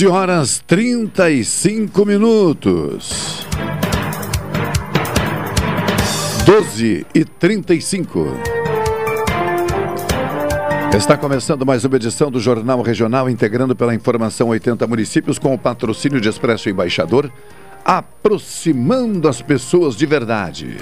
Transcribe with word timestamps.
12 0.00 0.06
horas 0.06 0.64
35 0.66 2.06
minutos. 2.06 3.46
12 6.46 7.06
e 7.14 7.22
35. 7.22 8.26
Está 10.96 11.18
começando 11.18 11.66
mais 11.66 11.84
uma 11.84 11.96
edição 11.96 12.30
do 12.30 12.40
Jornal 12.40 12.80
Regional, 12.80 13.28
integrando 13.28 13.76
pela 13.76 13.94
informação 13.94 14.48
80 14.48 14.86
municípios 14.86 15.38
com 15.38 15.52
o 15.52 15.58
patrocínio 15.58 16.18
de 16.18 16.30
Expresso 16.30 16.70
Embaixador, 16.70 17.30
aproximando 17.84 19.28
as 19.28 19.42
pessoas 19.42 19.94
de 19.96 20.06
verdade. 20.06 20.78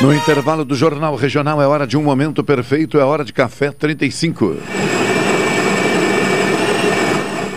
No 0.00 0.14
intervalo 0.14 0.64
do 0.64 0.76
Jornal 0.76 1.16
Regional 1.16 1.60
é 1.60 1.66
hora 1.66 1.84
de 1.84 1.96
um 1.96 2.02
momento 2.04 2.44
perfeito, 2.44 2.96
é 2.96 3.04
hora 3.04 3.24
de 3.24 3.32
café 3.32 3.72
35. 3.72 4.91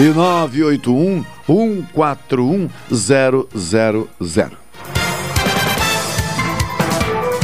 e 0.00 0.08
981 0.14 1.22
141 1.46 2.70
000. 2.90 4.50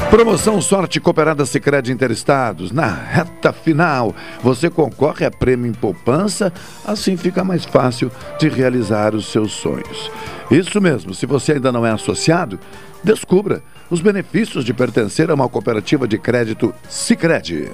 Promoção 0.09 0.63
Sorte 0.63 0.99
Cooperada 0.99 1.45
Sicredi 1.45 1.93
Interestados. 1.93 2.73
Na 2.73 2.87
reta 2.87 3.53
final, 3.53 4.17
você 4.43 4.71
concorre 4.71 5.27
a 5.27 5.31
prêmio 5.31 5.67
em 5.67 5.75
poupança, 5.75 6.51
assim 6.87 7.15
fica 7.19 7.45
mais 7.45 7.67
fácil 7.67 8.11
de 8.39 8.49
realizar 8.49 9.15
os 9.15 9.27
seus 9.31 9.53
sonhos. 9.53 10.11
Isso 10.51 10.81
mesmo, 10.81 11.13
se 11.13 11.27
você 11.27 11.53
ainda 11.53 11.71
não 11.71 11.85
é 11.85 11.91
associado, 11.91 12.59
descubra 13.05 13.63
os 13.91 14.01
benefícios 14.01 14.65
de 14.65 14.73
pertencer 14.73 15.31
a 15.31 15.35
uma 15.35 15.49
cooperativa 15.49 16.09
de 16.09 16.17
crédito 16.17 16.75
Sicredi. 16.89 17.71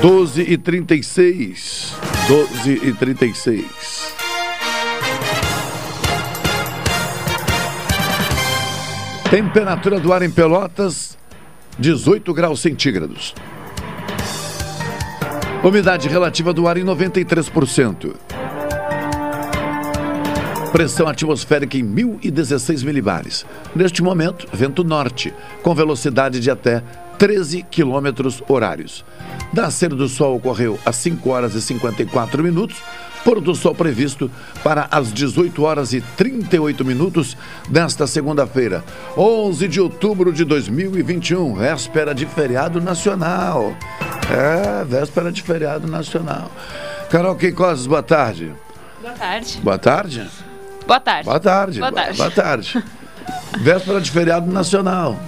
12 0.00 0.42
e 0.42 0.56
36. 0.56 1.92
12 2.28 2.72
e 2.86 2.92
36. 2.92 4.14
Temperatura 9.28 9.98
do 9.98 10.12
ar 10.12 10.22
em 10.22 10.30
Pelotas, 10.30 11.18
18 11.80 12.32
graus 12.32 12.60
centígrados. 12.60 13.34
Umidade 15.64 16.08
relativa 16.08 16.52
do 16.52 16.68
ar 16.68 16.76
em 16.76 16.84
93%. 16.84 18.14
Pressão 20.70 21.08
atmosférica 21.08 21.76
em 21.76 21.82
1016 21.82 22.84
milibares. 22.84 23.44
Neste 23.74 24.00
momento, 24.00 24.46
vento 24.52 24.84
norte, 24.84 25.34
com 25.60 25.74
velocidade 25.74 26.38
de 26.38 26.50
até 26.52 26.84
13 27.18 27.64
quilômetros 27.64 28.42
horários. 28.48 29.04
Nascer 29.52 29.90
do 29.90 30.08
sol 30.08 30.36
ocorreu 30.36 30.78
às 30.86 30.96
5 30.96 31.28
horas 31.28 31.54
e 31.54 31.60
54 31.60 32.42
minutos, 32.42 32.76
pôr 33.24 33.40
do 33.40 33.54
sol 33.54 33.74
previsto 33.74 34.30
para 34.62 34.88
as 34.90 35.12
18 35.12 35.62
horas 35.62 35.92
e 35.92 36.00
38 36.00 36.84
minutos 36.84 37.36
desta 37.68 38.06
segunda-feira, 38.06 38.84
11 39.16 39.68
de 39.68 39.80
outubro 39.80 40.32
de 40.32 40.44
2021, 40.44 41.54
véspera 41.54 42.14
de 42.14 42.24
feriado 42.24 42.80
nacional. 42.80 43.74
É, 44.30 44.84
véspera 44.84 45.32
de 45.32 45.42
feriado 45.42 45.88
nacional. 45.88 46.50
Carol 47.10 47.34
Queicoses, 47.34 47.86
boa 47.86 48.02
tarde. 48.02 48.52
Boa 49.00 49.14
tarde. 49.14 49.60
Boa 49.62 49.78
tarde. 49.78 50.30
Boa 50.86 51.00
tarde. 51.00 51.24
Boa 51.24 51.40
tarde. 51.40 51.78
Boa 51.80 51.92
tarde. 51.92 52.16
Boa 52.18 52.30
tarde. 52.30 52.84
véspera 53.58 54.00
de 54.00 54.10
feriado 54.10 54.50
nacional. 54.50 55.18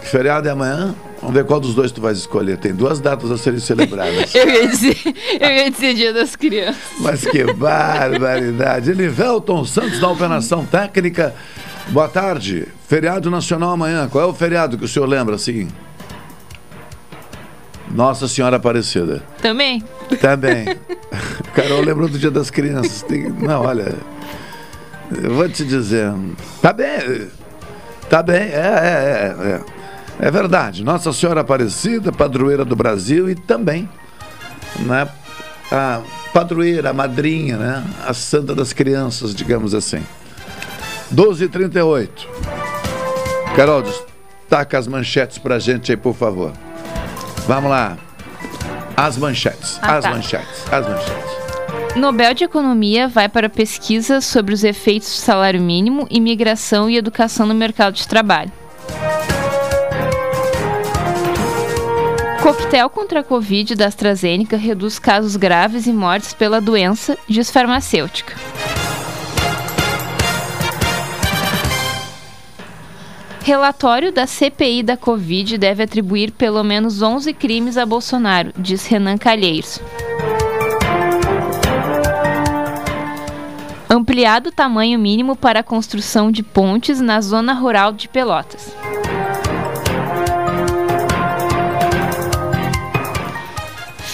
Que 0.00 0.06
feriado 0.06 0.48
é 0.48 0.50
amanhã? 0.50 0.94
Vamos 1.20 1.34
ver 1.34 1.44
qual 1.44 1.58
dos 1.58 1.74
dois 1.74 1.90
tu 1.90 2.00
vais 2.00 2.18
escolher. 2.18 2.58
Tem 2.58 2.72
duas 2.72 3.00
datas 3.00 3.30
a 3.30 3.36
serem 3.36 3.58
celebradas. 3.58 4.32
eu, 4.34 4.48
ia 4.48 4.68
dizer, 4.68 4.96
eu 5.40 5.50
ia 5.50 5.70
dizer 5.70 5.94
Dia 5.94 6.12
das 6.12 6.36
Crianças. 6.36 6.80
Mas 7.00 7.24
que 7.24 7.52
barbaridade. 7.52 8.90
Elivelton 8.90 9.64
Santos 9.64 9.98
da 9.98 10.08
Operação 10.08 10.64
Técnica. 10.64 11.34
Boa 11.88 12.08
tarde. 12.08 12.68
Feriado 12.86 13.30
nacional 13.30 13.70
amanhã. 13.70 14.08
Qual 14.08 14.22
é 14.22 14.26
o 14.26 14.32
feriado 14.32 14.78
que 14.78 14.84
o 14.84 14.88
senhor 14.88 15.06
lembra 15.06 15.34
assim? 15.34 15.68
Nossa 17.90 18.28
Senhora 18.28 18.56
Aparecida. 18.56 19.22
Também? 19.42 19.82
Também. 20.20 20.66
Carol 21.54 21.80
lembrou 21.80 22.08
do 22.08 22.18
Dia 22.18 22.30
das 22.30 22.50
Crianças. 22.50 23.02
Tem... 23.02 23.28
Não, 23.28 23.62
olha. 23.62 23.94
Eu 25.10 25.34
vou 25.34 25.48
te 25.48 25.64
dizer. 25.64 26.12
Tá 26.62 26.72
bem. 26.72 27.28
Tá 28.08 28.22
bem. 28.22 28.36
É, 28.36 28.46
é, 28.52 29.36
é. 29.40 29.50
é. 29.52 29.77
É 30.20 30.30
verdade. 30.30 30.82
Nossa 30.84 31.12
Senhora 31.12 31.40
Aparecida, 31.42 32.10
padroeira 32.12 32.64
do 32.64 32.74
Brasil 32.74 33.30
e 33.30 33.34
também 33.34 33.88
né, 34.80 35.08
a 35.70 36.00
padroeira, 36.32 36.90
a 36.90 36.92
madrinha, 36.92 37.56
né, 37.56 37.84
a 38.06 38.12
santa 38.12 38.54
das 38.54 38.72
crianças, 38.72 39.34
digamos 39.34 39.74
assim. 39.74 40.02
12h38. 41.14 42.08
Carol, 43.56 43.82
destaca 43.82 44.78
as 44.78 44.86
manchetes 44.86 45.38
pra 45.38 45.58
gente 45.58 45.90
aí, 45.90 45.96
por 45.96 46.14
favor. 46.14 46.52
Vamos 47.46 47.70
lá. 47.70 47.96
As 48.96 49.16
manchetes, 49.16 49.78
Ah, 49.80 49.96
as 49.96 50.04
tá. 50.04 50.10
manchetes, 50.10 50.64
as 50.72 50.86
manchetes. 50.86 51.38
Nobel 51.96 52.34
de 52.34 52.44
Economia 52.44 53.08
vai 53.08 53.28
para 53.28 53.48
pesquisa 53.48 54.20
sobre 54.20 54.52
os 54.52 54.62
efeitos 54.64 55.08
do 55.08 55.14
salário 55.16 55.60
mínimo, 55.60 56.06
imigração 56.10 56.90
e 56.90 56.96
educação 56.96 57.46
no 57.46 57.54
mercado 57.54 57.94
de 57.94 58.06
trabalho. 58.06 58.52
Coquetel 62.42 62.88
contra 62.88 63.20
a 63.20 63.24
Covid 63.24 63.74
da 63.74 63.86
AstraZeneca 63.86 64.56
reduz 64.56 64.98
casos 64.98 65.34
graves 65.34 65.86
e 65.86 65.92
mortes 65.92 66.32
pela 66.32 66.60
doença, 66.60 67.18
diz 67.28 67.50
farmacêutica. 67.50 68.34
Relatório 73.42 74.12
da 74.12 74.26
CPI 74.26 74.82
da 74.82 74.96
Covid 74.96 75.58
deve 75.58 75.82
atribuir 75.82 76.30
pelo 76.30 76.62
menos 76.62 77.02
11 77.02 77.32
crimes 77.32 77.76
a 77.76 77.84
Bolsonaro, 77.84 78.52
diz 78.56 78.86
Renan 78.86 79.18
Calheiros. 79.18 79.80
Ampliado 83.90 84.50
o 84.50 84.52
tamanho 84.52 84.98
mínimo 84.98 85.34
para 85.34 85.60
a 85.60 85.64
construção 85.64 86.30
de 86.30 86.42
pontes 86.42 87.00
na 87.00 87.20
zona 87.20 87.54
rural 87.54 87.90
de 87.90 88.06
Pelotas. 88.06 88.70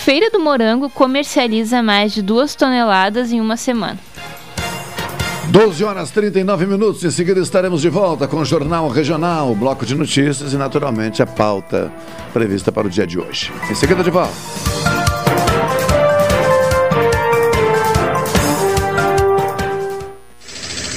Feira 0.05 0.29
do 0.29 0.39
Morango 0.39 0.91
comercializa 0.91 1.83
mais 1.83 2.13
de 2.13 2.21
duas 2.21 2.55
toneladas 2.55 3.33
em 3.33 3.41
uma 3.41 3.57
semana. 3.57 3.99
12 5.49 5.83
horas 5.83 6.11
39 6.11 6.67
minutos. 6.67 7.03
Em 7.03 7.11
seguida 7.11 7.41
estaremos 7.41 7.81
de 7.81 7.89
volta 7.89 8.29
com 8.29 8.37
o 8.37 8.45
Jornal 8.45 8.87
Regional, 8.91 9.55
bloco 9.55 9.87
de 9.87 9.95
notícias 9.95 10.53
e, 10.53 10.59
naturalmente, 10.59 11.23
a 11.23 11.27
pauta 11.27 11.91
prevista 12.35 12.71
para 12.71 12.87
o 12.87 12.91
dia 12.91 13.07
de 13.07 13.19
hoje. 13.19 13.51
Em 13.71 13.75
seguida, 13.75 14.05
de 14.05 14.11
volta. 14.11 14.35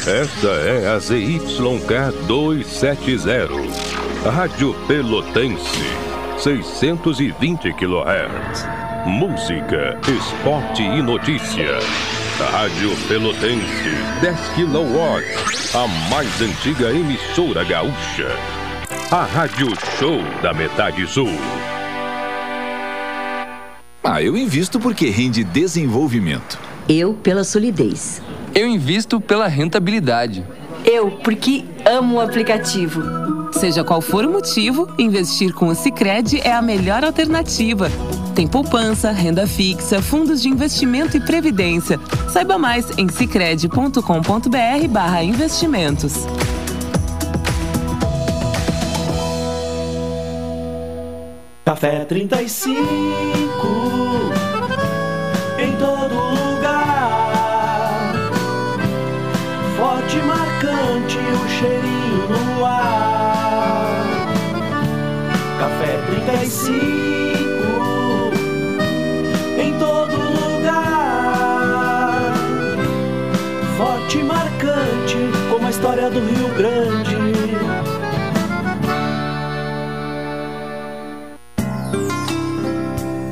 Esta 0.05 0.47
é 0.47 0.93
a 0.93 0.99
ZYK 0.99 2.27
270, 2.27 4.29
Rádio 4.29 4.75
Pelotense, 4.85 5.85
620 6.37 7.71
kHz. 7.71 8.86
Música, 9.07 9.97
esporte 10.05 10.83
e 10.83 11.01
notícia. 11.01 11.79
Rádio 12.51 12.91
Pelotense, 13.07 13.95
10 14.21 14.37
kW, 14.49 15.79
a 15.81 16.09
mais 16.09 16.41
antiga 16.41 16.91
emissora 16.91 17.63
gaúcha. 17.63 18.27
A 19.09 19.23
Rádio 19.23 19.69
Show 19.97 20.19
da 20.41 20.53
Metade 20.53 21.07
Sul. 21.07 21.29
Ah, 24.03 24.21
eu 24.21 24.35
invisto 24.35 24.77
porque 24.77 25.09
rende 25.09 25.41
desenvolvimento. 25.41 26.59
Eu 26.89 27.13
pela 27.13 27.45
solidez. 27.45 28.21
Eu 28.53 28.67
invisto 28.67 29.21
pela 29.21 29.47
rentabilidade. 29.47 30.43
Eu 30.83 31.11
porque 31.11 31.63
amo 31.85 32.15
o 32.15 32.19
aplicativo. 32.19 33.01
Seja 33.53 33.85
qual 33.85 34.01
for 34.01 34.25
o 34.25 34.29
motivo, 34.29 34.93
investir 34.99 35.53
com 35.53 35.67
o 35.67 35.75
Sicredi 35.75 36.41
é 36.41 36.51
a 36.51 36.61
melhor 36.61 37.05
alternativa. 37.05 37.89
Tem 38.37 38.47
poupança, 38.47 39.09
renda 39.09 39.47
fixa, 39.47 39.99
fundos 39.99 40.43
de 40.43 40.47
investimento 40.47 41.17
e 41.17 41.19
previdência. 41.19 41.99
Saiba 42.29 42.55
mais 42.55 42.95
em 42.95 43.09
sicredi.com.br/barra 43.09 45.23
investimentos. 45.23 46.13
Café 51.65 52.05
35 52.05 54.06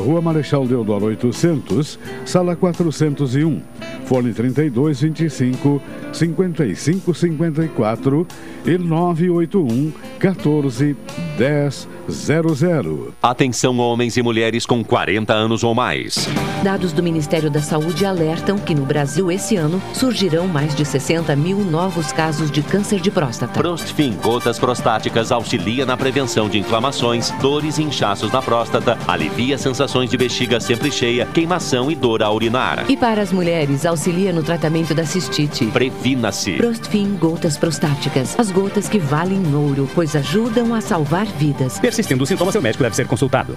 Rua 0.00 0.20
Marechal 0.20 0.66
Deodoro 0.66 1.06
800, 1.06 1.98
Sala 2.24 2.56
401. 2.56 3.60
Fone 4.06 4.32
32 4.32 5.00
25 5.00 5.82
55 6.12 7.14
54 7.14 8.26
e 8.66 8.78
981 8.78 9.92
14 10.18 10.96
10 11.38 11.88
00. 12.08 13.14
Atenção 13.22 13.78
homens 13.78 14.16
e 14.16 14.22
mulheres 14.22 14.66
com 14.66 14.82
40 14.84 15.32
anos 15.32 15.64
ou 15.64 15.74
mais. 15.74 16.28
Dados 16.62 16.92
do 16.92 17.02
Ministério 17.02 17.50
da 17.50 17.60
Saúde 17.60 18.04
alertam 18.04 18.58
que 18.58 18.74
no 18.74 18.84
Brasil 18.84 19.30
esse 19.30 19.56
ano 19.56 19.80
surgirão 19.94 20.46
mais 20.46 20.74
de 20.74 20.84
60 20.84 21.34
mil 21.36 21.58
novos 21.58 22.12
casos 22.12 22.50
de 22.50 22.62
câncer 22.62 23.00
de 23.00 23.10
próstata. 23.10 23.60
Prostfin 23.60 24.12
Gotas 24.22 24.58
Prostáticas 24.58 25.32
auxilia 25.32 25.86
na 25.86 25.96
prevenção 25.96 26.48
de 26.48 26.58
inflamações, 26.58 27.30
dores 27.40 27.78
e 27.78 27.82
inchaços 27.82 28.30
na 28.32 28.42
próstata, 28.42 28.98
alivia 29.06 29.56
sensações 29.82 30.10
de 30.10 30.16
bexiga 30.16 30.60
sempre 30.60 30.92
cheia, 30.92 31.26
queimação 31.26 31.90
e 31.90 31.94
dor 31.94 32.22
ao 32.22 32.34
urinar. 32.36 32.88
E 32.88 32.96
para 32.96 33.20
as 33.20 33.32
mulheres, 33.32 33.84
auxilia 33.84 34.32
no 34.32 34.42
tratamento 34.42 34.94
da 34.94 35.04
cistite. 35.04 35.66
Previna-se. 35.66 36.52
Prostfin 36.52 37.16
Gotas 37.16 37.56
Prostáticas. 37.56 38.38
As 38.38 38.50
gotas 38.50 38.88
que 38.88 38.98
valem 38.98 39.42
ouro, 39.54 39.88
pois 39.94 40.14
ajudam 40.14 40.72
a 40.74 40.80
salvar 40.80 41.26
vidas. 41.26 41.80
Persistindo 41.80 42.22
os 42.22 42.28
sintomas, 42.28 42.52
seu 42.52 42.62
médico 42.62 42.82
deve 42.84 42.94
ser 42.94 43.06
consultado. 43.08 43.56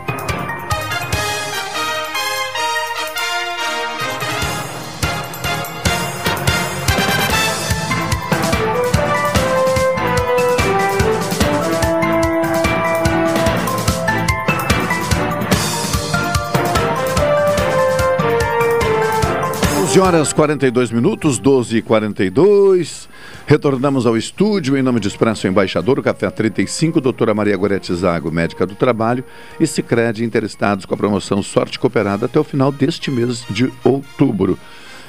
Doze 19.91 19.99
horas 19.99 20.31
42 20.31 20.89
minutos, 20.89 21.37
12 21.37 21.75
e 21.75 21.81
42 21.81 23.09
Retornamos 23.45 24.05
ao 24.05 24.15
estúdio 24.15 24.77
em 24.77 24.81
nome 24.81 25.01
de 25.01 25.09
Expresso 25.09 25.47
Embaixador, 25.47 25.99
o 25.99 26.01
Café 26.01 26.29
35, 26.29 27.01
doutora 27.01 27.33
Maria 27.33 27.57
Gorete 27.57 27.93
Zago, 27.93 28.31
médica 28.31 28.65
do 28.65 28.73
trabalho, 28.73 29.21
e 29.59 29.67
Cicred 29.67 30.23
interessados 30.23 30.85
com 30.85 30.93
a 30.93 30.97
promoção 30.97 31.43
Sorte 31.43 31.77
Cooperada 31.77 32.25
até 32.25 32.39
o 32.39 32.43
final 32.45 32.71
deste 32.71 33.11
mês 33.11 33.43
de 33.49 33.69
outubro. 33.83 34.57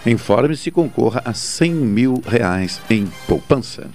Informe-se 0.04 0.70
e 0.70 0.72
concorra 0.72 1.22
a 1.24 1.32
100 1.32 1.72
mil 1.72 2.20
reais 2.26 2.82
em 2.90 3.06
poupança. 3.28 3.88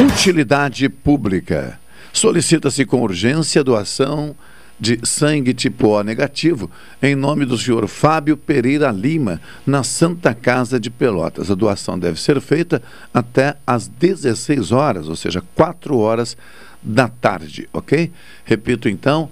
Utilidade 0.00 0.88
pública. 0.88 1.80
Solicita-se 2.12 2.84
com 2.84 3.02
urgência 3.02 3.64
doação 3.64 4.36
de 4.78 4.98
sangue 5.04 5.54
tipo 5.54 5.88
O 5.88 6.02
negativo 6.02 6.70
em 7.02 7.14
nome 7.14 7.44
do 7.44 7.56
senhor 7.56 7.86
Fábio 7.86 8.36
Pereira 8.36 8.90
Lima, 8.90 9.40
na 9.66 9.82
Santa 9.82 10.34
Casa 10.34 10.78
de 10.80 10.90
Pelotas. 10.90 11.50
A 11.50 11.54
doação 11.54 11.98
deve 11.98 12.20
ser 12.20 12.40
feita 12.40 12.82
até 13.12 13.56
às 13.66 13.86
16 13.86 14.72
horas, 14.72 15.08
ou 15.08 15.16
seja, 15.16 15.42
4 15.54 15.96
horas 15.96 16.36
da 16.82 17.08
tarde, 17.08 17.68
ok? 17.72 18.10
Repito 18.44 18.88
então, 18.88 19.30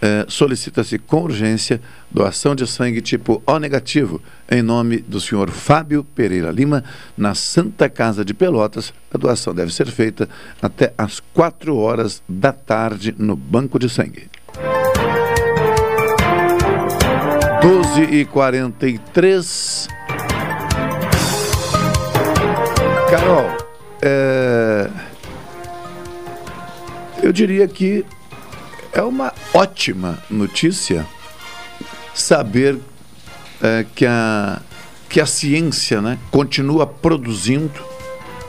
eh, 0.00 0.24
solicita-se 0.28 0.98
com 0.98 1.22
urgência 1.22 1.80
doação 2.10 2.54
de 2.54 2.66
sangue 2.66 3.00
tipo 3.00 3.42
O 3.46 3.58
negativo 3.58 4.20
em 4.50 4.62
nome 4.62 4.98
do 4.98 5.20
senhor 5.20 5.50
Fábio 5.50 6.02
Pereira 6.02 6.50
Lima, 6.50 6.82
na 7.16 7.34
Santa 7.34 7.88
Casa 7.88 8.24
de 8.24 8.32
Pelotas. 8.32 8.92
A 9.12 9.18
doação 9.18 9.54
deve 9.54 9.72
ser 9.72 9.88
feita 9.88 10.28
até 10.62 10.92
às 10.96 11.20
4 11.20 11.76
horas 11.76 12.22
da 12.28 12.52
tarde 12.52 13.14
no 13.18 13.36
Banco 13.36 13.78
de 13.78 13.88
Sangue. 13.88 14.28
12 17.60 18.02
e 18.02 18.24
43 18.24 19.88
Carol, 23.10 23.56
é... 24.02 24.90
eu 27.22 27.32
diria 27.32 27.66
que 27.66 28.04
é 28.92 29.02
uma 29.02 29.32
ótima 29.54 30.18
notícia 30.28 31.06
saber 32.14 32.78
é, 33.62 33.86
que, 33.94 34.04
a, 34.04 34.60
que 35.08 35.20
a 35.20 35.26
ciência 35.26 36.00
né, 36.00 36.18
continua 36.30 36.86
produzindo, 36.86 37.80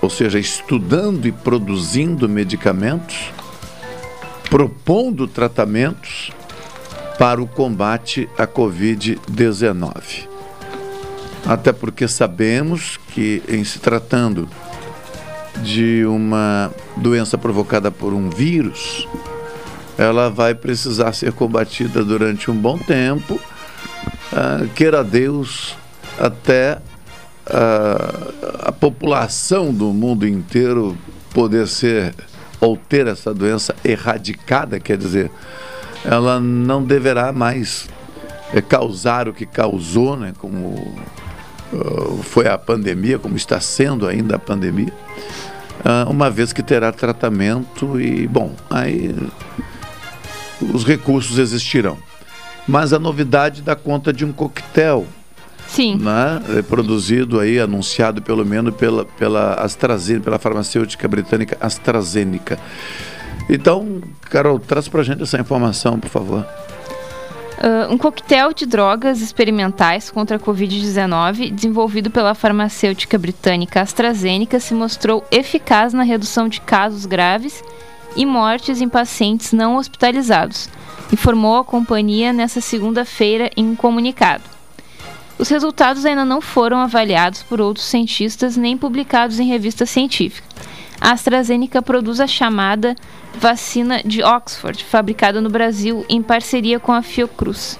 ou 0.01 0.09
seja, 0.09 0.39
estudando 0.39 1.27
e 1.27 1.31
produzindo 1.31 2.27
medicamentos, 2.27 3.31
propondo 4.49 5.27
tratamentos 5.27 6.31
para 7.17 7.41
o 7.41 7.47
combate 7.47 8.27
à 8.37 8.47
Covid-19. 8.47 10.27
Até 11.45 11.71
porque 11.71 12.07
sabemos 12.07 12.97
que, 13.13 13.43
em 13.47 13.63
se 13.63 13.79
tratando 13.79 14.49
de 15.63 16.05
uma 16.05 16.71
doença 16.95 17.37
provocada 17.37 17.91
por 17.91 18.13
um 18.13 18.29
vírus, 18.29 19.07
ela 19.97 20.29
vai 20.29 20.55
precisar 20.55 21.13
ser 21.13 21.33
combatida 21.33 22.03
durante 22.03 22.49
um 22.49 22.55
bom 22.55 22.77
tempo, 22.77 23.35
uh, 23.35 24.67
queira 24.69 25.03
Deus, 25.03 25.75
até 26.17 26.79
uh, 27.47 28.67
a 28.67 28.71
população 28.71 29.73
do 29.73 29.87
mundo 29.87 30.25
inteiro 30.27 30.97
poder 31.33 31.67
ser 31.67 32.13
ou 32.59 32.77
ter 32.77 33.07
essa 33.07 33.33
doença 33.33 33.75
erradicada, 33.83 34.79
quer 34.79 34.97
dizer, 34.97 35.31
ela 36.03 36.39
não 36.39 36.83
deverá 36.83 37.31
mais 37.31 37.87
é, 38.53 38.61
causar 38.61 39.27
o 39.27 39.33
que 39.33 39.45
causou, 39.45 40.17
né, 40.17 40.33
como 40.37 40.95
uh, 41.73 42.23
foi 42.23 42.47
a 42.47 42.57
pandemia, 42.57 43.19
como 43.19 43.35
está 43.35 43.59
sendo 43.59 44.07
ainda 44.07 44.35
a 44.35 44.39
pandemia, 44.39 44.93
uh, 45.79 46.09
uma 46.09 46.29
vez 46.29 46.51
que 46.51 46.63
terá 46.63 46.91
tratamento 46.91 47.99
e, 47.99 48.27
bom, 48.27 48.53
aí 48.69 49.15
os 50.73 50.83
recursos 50.85 51.37
existirão. 51.37 51.97
Mas 52.67 52.93
a 52.93 52.99
novidade 52.99 53.61
dá 53.61 53.75
conta 53.75 54.13
de 54.13 54.23
um 54.23 54.31
coquetel. 54.31 55.07
Sim. 55.69 55.97
Né, 55.97 56.57
é 56.57 56.61
produzido 56.63 57.39
aí, 57.39 57.59
anunciado 57.59 58.21
pelo 58.21 58.43
menos 58.43 58.73
pela, 58.75 59.05
pela 59.05 59.53
AstraZeneca, 59.53 60.25
pela 60.25 60.39
farmacêutica 60.39 61.07
britânica 61.07 61.57
AstraZeneca. 61.61 62.59
Então, 63.47 64.01
Carol, 64.29 64.59
traz 64.59 64.87
pra 64.87 65.03
gente 65.03 65.21
essa 65.21 65.39
informação, 65.39 65.99
por 65.99 66.09
favor. 66.09 66.45
Uh, 67.59 67.93
um 67.93 67.97
coquetel 67.97 68.53
de 68.53 68.65
drogas 68.65 69.21
experimentais 69.21 70.09
contra 70.09 70.37
a 70.37 70.39
Covid-19, 70.39 71.51
desenvolvido 71.51 72.09
pela 72.09 72.33
farmacêutica 72.33 73.17
britânica 73.17 73.81
AstraZeneca, 73.81 74.59
se 74.59 74.73
mostrou 74.73 75.25
eficaz 75.29 75.93
na 75.93 76.03
redução 76.03 76.47
de 76.47 76.61
casos 76.61 77.05
graves 77.05 77.63
e 78.15 78.25
mortes 78.25 78.81
em 78.81 78.89
pacientes 78.89 79.51
não 79.51 79.75
hospitalizados, 79.75 80.69
informou 81.11 81.57
a 81.57 81.65
companhia 81.65 82.33
nesta 82.33 82.61
segunda-feira 82.61 83.51
em 83.55 83.65
um 83.65 83.75
comunicado. 83.75 84.58
Os 85.39 85.47
resultados 85.47 86.05
ainda 86.05 86.25
não 86.25 86.41
foram 86.41 86.79
avaliados 86.79 87.41
por 87.41 87.61
outros 87.61 87.85
cientistas 87.85 88.57
nem 88.57 88.77
publicados 88.77 89.39
em 89.39 89.47
revista 89.47 89.85
científica. 89.85 90.45
A 90.99 91.13
AstraZeneca 91.13 91.81
produz 91.81 92.19
a 92.19 92.27
chamada 92.27 92.93
vacina 93.33 94.01
de 94.03 94.21
Oxford, 94.21 94.83
fabricada 94.83 95.39
no 95.39 95.49
Brasil 95.49 96.05
em 96.09 96.21
parceria 96.21 96.77
com 96.77 96.91
a 96.91 97.01
Fiocruz. 97.01 97.79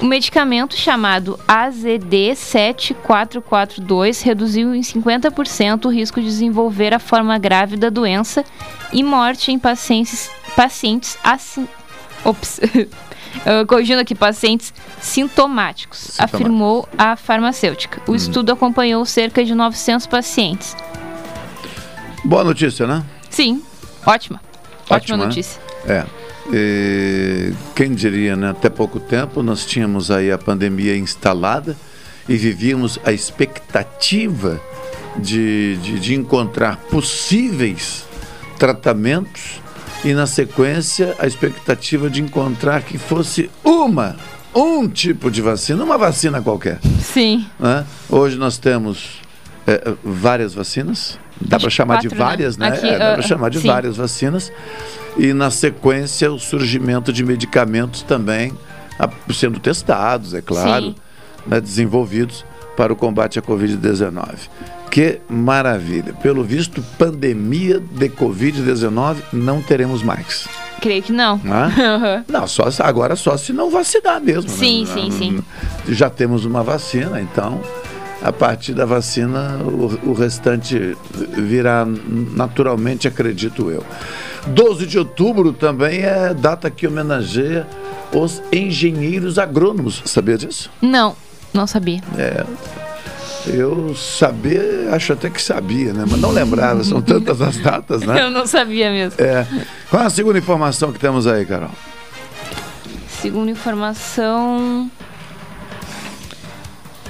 O 0.00 0.04
medicamento 0.04 0.76
chamado 0.76 1.38
AZD7442 1.46 4.24
reduziu 4.24 4.74
em 4.74 4.80
50% 4.80 5.84
o 5.84 5.90
risco 5.90 6.20
de 6.20 6.26
desenvolver 6.26 6.92
a 6.92 6.98
forma 6.98 7.38
grave 7.38 7.76
da 7.76 7.88
doença 7.88 8.44
e 8.92 9.04
morte 9.04 9.52
em 9.52 9.60
pacientes, 9.60 10.28
pacientes 10.56 11.16
assim. 11.22 11.68
Ops. 12.24 12.58
corrigindo 13.66 14.00
aqui, 14.00 14.14
pacientes 14.14 14.72
sintomáticos, 15.00 15.98
Sintomático. 15.98 16.36
afirmou 16.36 16.88
a 16.96 17.16
farmacêutica. 17.16 18.00
O 18.06 18.12
hum. 18.12 18.14
estudo 18.14 18.52
acompanhou 18.52 19.04
cerca 19.04 19.44
de 19.44 19.54
900 19.54 20.06
pacientes. 20.06 20.76
Boa 22.24 22.44
notícia, 22.44 22.86
né? 22.86 23.04
Sim, 23.28 23.62
ótima. 24.06 24.40
Ótima, 24.90 24.96
ótima 24.96 25.18
né? 25.18 25.24
notícia. 25.26 25.60
É. 25.86 26.04
E, 26.52 27.52
quem 27.74 27.94
diria, 27.94 28.36
né? 28.36 28.50
Até 28.50 28.68
pouco 28.68 28.98
tempo 28.98 29.42
nós 29.42 29.64
tínhamos 29.64 30.10
aí 30.10 30.32
a 30.32 30.38
pandemia 30.38 30.96
instalada 30.96 31.76
e 32.28 32.36
vivíamos 32.36 32.98
a 33.04 33.12
expectativa 33.12 34.60
de, 35.16 35.76
de, 35.76 35.98
de 35.98 36.14
encontrar 36.14 36.76
possíveis 36.76 38.04
tratamentos 38.58 39.60
e 40.04 40.14
na 40.14 40.26
sequência 40.26 41.14
a 41.18 41.26
expectativa 41.26 42.08
de 42.08 42.22
encontrar 42.22 42.82
que 42.82 42.98
fosse 42.98 43.50
uma, 43.64 44.16
um 44.54 44.88
tipo 44.88 45.30
de 45.30 45.42
vacina, 45.42 45.82
uma 45.84 45.98
vacina 45.98 46.40
qualquer. 46.40 46.78
Sim. 47.00 47.46
Né? 47.58 47.84
Hoje 48.08 48.36
nós 48.36 48.58
temos 48.58 49.20
é, 49.66 49.94
várias 50.02 50.54
vacinas 50.54 51.18
Dá 51.40 51.58
para 51.58 51.70
chamar 51.70 51.94
quatro, 51.94 52.08
de 52.10 52.14
né? 52.14 52.24
várias, 52.24 52.56
né? 52.56 52.70
né? 52.70 52.76
Aqui, 52.76 52.86
é, 52.86 52.98
dá 52.98 53.12
para 53.12 53.20
uh, 53.20 53.28
chamar 53.28 53.48
de 53.48 53.60
sim. 53.60 53.66
várias 53.66 53.96
vacinas. 53.96 54.52
E 55.16 55.32
na 55.32 55.50
sequência, 55.50 56.30
o 56.30 56.38
surgimento 56.38 57.12
de 57.12 57.24
medicamentos 57.24 58.02
também 58.02 58.52
sendo 59.32 59.58
testados, 59.58 60.34
é 60.34 60.42
claro, 60.42 60.94
né, 61.46 61.58
desenvolvidos 61.60 62.44
para 62.76 62.92
o 62.92 62.96
combate 62.96 63.38
à 63.38 63.42
Covid-19. 63.42 64.34
Que 64.90 65.20
maravilha! 65.28 66.12
Pelo 66.14 66.42
visto, 66.42 66.82
pandemia 66.98 67.78
de 67.78 68.08
Covid-19 68.08 69.16
não 69.32 69.62
teremos 69.62 70.02
mais. 70.02 70.48
Creio 70.80 71.02
que 71.02 71.12
não. 71.12 71.34
Uhum. 71.34 72.24
Não, 72.26 72.46
só, 72.46 72.64
agora 72.78 73.14
só 73.14 73.36
se 73.36 73.52
não 73.52 73.70
vacinar 73.70 74.18
mesmo. 74.18 74.48
Sim, 74.48 74.86
né? 74.86 74.94
sim, 74.94 75.10
sim. 75.10 75.44
Já 75.86 76.08
temos 76.08 76.46
uma 76.46 76.62
vacina, 76.62 77.20
então 77.20 77.60
a 78.22 78.32
partir 78.32 78.72
da 78.72 78.86
vacina 78.86 79.58
o, 79.62 80.10
o 80.10 80.12
restante 80.14 80.96
virá 81.36 81.86
naturalmente, 81.86 83.06
acredito 83.06 83.70
eu. 83.70 83.84
12 84.46 84.86
de 84.86 84.98
outubro 84.98 85.52
também 85.52 86.00
é 86.00 86.32
data 86.32 86.70
que 86.70 86.86
homenageia 86.86 87.66
os 88.12 88.42
engenheiros 88.50 89.38
agrônomos. 89.38 90.02
Sabia 90.06 90.38
disso? 90.38 90.70
Não, 90.80 91.14
não 91.52 91.66
sabia. 91.66 92.00
É. 92.16 92.44
Eu 93.46 93.94
sabia, 93.94 94.90
acho 94.92 95.12
até 95.12 95.30
que 95.30 95.40
sabia, 95.40 95.92
né? 95.92 96.04
Mas 96.08 96.20
não 96.20 96.30
lembrava, 96.30 96.84
são 96.84 97.00
tantas 97.00 97.40
as 97.40 97.56
datas, 97.56 98.02
né? 98.02 98.20
Eu 98.22 98.30
não 98.30 98.46
sabia 98.46 98.90
mesmo. 98.90 99.20
É. 99.20 99.46
Qual 99.88 100.02
a 100.02 100.10
segunda 100.10 100.38
informação 100.38 100.92
que 100.92 100.98
temos 100.98 101.26
aí, 101.26 101.46
Carol? 101.46 101.70
Segunda 103.08 103.50
informação. 103.50 104.90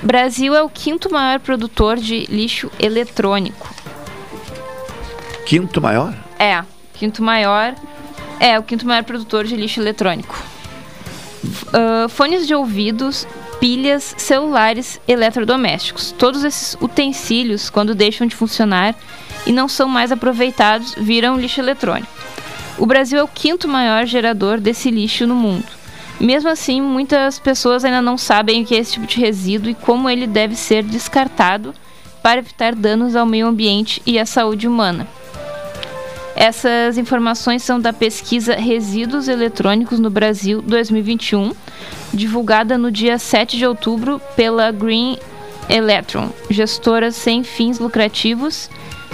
Brasil 0.02 0.54
é 0.54 0.62
o 0.62 0.68
quinto 0.68 1.10
maior 1.12 1.40
produtor 1.40 1.96
de 1.96 2.26
lixo 2.26 2.70
eletrônico. 2.78 3.68
Quinto 5.44 5.80
maior? 5.80 6.14
É, 6.38 6.62
quinto 6.94 7.22
maior. 7.22 7.74
É, 8.38 8.58
o 8.58 8.62
quinto 8.62 8.86
maior 8.86 9.04
produtor 9.04 9.44
de 9.44 9.56
lixo 9.56 9.80
eletrônico. 9.80 10.36
Uh, 11.44 12.08
fones 12.08 12.46
de 12.46 12.54
ouvidos, 12.54 13.26
pilhas, 13.60 14.14
celulares, 14.16 15.00
eletrodomésticos. 15.06 16.12
Todos 16.12 16.42
esses 16.42 16.76
utensílios, 16.80 17.68
quando 17.68 17.94
deixam 17.94 18.26
de 18.26 18.34
funcionar 18.34 18.96
e 19.46 19.52
não 19.52 19.68
são 19.68 19.86
mais 19.88 20.10
aproveitados, 20.10 20.94
viram 20.96 21.38
lixo 21.38 21.60
eletrônico. 21.60 22.10
O 22.78 22.86
Brasil 22.86 23.18
é 23.18 23.22
o 23.22 23.28
quinto 23.28 23.68
maior 23.68 24.06
gerador 24.06 24.58
desse 24.58 24.90
lixo 24.90 25.26
no 25.26 25.34
mundo. 25.34 25.66
Mesmo 26.18 26.48
assim, 26.48 26.80
muitas 26.80 27.38
pessoas 27.38 27.84
ainda 27.84 28.00
não 28.00 28.16
sabem 28.16 28.62
o 28.62 28.66
que 28.66 28.74
é 28.74 28.78
esse 28.78 28.92
tipo 28.92 29.06
de 29.06 29.20
resíduo 29.20 29.70
e 29.70 29.74
como 29.74 30.08
ele 30.08 30.26
deve 30.26 30.56
ser 30.56 30.82
descartado 30.82 31.74
para 32.22 32.40
evitar 32.40 32.74
danos 32.74 33.14
ao 33.14 33.26
meio 33.26 33.46
ambiente 33.46 34.02
e 34.06 34.18
à 34.18 34.26
saúde 34.26 34.66
humana. 34.66 35.06
Essas 36.36 36.96
informações 36.96 37.62
são 37.62 37.80
da 37.80 37.92
pesquisa 37.92 38.54
Resíduos 38.54 39.28
Eletrônicos 39.28 39.98
no 39.98 40.10
Brasil 40.10 40.62
2021, 40.62 41.52
divulgada 42.14 42.78
no 42.78 42.90
dia 42.90 43.18
7 43.18 43.56
de 43.56 43.66
outubro 43.66 44.20
pela 44.36 44.70
Green 44.70 45.18
Electron, 45.68 46.30
gestora 46.48 47.10
sem 47.10 47.44
fins 47.44 47.78
lucrativos 47.78 48.70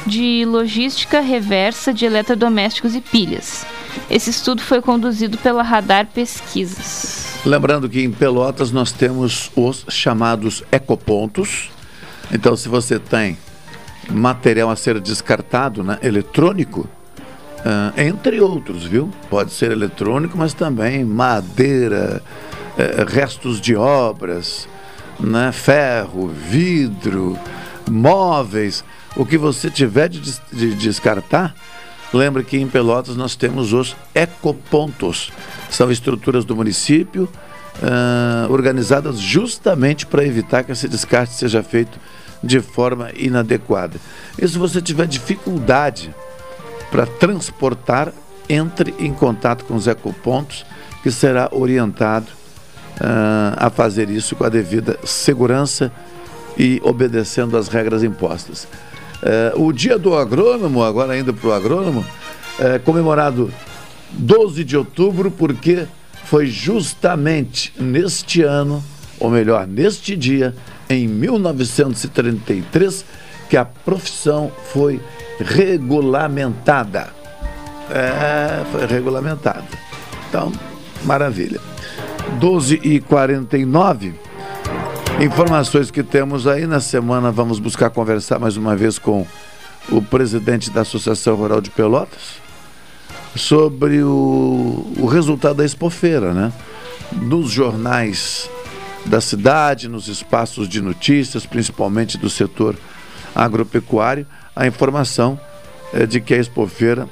de 0.07 0.45
logística 0.45 1.21
reversa 1.21 1.93
de 1.93 2.05
eletrodomésticos 2.05 2.95
e 2.95 3.01
pilhas. 3.01 3.67
Esse 4.09 4.31
estudo 4.31 4.63
foi 4.63 4.81
conduzido 4.81 5.37
pela 5.39 5.63
Radar 5.63 6.07
Pesquisas. 6.07 7.41
Lembrando 7.45 7.89
que 7.89 8.03
em 8.03 8.11
Pelotas 8.11 8.71
nós 8.71 8.93
temos 8.93 9.51
os 9.57 9.85
chamados 9.89 10.63
ecopontos. 10.71 11.71
Então, 12.33 12.57
se 12.57 12.69
você 12.69 12.99
tem 12.99 13.37
material 14.11 14.71
a 14.71 14.77
ser 14.77 15.01
descartado, 15.01 15.83
né, 15.83 15.99
eletrônico, 16.03 16.89
ah, 17.67 17.93
entre 17.97 18.41
outros, 18.41 18.85
viu? 18.85 19.11
Pode 19.29 19.51
ser 19.53 19.73
eletrônico, 19.73 20.39
mas 20.39 20.55
também 20.55 21.05
madeira, 21.05 22.23
eh, 22.79 23.05
restos 23.09 23.61
de 23.61 23.75
obras, 23.75 24.69
né? 25.19 25.51
ferro, 25.53 26.29
vidro, 26.29 27.37
móveis. 27.91 28.85
O 29.17 29.25
que 29.27 29.37
você 29.39 29.69
tiver 29.71 30.09
de, 30.09 30.21
des- 30.21 30.41
de 30.53 30.75
descartar, 30.75 31.55
lembre 32.13 32.45
que 32.45 32.57
em 32.59 32.69
Pelotas 32.69 33.17
nós 33.17 33.35
temos 33.35 33.73
os 33.73 33.97
ecopontos. 34.15 35.33
São 35.71 35.91
estruturas 35.91 36.45
do 36.45 36.55
município 36.55 37.29
ah, 37.83 38.47
organizadas 38.51 39.19
justamente 39.19 40.07
para 40.07 40.25
evitar 40.25 40.63
que 40.63 40.73
esse 40.73 40.87
descarte 40.87 41.33
seja 41.35 41.63
feito 41.63 41.99
de 42.45 42.61
forma 42.61 43.11
inadequada. 43.17 43.99
E 44.39 44.47
se 44.47 44.59
você 44.59 44.81
tiver 44.83 45.07
dificuldade 45.07 46.15
para 46.91 47.07
transportar, 47.07 48.13
entre 48.49 48.95
em 48.99 49.13
contato 49.13 49.65
com 49.65 49.75
os 49.75 49.87
ecopontos, 49.87 50.65
que 51.03 51.11
será 51.11 51.49
orientado 51.53 52.27
ah, 53.01 53.55
a 53.57 53.71
fazer 53.71 54.09
isso 54.09 54.37
com 54.37 54.45
a 54.45 54.49
devida 54.49 54.99
segurança 55.05 55.93
e 56.57 56.81
obedecendo 56.83 57.57
às 57.57 57.69
regras 57.69 58.03
impostas. 58.03 58.67
Eh, 59.23 59.53
o 59.57 59.73
dia 59.73 59.99
do 59.99 60.15
agrônomo, 60.15 60.83
agora 60.83 61.19
indo 61.19 61.33
para 61.35 61.49
o 61.49 61.53
agrônomo, 61.53 62.05
é 62.59 62.79
comemorado 62.79 63.53
12 64.13 64.65
de 64.65 64.77
outubro, 64.77 65.31
porque 65.31 65.87
foi 66.25 66.47
justamente 66.47 67.73
neste 67.79 68.43
ano, 68.43 68.83
ou 69.21 69.31
melhor, 69.31 69.67
neste 69.67 70.17
dia, 70.17 70.55
em 70.89 71.07
1933, 71.07 73.05
que 73.49 73.57
a 73.57 73.65
profissão 73.65 74.51
foi 74.73 75.01
regulamentada. 75.39 77.09
É, 77.91 78.65
foi 78.73 78.87
regulamentada. 78.87 79.65
Então, 80.29 80.53
maravilha. 81.05 81.61
12 82.41 82.81
e 82.83 83.01
49 83.01 84.27
Informações 85.19 85.91
que 85.91 86.03
temos 86.03 86.47
aí 86.47 86.67
na 86.67 86.79
semana, 86.79 87.33
vamos 87.33 87.59
buscar 87.59 87.89
conversar 87.89 88.39
mais 88.39 88.59
uma 88.59 88.77
vez 88.77 88.99
com 88.99 89.27
o 89.89 90.03
presidente 90.03 90.71
da 90.71 90.83
Associação 90.83 91.35
Rural 91.37 91.63
de 91.63 91.71
Pelotas 91.71 92.35
sobre 93.35 94.03
o, 94.03 94.87
o 94.99 95.07
resultado 95.07 95.57
da 95.57 95.65
expofeira, 95.65 96.35
né? 96.35 96.53
Nos 97.13 97.51
jornais 97.51 98.51
da 99.07 99.19
cidade, 99.19 99.89
nos 99.89 100.07
espaços 100.07 100.69
de 100.69 100.83
notícias, 100.83 101.47
principalmente 101.47 102.19
do 102.19 102.29
setor 102.29 102.77
agropecuário, 103.37 104.27
a 104.55 104.67
informação 104.67 105.39
é 105.93 106.07
de 106.07 106.21
que 106.21 106.35
a 106.35 106.39
expofeira 106.39 107.09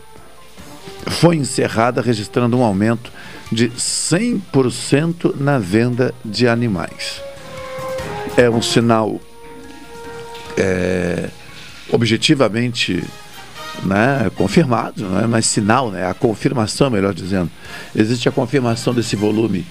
foi 1.06 1.36
encerrada, 1.36 2.00
registrando 2.00 2.58
um 2.58 2.64
aumento 2.64 3.12
de 3.52 3.68
100% 3.70 5.36
na 5.36 5.58
venda 5.58 6.14
de 6.24 6.48
animais. 6.48 7.20
É 8.36 8.48
um 8.48 8.62
sinal 8.62 9.20
é, 10.56 11.28
objetivamente 11.92 13.04
né, 13.82 14.30
confirmado, 14.36 15.04
não 15.04 15.20
é 15.20 15.26
mais 15.26 15.46
sinal, 15.46 15.90
né, 15.90 16.06
a 16.06 16.14
confirmação, 16.14 16.90
melhor 16.90 17.12
dizendo. 17.12 17.50
Existe 17.94 18.28
a 18.28 18.32
confirmação 18.32 18.94
desse 18.94 19.16
volume 19.16 19.66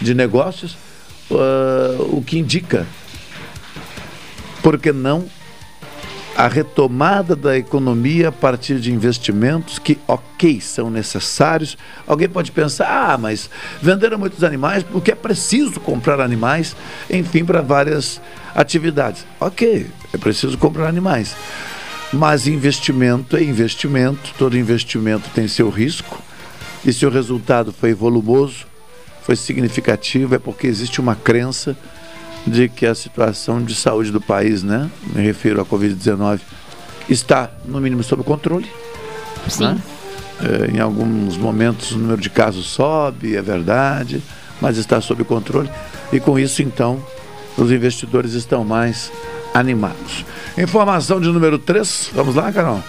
de 0.00 0.14
negócios, 0.14 0.76
uh, 1.30 2.16
o 2.16 2.22
que 2.24 2.38
indica, 2.38 2.86
por 4.62 4.78
que 4.78 4.92
não, 4.92 5.26
a 6.36 6.48
retomada 6.48 7.34
da 7.34 7.56
economia 7.56 8.28
a 8.28 8.32
partir 8.32 8.78
de 8.78 8.92
investimentos 8.92 9.78
que, 9.78 9.98
ok, 10.06 10.60
são 10.60 10.90
necessários. 10.90 11.78
Alguém 12.06 12.28
pode 12.28 12.52
pensar, 12.52 12.86
ah, 12.86 13.16
mas 13.16 13.48
venderam 13.80 14.18
muitos 14.18 14.44
animais 14.44 14.82
porque 14.82 15.12
é 15.12 15.14
preciso 15.14 15.80
comprar 15.80 16.20
animais, 16.20 16.76
enfim, 17.08 17.42
para 17.42 17.62
várias 17.62 18.20
atividades. 18.54 19.24
Ok, 19.40 19.86
é 20.12 20.18
preciso 20.18 20.58
comprar 20.58 20.86
animais. 20.88 21.34
Mas 22.12 22.46
investimento 22.46 23.34
é 23.36 23.42
investimento, 23.42 24.34
todo 24.38 24.58
investimento 24.58 25.30
tem 25.34 25.48
seu 25.48 25.70
risco. 25.70 26.22
E 26.84 26.92
se 26.92 27.06
o 27.06 27.10
resultado 27.10 27.72
foi 27.72 27.94
volumoso, 27.94 28.66
foi 29.22 29.36
significativo, 29.36 30.34
é 30.34 30.38
porque 30.38 30.66
existe 30.66 31.00
uma 31.00 31.16
crença 31.16 31.74
de 32.46 32.68
que 32.68 32.86
a 32.86 32.94
situação 32.94 33.62
de 33.62 33.74
saúde 33.74 34.12
do 34.12 34.20
país, 34.20 34.62
né, 34.62 34.90
me 35.12 35.22
refiro 35.22 35.60
à 35.60 35.64
Covid-19, 35.64 36.40
está, 37.08 37.50
no 37.64 37.80
mínimo, 37.80 38.02
sob 38.02 38.22
controle. 38.22 38.70
Sim. 39.48 39.64
né? 39.64 39.78
É, 40.38 40.76
em 40.76 40.80
alguns 40.80 41.36
momentos 41.36 41.92
o 41.92 41.98
número 41.98 42.20
de 42.20 42.28
casos 42.28 42.66
sobe, 42.66 43.36
é 43.36 43.42
verdade, 43.42 44.22
mas 44.60 44.76
está 44.76 45.00
sob 45.00 45.24
controle. 45.24 45.70
E 46.12 46.20
com 46.20 46.38
isso, 46.38 46.62
então, 46.62 47.02
os 47.56 47.72
investidores 47.72 48.32
estão 48.34 48.64
mais 48.64 49.10
animados. 49.54 50.24
Informação 50.56 51.20
de 51.20 51.28
número 51.28 51.58
3. 51.58 52.10
Vamos 52.14 52.34
lá, 52.34 52.52
Carol? 52.52 52.82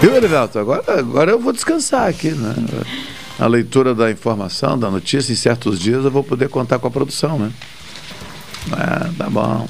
Viu, 0.00 0.14
Elivelto? 0.14 0.58
Agora, 0.58 0.84
agora 0.98 1.32
eu 1.32 1.40
vou 1.40 1.52
descansar 1.52 2.08
aqui, 2.08 2.30
né? 2.30 2.54
A 3.38 3.46
leitura 3.46 3.94
da 3.94 4.10
informação, 4.10 4.78
da 4.78 4.90
notícia, 4.90 5.32
em 5.32 5.36
certos 5.36 5.78
dias 5.78 6.04
eu 6.04 6.10
vou 6.10 6.24
poder 6.24 6.48
contar 6.48 6.78
com 6.78 6.88
a 6.88 6.90
produção, 6.90 7.38
né? 7.38 7.50
Ah, 8.72 9.08
tá 9.16 9.30
bom. 9.30 9.68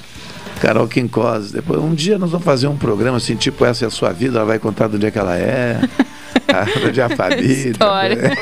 Carol 0.61 0.89
Quincose. 0.89 1.53
Depois, 1.53 1.81
um 1.81 1.95
dia 1.95 2.19
nós 2.19 2.31
vamos 2.31 2.45
fazer 2.45 2.67
um 2.67 2.77
programa 2.77 3.19
assim, 3.19 3.37
tipo 3.37 3.65
Essa 3.65 3.85
é 3.85 3.89
a 3.89 3.91
Sua 3.91 4.13
Vida, 4.13 4.39
ela 4.39 4.47
vai 4.47 4.59
contar 4.59 4.89
do 4.89 4.99
dia 4.99 5.11
que 5.11 5.19
ela 5.19 5.37
é. 5.37 5.81
do 6.81 6.91
dia 6.91 7.07
a 7.07 7.11
família. 7.11 7.71
História. 7.71 8.33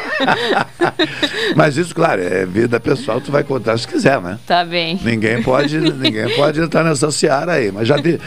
Mas 1.56 1.76
isso, 1.76 1.94
claro, 1.94 2.22
é 2.22 2.46
vida 2.46 2.78
pessoal, 2.78 3.20
tu 3.20 3.32
vai 3.32 3.42
contar 3.42 3.76
se 3.78 3.86
quiser, 3.86 4.20
né? 4.20 4.38
Tá 4.46 4.64
bem. 4.64 4.98
Ninguém 5.02 5.42
pode, 5.42 5.78
ninguém 5.78 6.34
pode 6.36 6.60
entrar 6.60 6.84
nessa 6.84 7.10
seara 7.10 7.52
aí. 7.52 7.72
Mas 7.72 7.88
já 7.88 7.96
de 7.96 8.20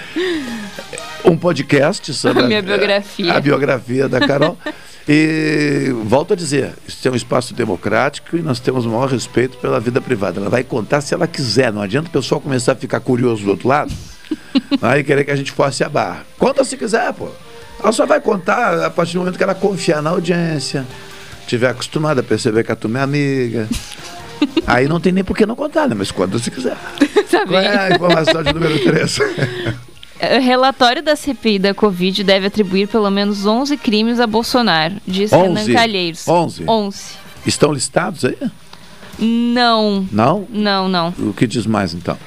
um 1.26 1.38
podcast 1.38 2.14
sobre 2.14 2.44
A 2.44 2.48
minha 2.48 2.62
biografia. 2.62 3.34
a 3.34 3.40
biografia 3.40 4.08
da 4.10 4.20
Carol. 4.20 4.58
E 5.08 5.92
volto 6.06 6.34
a 6.34 6.36
dizer, 6.36 6.74
isso 6.88 7.08
é 7.08 7.12
um 7.12 7.16
espaço 7.16 7.54
democrático 7.54 8.38
e 8.38 8.42
nós 8.42 8.60
temos 8.60 8.86
o 8.86 8.90
maior 8.90 9.10
respeito 9.10 9.58
pela 9.58 9.80
vida 9.80 10.00
privada. 10.00 10.40
Ela 10.40 10.50
vai 10.50 10.64
contar 10.64 11.02
se 11.02 11.14
ela 11.14 11.28
quiser, 11.28 11.74
não 11.74 11.82
adianta 11.82 12.10
o 12.10 12.12
pessoal 12.12 12.40
começar 12.40 12.74
a 12.74 12.76
ficar 12.76 13.00
curioso 13.00 13.44
do 13.44 13.50
outro 13.50 13.68
lado 13.68 13.92
aí 14.82 15.02
querer 15.04 15.24
que 15.24 15.32
a 15.32 15.36
gente 15.36 15.52
force 15.52 15.84
a 15.84 15.90
barra. 15.90 16.26
Conta 16.38 16.64
se 16.64 16.78
quiser, 16.78 17.12
pô. 17.14 17.30
Ela 17.82 17.92
só 17.92 18.06
vai 18.06 18.20
contar 18.22 18.86
a 18.86 18.90
partir 18.90 19.14
do 19.14 19.20
momento 19.20 19.38
que 19.38 19.44
ela 19.44 19.56
confiar 19.56 20.02
na 20.02 20.12
audiência, 20.12 20.86
tiver 21.48 21.70
acostumada 21.70 22.22
a 22.22 22.24
perceber 22.24 22.64
que 22.64 22.72
a 22.72 22.76
turma 22.76 23.00
é 23.00 23.02
amiga. 23.02 23.68
Aí 24.68 24.88
não 24.88 25.00
tem 25.00 25.12
nem 25.12 25.24
por 25.24 25.36
que 25.36 25.46
não 25.46 25.56
contar, 25.56 25.88
né? 25.88 25.96
Mas 25.98 26.12
conta 26.12 26.38
se 26.40 26.52
quiser. 26.52 26.78
Tá 27.30 27.46
Qual 27.46 27.60
é 27.60 27.78
a 27.78 27.96
informação 27.96 28.42
de 28.42 28.52
número 28.52 28.80
3? 28.80 29.20
O 30.22 30.40
relatório 30.40 31.02
da 31.02 31.16
CPI 31.16 31.60
da 31.60 31.74
Covid 31.74 32.24
deve 32.24 32.48
atribuir 32.48 32.88
pelo 32.88 33.10
menos 33.10 33.46
11 33.46 33.78
crimes 33.78 34.20
a 34.20 34.28
Bolsonaro, 34.28 34.96
diz 35.08 35.32
Renan 35.32 35.62
11? 35.62 35.74
Calheiros. 35.74 36.28
11? 36.28 36.64
11. 36.68 37.04
Estão 37.46 37.72
listados 37.72 38.26
aí? 38.26 38.38
Não. 39.18 40.06
Não? 40.12 40.46
Não, 40.50 40.90
não. 40.90 41.14
O 41.18 41.34
que 41.34 41.48
diz 41.48 41.66
mais 41.66 41.94
então? 41.94 42.18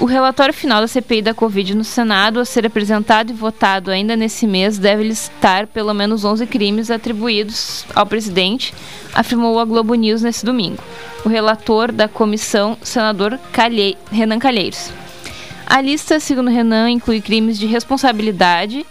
O 0.00 0.06
relatório 0.06 0.52
final 0.52 0.80
da 0.80 0.88
CPI 0.88 1.22
da 1.22 1.34
Covid 1.34 1.74
no 1.74 1.84
Senado, 1.84 2.40
a 2.40 2.44
ser 2.44 2.66
apresentado 2.66 3.30
e 3.30 3.32
votado 3.32 3.90
ainda 3.90 4.16
nesse 4.16 4.46
mês, 4.46 4.76
deve 4.76 5.04
listar 5.04 5.68
pelo 5.68 5.94
menos 5.94 6.24
11 6.24 6.46
crimes 6.46 6.90
atribuídos 6.90 7.84
ao 7.94 8.04
presidente, 8.04 8.74
afirmou 9.14 9.60
a 9.60 9.64
Globo 9.64 9.94
News 9.94 10.22
nesse 10.22 10.44
domingo. 10.44 10.82
O 11.24 11.28
relator 11.28 11.92
da 11.92 12.08
comissão, 12.08 12.76
senador 12.82 13.38
Calhe... 13.52 13.96
Renan 14.10 14.40
Calheiros. 14.40 14.90
A 15.66 15.80
lista, 15.80 16.20
segundo 16.20 16.50
Renan, 16.50 16.90
inclui 16.90 17.20
crimes 17.20 17.58
de 17.58 17.66
responsabilidade, 17.66 18.86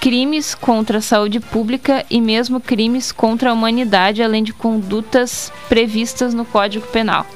crimes 0.00 0.54
contra 0.54 0.98
a 0.98 1.02
saúde 1.02 1.40
pública 1.40 2.04
e 2.10 2.20
mesmo 2.20 2.60
crimes 2.60 3.10
contra 3.10 3.50
a 3.50 3.52
humanidade, 3.52 4.22
além 4.22 4.42
de 4.42 4.52
condutas 4.52 5.52
previstas 5.68 6.32
no 6.32 6.44
Código 6.44 6.86
Penal. 6.88 7.26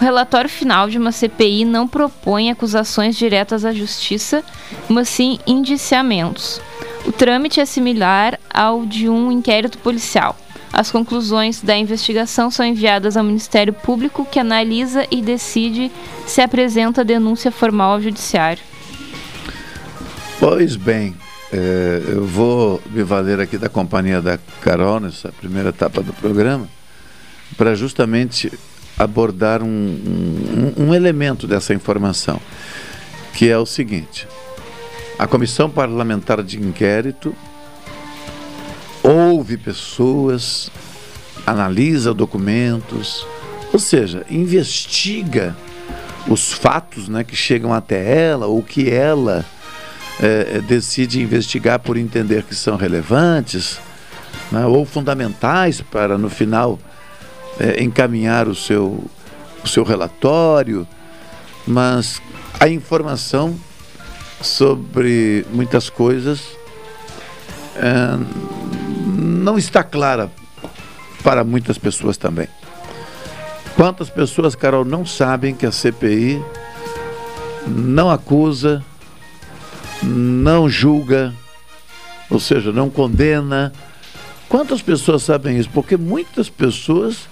O 0.00 0.02
relatório 0.02 0.48
final 0.48 0.88
de 0.88 0.98
uma 0.98 1.12
CPI 1.12 1.64
não 1.64 1.86
propõe 1.86 2.50
acusações 2.50 3.16
diretas 3.16 3.64
à 3.64 3.72
justiça, 3.72 4.42
mas 4.88 5.08
sim 5.08 5.38
indiciamentos. 5.46 6.60
O 7.04 7.12
trâmite 7.12 7.60
é 7.60 7.66
similar 7.66 8.38
ao 8.52 8.86
de 8.86 9.08
um 9.08 9.30
inquérito 9.30 9.78
policial. 9.78 10.36
As 10.72 10.90
conclusões 10.90 11.60
da 11.60 11.76
investigação 11.76 12.50
são 12.50 12.64
enviadas 12.64 13.16
ao 13.16 13.24
Ministério 13.24 13.72
Público, 13.72 14.24
que 14.24 14.38
analisa 14.38 15.06
e 15.10 15.20
decide 15.20 15.90
se 16.26 16.40
apresenta 16.40 17.04
denúncia 17.04 17.50
formal 17.50 17.92
ao 17.94 18.00
Judiciário. 18.00 18.62
Pois 20.38 20.76
bem, 20.76 21.14
eh, 21.52 22.02
eu 22.08 22.24
vou 22.24 22.80
me 22.90 23.02
valer 23.02 23.40
aqui 23.40 23.58
da 23.58 23.68
companhia 23.68 24.22
da 24.22 24.38
Carol 24.60 25.00
nessa 25.00 25.30
primeira 25.32 25.70
etapa 25.70 26.02
do 26.02 26.12
programa 26.12 26.68
para 27.58 27.74
justamente 27.74 28.50
abordar 28.98 29.62
um, 29.62 29.66
um- 29.66 30.84
um 30.86 30.94
elemento 30.94 31.46
dessa 31.46 31.74
informação, 31.74 32.40
que 33.34 33.50
é 33.50 33.58
o 33.58 33.66
seguinte: 33.66 34.26
a 35.18 35.26
Comissão 35.26 35.68
Parlamentar 35.68 36.42
de 36.42 36.58
Inquérito 36.58 37.34
ouve 39.40 39.56
pessoas, 39.56 40.70
analisa 41.46 42.12
documentos, 42.12 43.26
ou 43.72 43.78
seja, 43.78 44.22
investiga 44.28 45.56
os 46.28 46.52
fatos 46.52 47.08
né, 47.08 47.24
que 47.24 47.34
chegam 47.34 47.72
até 47.72 48.28
ela 48.28 48.46
ou 48.46 48.62
que 48.62 48.90
ela 48.90 49.42
é, 50.20 50.60
decide 50.60 51.22
investigar 51.22 51.78
por 51.78 51.96
entender 51.96 52.42
que 52.42 52.54
são 52.54 52.76
relevantes 52.76 53.80
né, 54.52 54.66
ou 54.66 54.84
fundamentais 54.84 55.80
para 55.80 56.18
no 56.18 56.28
final 56.28 56.78
é, 57.58 57.82
encaminhar 57.82 58.46
o 58.46 58.54
seu, 58.54 59.02
o 59.64 59.66
seu 59.66 59.84
relatório, 59.84 60.86
mas 61.66 62.20
a 62.60 62.68
informação 62.68 63.58
sobre 64.42 65.46
muitas 65.50 65.88
coisas 65.88 66.42
é, 67.76 68.59
não 69.20 69.58
está 69.58 69.84
clara 69.84 70.30
para 71.22 71.44
muitas 71.44 71.76
pessoas 71.76 72.16
também. 72.16 72.48
Quantas 73.76 74.08
pessoas, 74.10 74.54
Carol, 74.54 74.84
não 74.84 75.04
sabem 75.04 75.54
que 75.54 75.66
a 75.66 75.72
CPI 75.72 76.42
não 77.66 78.10
acusa, 78.10 78.84
não 80.02 80.68
julga, 80.68 81.34
ou 82.28 82.40
seja, 82.40 82.72
não 82.72 82.88
condena. 82.88 83.72
Quantas 84.48 84.82
pessoas 84.82 85.22
sabem 85.22 85.58
isso? 85.58 85.70
Porque 85.70 85.96
muitas 85.96 86.48
pessoas 86.48 87.28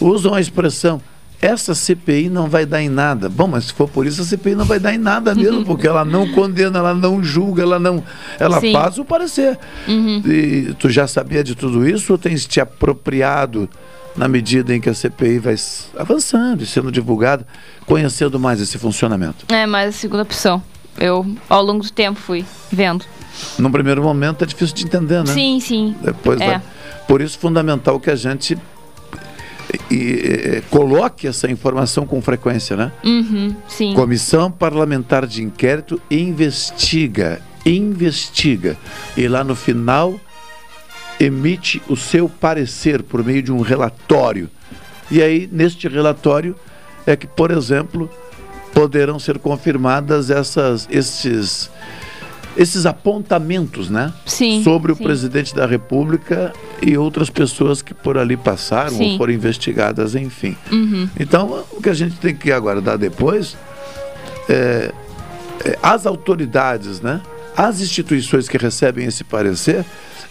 usam 0.00 0.34
a 0.34 0.40
expressão 0.40 1.02
essa 1.40 1.74
CPI 1.74 2.28
não 2.28 2.48
vai 2.48 2.66
dar 2.66 2.82
em 2.82 2.88
nada. 2.88 3.28
Bom, 3.28 3.46
mas 3.46 3.66
se 3.66 3.72
for 3.72 3.88
por 3.88 4.06
isso, 4.06 4.20
a 4.20 4.24
CPI 4.24 4.56
não 4.56 4.64
vai 4.64 4.80
dar 4.80 4.92
em 4.92 4.98
nada 4.98 5.34
mesmo, 5.34 5.64
porque 5.64 5.86
ela 5.86 6.04
não 6.04 6.30
condena, 6.32 6.80
ela 6.80 6.94
não 6.94 7.22
julga, 7.22 7.62
ela 7.62 7.78
não. 7.78 8.02
Ela 8.40 8.60
Sim. 8.60 8.72
faz 8.72 8.98
o 8.98 9.04
parecer. 9.04 9.58
Uhum. 9.86 10.22
E 10.26 10.74
tu 10.78 10.90
já 10.90 11.06
sabia 11.06 11.44
de 11.44 11.54
tudo 11.54 11.88
isso 11.88 12.12
ou 12.12 12.18
tens 12.18 12.44
te 12.46 12.60
apropriado 12.60 13.68
na 14.16 14.26
medida 14.26 14.74
em 14.74 14.80
que 14.80 14.90
a 14.90 14.94
CPI 14.94 15.38
vai 15.38 15.54
avançando 15.96 16.62
e 16.62 16.66
sendo 16.66 16.90
divulgada, 16.90 17.46
conhecendo 17.86 18.38
mais 18.40 18.60
esse 18.60 18.76
funcionamento? 18.76 19.46
É, 19.48 19.64
mais 19.64 19.90
a 19.90 19.92
segunda 19.92 20.24
opção. 20.24 20.60
Eu, 20.98 21.24
ao 21.48 21.62
longo 21.62 21.84
do 21.84 21.92
tempo, 21.92 22.18
fui 22.18 22.44
vendo. 22.72 23.04
Num 23.56 23.70
primeiro 23.70 24.02
momento 24.02 24.42
é 24.42 24.46
difícil 24.46 24.74
de 24.74 24.84
entender, 24.84 25.22
né? 25.22 25.32
Sim, 25.32 25.60
sim. 25.60 25.94
Depois 26.02 26.40
é. 26.40 26.46
vai. 26.46 26.62
Por 27.06 27.20
isso, 27.20 27.38
fundamental 27.38 28.00
que 28.00 28.10
a 28.10 28.16
gente 28.16 28.58
e, 29.90 30.62
coloque 30.70 31.26
essa 31.26 31.50
informação 31.50 32.06
com 32.06 32.20
frequência, 32.20 32.76
né? 32.76 32.92
Uhum, 33.04 33.54
sim. 33.68 33.94
Comissão 33.94 34.50
Parlamentar 34.50 35.26
de 35.26 35.42
Inquérito 35.42 36.00
investiga, 36.10 37.40
investiga. 37.64 38.76
E 39.16 39.28
lá 39.28 39.44
no 39.44 39.54
final 39.54 40.18
emite 41.20 41.82
o 41.88 41.96
seu 41.96 42.28
parecer 42.28 43.02
por 43.02 43.24
meio 43.24 43.42
de 43.42 43.52
um 43.52 43.60
relatório. 43.60 44.48
E 45.10 45.22
aí, 45.22 45.48
neste 45.50 45.88
relatório, 45.88 46.54
é 47.06 47.16
que, 47.16 47.26
por 47.26 47.50
exemplo, 47.50 48.10
poderão 48.72 49.18
ser 49.18 49.38
confirmadas 49.38 50.30
essas, 50.30 50.86
esses 50.90 51.70
esses 52.58 52.84
apontamentos, 52.84 53.88
né? 53.88 54.12
Sim. 54.26 54.64
Sobre 54.64 54.90
o 54.90 54.96
sim. 54.96 55.04
presidente 55.04 55.54
da 55.54 55.64
República 55.64 56.52
e 56.82 56.98
outras 56.98 57.30
pessoas 57.30 57.80
que 57.80 57.94
por 57.94 58.18
ali 58.18 58.36
passaram 58.36 58.90
sim. 58.90 59.12
ou 59.12 59.16
foram 59.16 59.32
investigadas, 59.32 60.16
enfim. 60.16 60.56
Uhum. 60.72 61.08
Então, 61.20 61.64
o 61.70 61.80
que 61.80 61.88
a 61.88 61.94
gente 61.94 62.16
tem 62.16 62.34
que 62.34 62.50
aguardar 62.50 62.98
depois 62.98 63.56
é, 64.48 64.92
é 65.64 65.78
as 65.80 66.04
autoridades, 66.04 67.00
né? 67.00 67.20
As 67.56 67.80
instituições 67.80 68.48
que 68.48 68.58
recebem 68.58 69.06
esse 69.06 69.22
parecer, 69.22 69.84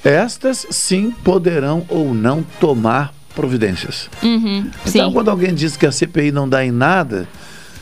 estas 0.04 0.68
sim 0.70 1.12
poderão 1.24 1.86
ou 1.88 2.14
não 2.14 2.44
tomar 2.60 3.14
providências. 3.34 4.10
Uhum. 4.22 4.70
Então, 4.86 5.14
quando 5.14 5.30
alguém 5.30 5.54
diz 5.54 5.78
que 5.78 5.86
a 5.86 5.92
CPI 5.94 6.34
não 6.34 6.48
dá 6.48 6.66
em 6.66 6.72
nada, 6.72 7.28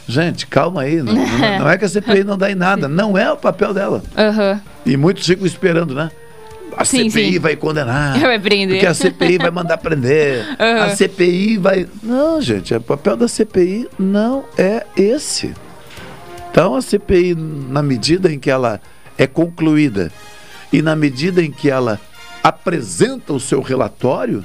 Gente, 0.08 0.46
calma 0.46 0.82
aí. 0.82 1.02
Não, 1.02 1.14
não, 1.14 1.70
é 1.70 1.78
que 1.78 1.86
a 1.86 1.90
CPI 1.90 2.24
não 2.24 2.38
dá 2.38 2.52
em 2.52 2.56
nada. 2.56 2.88
Não 2.88 3.18
é 3.18 3.32
o 3.32 3.38
papel 3.38 3.74
dela. 3.74 4.04
Uhum. 4.16 4.60
E 4.86 4.98
muitos 4.98 5.26
ficam 5.26 5.46
esperando, 5.46 5.96
né? 5.96 6.12
A 6.78 6.84
sim, 6.84 7.10
CPI 7.10 7.34
sim. 7.34 7.40
vai 7.40 7.56
condenar. 7.56 8.20
Vai 8.20 8.38
prender. 8.38 8.76
Porque 8.76 8.86
a 8.86 8.94
CPI 8.94 9.38
vai 9.38 9.52
mandar 9.52 9.78
prender. 9.78 10.46
Uhum. 10.60 10.82
A 10.84 10.90
CPI 10.90 11.58
vai. 11.58 11.88
Não, 12.04 12.42
gente, 12.42 12.74
o 12.74 12.82
papel 12.82 13.16
da 13.16 13.28
CPI 13.28 13.88
não 13.98 14.44
é 14.58 14.86
esse. 14.98 15.54
Então 16.52 16.76
a 16.76 16.82
CPI, 16.82 17.34
na 17.36 17.82
medida 17.82 18.32
em 18.32 18.38
que 18.38 18.50
ela 18.50 18.82
é 19.18 19.26
concluída 19.26 20.12
e 20.72 20.82
na 20.82 20.96
medida 20.96 21.42
em 21.42 21.52
que 21.52 21.70
ela 21.70 22.00
apresenta 22.44 23.32
o 23.32 23.40
seu 23.40 23.62
relatório, 23.62 24.44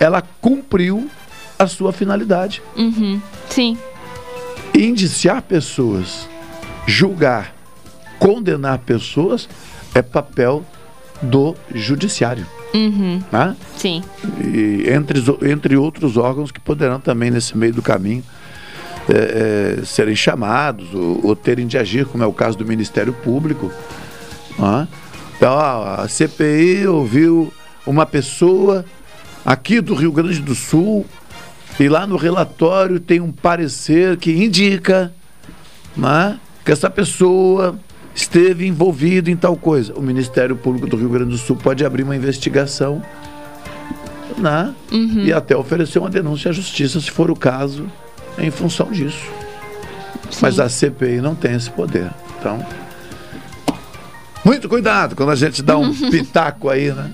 ela 0.00 0.22
cumpriu 0.40 1.10
a 1.58 1.66
sua 1.66 1.92
finalidade. 1.92 2.62
Uhum. 2.76 3.20
Sim 3.50 3.76
indiciar 4.76 5.42
pessoas, 5.42 6.28
julgar, 6.86 7.54
condenar 8.18 8.78
pessoas 8.78 9.48
é 9.94 10.02
papel 10.02 10.64
do 11.22 11.54
judiciário. 11.74 12.46
Uhum. 12.74 13.22
Né? 13.32 13.56
Sim. 13.76 14.02
E 14.42 14.84
entre, 14.90 15.22
entre 15.50 15.76
outros 15.76 16.16
órgãos 16.16 16.50
que 16.50 16.60
poderão 16.60 17.00
também, 17.00 17.30
nesse 17.30 17.56
meio 17.56 17.72
do 17.72 17.82
caminho, 17.82 18.22
é, 19.08 19.78
é, 19.80 19.84
serem 19.84 20.16
chamados 20.16 20.92
ou, 20.92 21.20
ou, 21.24 21.36
terem 21.36 21.66
de 21.66 21.78
agir, 21.78 22.06
como 22.06 22.24
é 22.24 22.26
o 22.26 22.32
caso 22.32 22.58
do 22.58 22.64
Ministério 22.64 23.12
Público. 23.12 23.72
Né? 24.58 24.88
Então, 25.36 25.58
a 25.58 26.06
CPI 26.08 26.86
ouviu 26.86 27.52
uma 27.86 28.04
pessoa 28.04 28.84
aqui 29.44 29.80
do 29.80 29.94
Rio 29.94 30.10
Grande 30.10 30.40
do 30.40 30.54
Sul 30.54 31.06
e 31.78 31.88
lá 31.88 32.06
no 32.06 32.16
relatório 32.16 32.98
tem 32.98 33.20
um 33.20 33.30
parecer 33.30 34.16
que 34.16 34.32
indica 34.32 35.12
né, 35.96 36.38
que 36.64 36.72
essa 36.72 36.88
pessoa 36.88 37.78
esteve 38.14 38.66
envolvida 38.66 39.30
em 39.30 39.36
tal 39.36 39.56
coisa. 39.56 39.92
O 39.94 40.00
Ministério 40.00 40.56
Público 40.56 40.86
do 40.86 40.96
Rio 40.96 41.10
Grande 41.10 41.30
do 41.30 41.38
Sul 41.38 41.56
pode 41.56 41.84
abrir 41.84 42.02
uma 42.02 42.16
investigação 42.16 43.02
né, 44.38 44.74
uhum. 44.90 45.24
e 45.24 45.32
até 45.32 45.56
oferecer 45.56 45.98
uma 45.98 46.10
denúncia 46.10 46.50
à 46.50 46.52
justiça, 46.52 47.00
se 47.00 47.10
for 47.10 47.30
o 47.30 47.36
caso, 47.36 47.86
em 48.38 48.50
função 48.50 48.90
disso. 48.90 49.26
Sim. 50.30 50.38
Mas 50.42 50.58
a 50.58 50.68
CPI 50.68 51.20
não 51.20 51.34
tem 51.34 51.54
esse 51.54 51.70
poder. 51.70 52.10
Então, 52.38 52.64
muito 54.44 54.68
cuidado 54.68 55.14
quando 55.14 55.30
a 55.30 55.36
gente 55.36 55.62
dá 55.62 55.76
um 55.76 55.92
pitaco 56.10 56.68
aí, 56.70 56.92
né? 56.92 57.10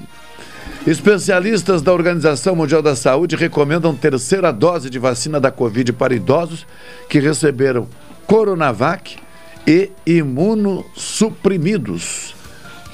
Especialistas 0.87 1.81
da 1.81 1.92
Organização 1.92 2.55
Mundial 2.57 2.83
da 2.83 2.97
Saúde 2.97 3.37
recomendam 3.37 3.95
terceira 3.95 4.53
dose 4.53 4.90
de 4.90 4.99
vacina 4.99 5.38
da 5.38 5.49
Covid 5.49 5.92
para 5.92 6.12
idosos 6.12 6.66
que 7.09 7.21
receberam 7.21 7.87
Coronavac 8.27 9.16
e 9.64 9.92
imunossuprimidos. 10.05 12.35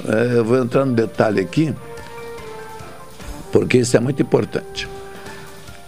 É, 0.06 0.36
eu 0.36 0.44
vou 0.44 0.58
entrar 0.58 0.84
no 0.84 0.92
detalhe 0.92 1.40
aqui, 1.40 1.74
porque 3.50 3.78
isso 3.78 3.96
é 3.96 4.00
muito 4.00 4.20
importante. 4.20 4.86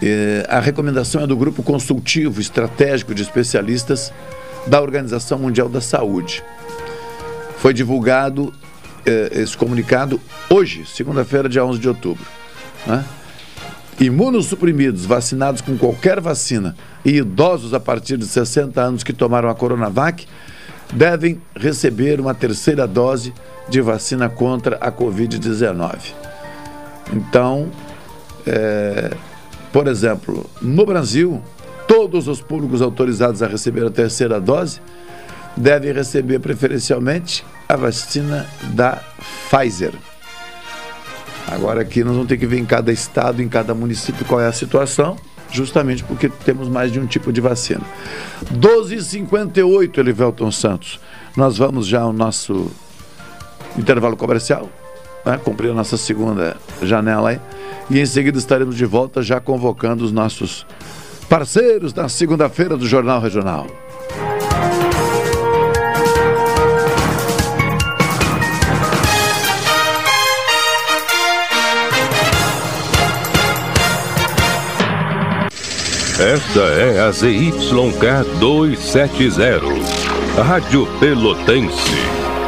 É, 0.01 0.47
a 0.49 0.59
recomendação 0.59 1.25
é 1.25 1.27
do 1.27 1.37
Grupo 1.37 1.63
Consultivo 1.63 2.41
Estratégico 2.41 3.15
de 3.15 3.21
Especialistas 3.21 4.11
da 4.67 4.81
Organização 4.81 5.39
Mundial 5.39 5.69
da 5.69 5.83
Saúde. 5.83 6.43
Foi 7.59 7.75
divulgado 7.75 8.55
eh, 9.07 9.31
esse 9.33 9.57
comunicado 9.57 10.21
hoje, 10.49 10.85
segunda-feira, 10.87 11.49
dia 11.49 11.65
11 11.65 11.79
de 11.79 11.89
outubro. 11.89 12.25
Né? 12.87 13.05
Imunossuprimidos, 14.01 15.05
vacinados 15.05 15.61
com 15.61 15.77
qualquer 15.77 16.21
vacina 16.21 16.75
e 17.05 17.19
idosos 17.19 17.75
a 17.75 17.81
partir 17.81 18.17
de 18.17 18.27
60 18.27 18.81
anos 18.81 19.05
que 19.05 19.13
tomaram 19.13 19.49
a 19.49 19.55
Coronavac 19.55 20.27
devem 20.93 21.41
receber 21.55 22.21
uma 22.21 22.35
terceira 22.35 22.87
dose 22.87 23.33
de 23.69 23.81
vacina 23.81 24.29
contra 24.29 24.77
a 24.77 24.91
Covid-19. 24.91 25.99
Então, 27.13 27.71
é, 28.47 29.11
por 29.73 29.87
exemplo, 29.87 30.49
no 30.61 30.85
Brasil, 30.85 31.43
todos 31.87 32.27
os 32.27 32.41
públicos 32.41 32.83
autorizados 32.83 33.43
a 33.43 33.47
receber 33.47 33.87
a 33.87 33.91
terceira 33.91 34.41
dose 34.41 34.81
devem 35.57 35.93
receber 35.93 36.39
preferencialmente 36.41 37.45
a 37.71 37.77
vacina 37.77 38.49
da 38.75 39.01
Pfizer. 39.49 39.93
Agora 41.47 41.83
aqui 41.83 42.03
nós 42.03 42.15
vamos 42.15 42.29
ter 42.29 42.37
que 42.37 42.47
ver 42.47 42.59
em 42.59 42.65
cada 42.65 42.93
estado, 42.93 43.41
em 43.41 43.49
cada 43.49 43.75
município 43.75 44.25
qual 44.25 44.41
é 44.41 44.47
a 44.47 44.53
situação, 44.53 45.17
justamente 45.53 46.03
porque 46.03 46.29
temos 46.29 46.69
mais 46.69 46.91
de 46.91 46.99
um 46.99 47.07
tipo 47.07 47.33
de 47.33 47.41
vacina. 47.41 47.83
12h58, 48.53 49.99
Elivelton 49.99 50.51
Santos. 50.51 51.01
Nós 51.37 51.59
vamos 51.59 51.87
já 51.87 52.01
ao 52.01 52.13
nosso 52.13 52.71
intervalo 53.79 54.17
comercial, 54.17 54.69
né? 55.25 55.39
cumprir 55.39 55.71
a 55.71 55.75
nossa 55.75 55.97
segunda 55.97 56.57
janela 56.83 57.31
aí. 57.31 57.41
E 57.89 58.01
em 58.01 58.07
seguida 58.07 58.37
estaremos 58.37 58.77
de 58.77 58.85
volta 58.85 59.23
já 59.23 59.41
convocando 59.41 60.05
os 60.05 60.11
nossos 60.11 60.67
parceiros 61.29 61.93
da 61.93 62.09
segunda-feira 62.09 62.77
do 62.77 62.87
Jornal 62.87 63.21
Regional. 63.21 63.67
Esta 76.21 76.61
é 76.61 77.01
a 77.01 77.11
ZYK 77.11 78.37
270, 78.39 79.63
Rádio 80.37 80.87
Pelotense, 81.01 81.97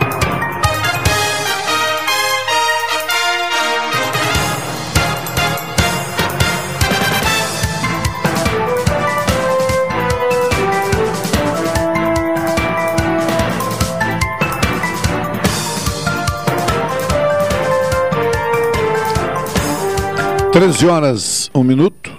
Treze 20.51 20.85
horas, 20.85 21.49
um 21.55 21.63
minuto. 21.63 22.11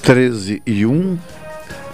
13 0.00 0.62
e 0.66 0.86
1. 0.86 1.18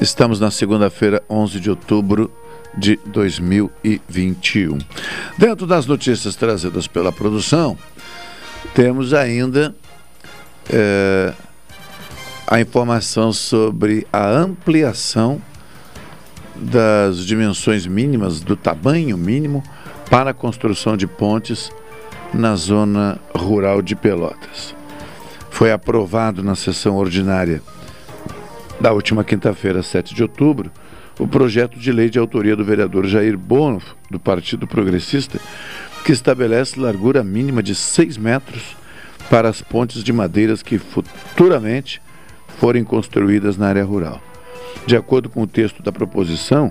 Estamos 0.01 0.39
na 0.39 0.49
segunda-feira, 0.49 1.21
11 1.29 1.59
de 1.59 1.71
outubro 1.71 2.31
de 2.79 2.97
2021. 3.05 4.79
Dentro 5.37 5.67
das 5.67 5.87
notícias 5.87 6.37
trazidas 6.37 6.87
pela 6.87 7.11
produção, 7.11 7.77
temos 8.75 9.13
ainda 9.13 9.75
é, 10.73 11.35
a 12.47 12.61
informação 12.61 13.33
sobre 13.33 14.07
a 14.13 14.25
ampliação 14.25 15.43
das 16.55 17.27
dimensões 17.27 17.89
mínimas, 17.89 18.41
do 18.41 18.55
tamanho 18.55 19.19
mínimo 19.19 19.65
para 20.09 20.31
a 20.31 20.35
construção 20.35 20.97
de 20.97 21.09
pontes 21.09 21.73
na 22.35 22.57
zona 22.57 23.19
rural 23.35 23.81
de 23.81 23.95
Pelotas. 23.95 24.75
Foi 25.51 25.71
aprovado 25.71 26.43
na 26.43 26.57
sessão 26.57 26.97
ordinária 26.97 27.63
da 28.81 28.93
última 28.93 29.23
quinta-feira, 29.23 29.83
7 29.83 30.15
de 30.15 30.23
outubro, 30.23 30.71
o 31.19 31.29
projeto 31.29 31.79
de 31.79 31.93
lei 31.93 32.11
de 32.11 32.19
autoria 32.19 32.57
do 32.57 32.65
vereador 32.65 33.07
Jair 33.07 33.39
Bono, 33.39 33.81
do 34.11 34.19
Partido 34.19 34.67
Progressista, 34.67 35.39
que 36.05 36.13
estabelece 36.13 36.79
largura 36.79 37.23
mínima 37.23 37.63
de 37.63 37.75
6 37.75 38.19
metros 38.19 38.77
para 39.31 39.49
as 39.49 39.63
pontes 39.63 40.03
de 40.03 40.13
madeiras 40.13 40.61
que 40.63 40.77
futuramente 40.77 42.03
forem 42.59 42.83
construídas 42.83 43.57
na 43.57 43.69
área 43.69 43.85
rural. 43.85 44.21
De 44.87 44.97
acordo 44.97 45.29
com 45.31 45.43
o 45.43 45.47
texto 45.47 45.83
da 45.83 45.93
proposição, 45.93 46.71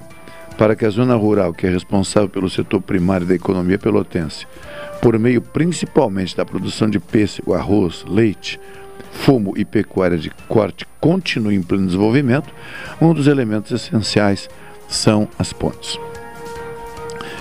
para 0.58 0.76
que 0.76 0.86
a 0.86 0.90
zona 0.90 1.16
rural, 1.16 1.54
que 1.54 1.66
é 1.66 1.70
responsável 1.70 2.30
pelo 2.30 2.50
setor 2.50 2.82
primário 2.82 3.26
da 3.26 3.36
economia 3.36 3.78
pelotense, 3.78 4.46
por 5.02 5.18
meio 5.18 5.42
principalmente 5.42 6.36
da 6.36 6.46
produção 6.46 6.90
de 6.90 7.00
pêssego, 7.00 7.54
arroz, 7.54 8.06
leite, 8.08 8.60
fumo 9.12 9.54
e 9.58 9.64
pecuária 9.64 10.18
de 10.18 10.30
corte 10.48 10.86
continue 11.00 11.56
em 11.56 11.62
pleno 11.62 11.86
desenvolvimento, 11.86 12.54
um 13.02 13.14
dos 13.14 13.28
elementos 13.28 13.72
essenciais 13.72 14.50
são 14.88 15.28
as 15.38 15.54
pontes. 15.54 16.00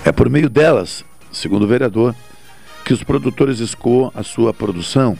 É 0.05 0.11
por 0.11 0.29
meio 0.29 0.49
delas, 0.49 1.05
segundo 1.31 1.63
o 1.63 1.67
vereador, 1.67 2.15
que 2.83 2.93
os 2.93 3.03
produtores 3.03 3.59
escoam 3.59 4.11
a 4.13 4.23
sua 4.23 4.53
produção, 4.53 5.17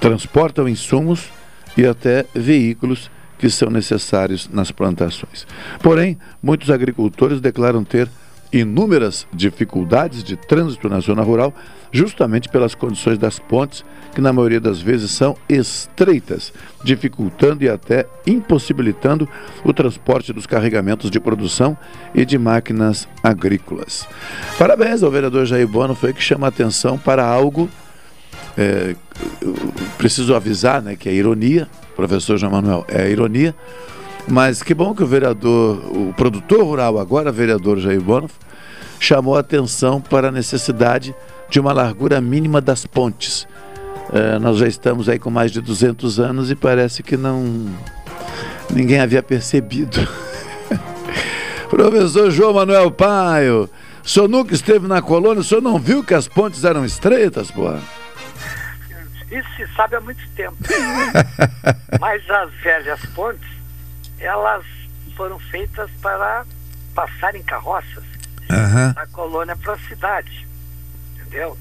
transportam 0.00 0.68
insumos 0.68 1.28
e 1.76 1.84
até 1.84 2.24
veículos 2.34 3.10
que 3.40 3.48
são 3.48 3.70
necessários 3.70 4.50
nas 4.52 4.70
plantações. 4.70 5.46
Porém, 5.82 6.18
muitos 6.42 6.70
agricultores 6.70 7.40
declaram 7.40 7.82
ter 7.82 8.06
inúmeras 8.52 9.26
dificuldades 9.32 10.22
de 10.22 10.36
trânsito 10.36 10.90
na 10.90 11.00
zona 11.00 11.22
rural, 11.22 11.54
justamente 11.90 12.50
pelas 12.50 12.74
condições 12.74 13.16
das 13.16 13.38
pontes, 13.38 13.82
que 14.14 14.20
na 14.20 14.30
maioria 14.30 14.60
das 14.60 14.82
vezes 14.82 15.10
são 15.12 15.36
estreitas, 15.48 16.52
dificultando 16.84 17.64
e 17.64 17.68
até 17.68 18.06
impossibilitando 18.26 19.26
o 19.64 19.72
transporte 19.72 20.34
dos 20.34 20.46
carregamentos 20.46 21.10
de 21.10 21.18
produção 21.18 21.78
e 22.14 22.26
de 22.26 22.36
máquinas 22.36 23.08
agrícolas. 23.22 24.06
Parabéns 24.58 25.02
ao 25.02 25.10
vereador 25.10 25.46
Jair 25.46 25.66
Bono, 25.66 25.94
foi 25.94 26.12
que 26.12 26.22
chama 26.22 26.46
a 26.46 26.50
atenção 26.50 26.98
para 26.98 27.24
algo. 27.24 27.70
É, 28.58 28.94
preciso 29.96 30.34
avisar 30.34 30.82
né, 30.82 30.96
que 30.96 31.08
é 31.08 31.14
ironia, 31.14 31.68
professor 32.00 32.38
João 32.38 32.52
Manuel, 32.52 32.84
é 32.88 33.10
ironia, 33.10 33.54
mas 34.26 34.62
que 34.62 34.72
bom 34.72 34.94
que 34.94 35.02
o 35.02 35.06
vereador, 35.06 35.78
o 35.94 36.14
produtor 36.16 36.64
rural, 36.64 36.98
agora 36.98 37.30
vereador 37.30 37.78
Jair 37.78 38.00
Bono, 38.00 38.28
chamou 38.98 39.36
a 39.36 39.40
atenção 39.40 40.00
para 40.00 40.28
a 40.28 40.32
necessidade 40.32 41.14
de 41.50 41.60
uma 41.60 41.72
largura 41.72 42.20
mínima 42.20 42.60
das 42.60 42.86
pontes. 42.86 43.46
É, 44.12 44.38
nós 44.38 44.56
já 44.56 44.66
estamos 44.66 45.08
aí 45.08 45.18
com 45.18 45.30
mais 45.30 45.52
de 45.52 45.60
200 45.60 46.18
anos 46.18 46.50
e 46.50 46.54
parece 46.54 47.02
que 47.02 47.16
não 47.16 47.66
ninguém 48.70 49.00
havia 49.00 49.22
percebido. 49.22 50.08
Professor 51.68 52.30
João 52.30 52.54
Manuel 52.54 52.90
Paio, 52.90 53.68
O 54.02 54.08
senhor 54.08 54.28
nunca 54.28 54.54
esteve 54.54 54.88
na 54.88 55.02
colônia, 55.02 55.40
o 55.40 55.44
senhor 55.44 55.60
não 55.60 55.78
viu 55.78 56.02
que 56.02 56.14
as 56.14 56.26
pontes 56.26 56.64
eram 56.64 56.84
estreitas, 56.84 57.50
pô? 57.50 57.72
Isso 59.30 59.48
se 59.56 59.66
sabe 59.74 59.96
há 59.96 60.00
muito 60.00 60.28
tempo. 60.30 60.56
Mas 62.00 62.28
as 62.28 62.52
velhas 62.54 63.00
pontes, 63.14 63.48
elas 64.18 64.64
foram 65.16 65.38
feitas 65.38 65.90
para 66.02 66.44
passar 66.94 67.34
em 67.34 67.42
carroças 67.42 68.04
Aham. 68.50 68.92
da 68.92 69.06
colônia 69.08 69.56
para 69.56 69.74
a 69.74 69.78
cidade. 69.78 70.46
Entendeu? 71.14 71.56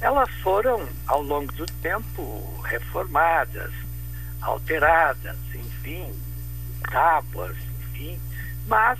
Elas 0.00 0.28
foram, 0.42 0.86
ao 1.06 1.22
longo 1.22 1.50
do 1.52 1.64
tempo, 1.80 2.60
reformadas, 2.64 3.72
alteradas, 4.42 5.36
enfim, 5.54 6.12
tábuas, 6.90 7.56
enfim, 7.80 8.20
mas 8.66 8.98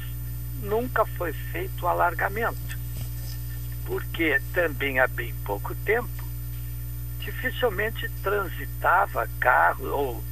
nunca 0.62 1.04
foi 1.04 1.32
feito 1.32 1.84
o 1.84 1.88
alargamento. 1.88 2.78
Porque 3.84 4.40
também 4.54 4.98
há 4.98 5.06
bem 5.06 5.34
pouco 5.44 5.74
tempo, 5.84 6.23
dificilmente 7.24 8.08
transitava 8.22 9.28
carro 9.40 9.86
ou 9.88 10.24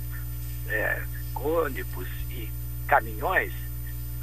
é, 0.69 1.03
ônibus 1.35 2.09
e 2.31 2.49
caminhões 2.87 3.53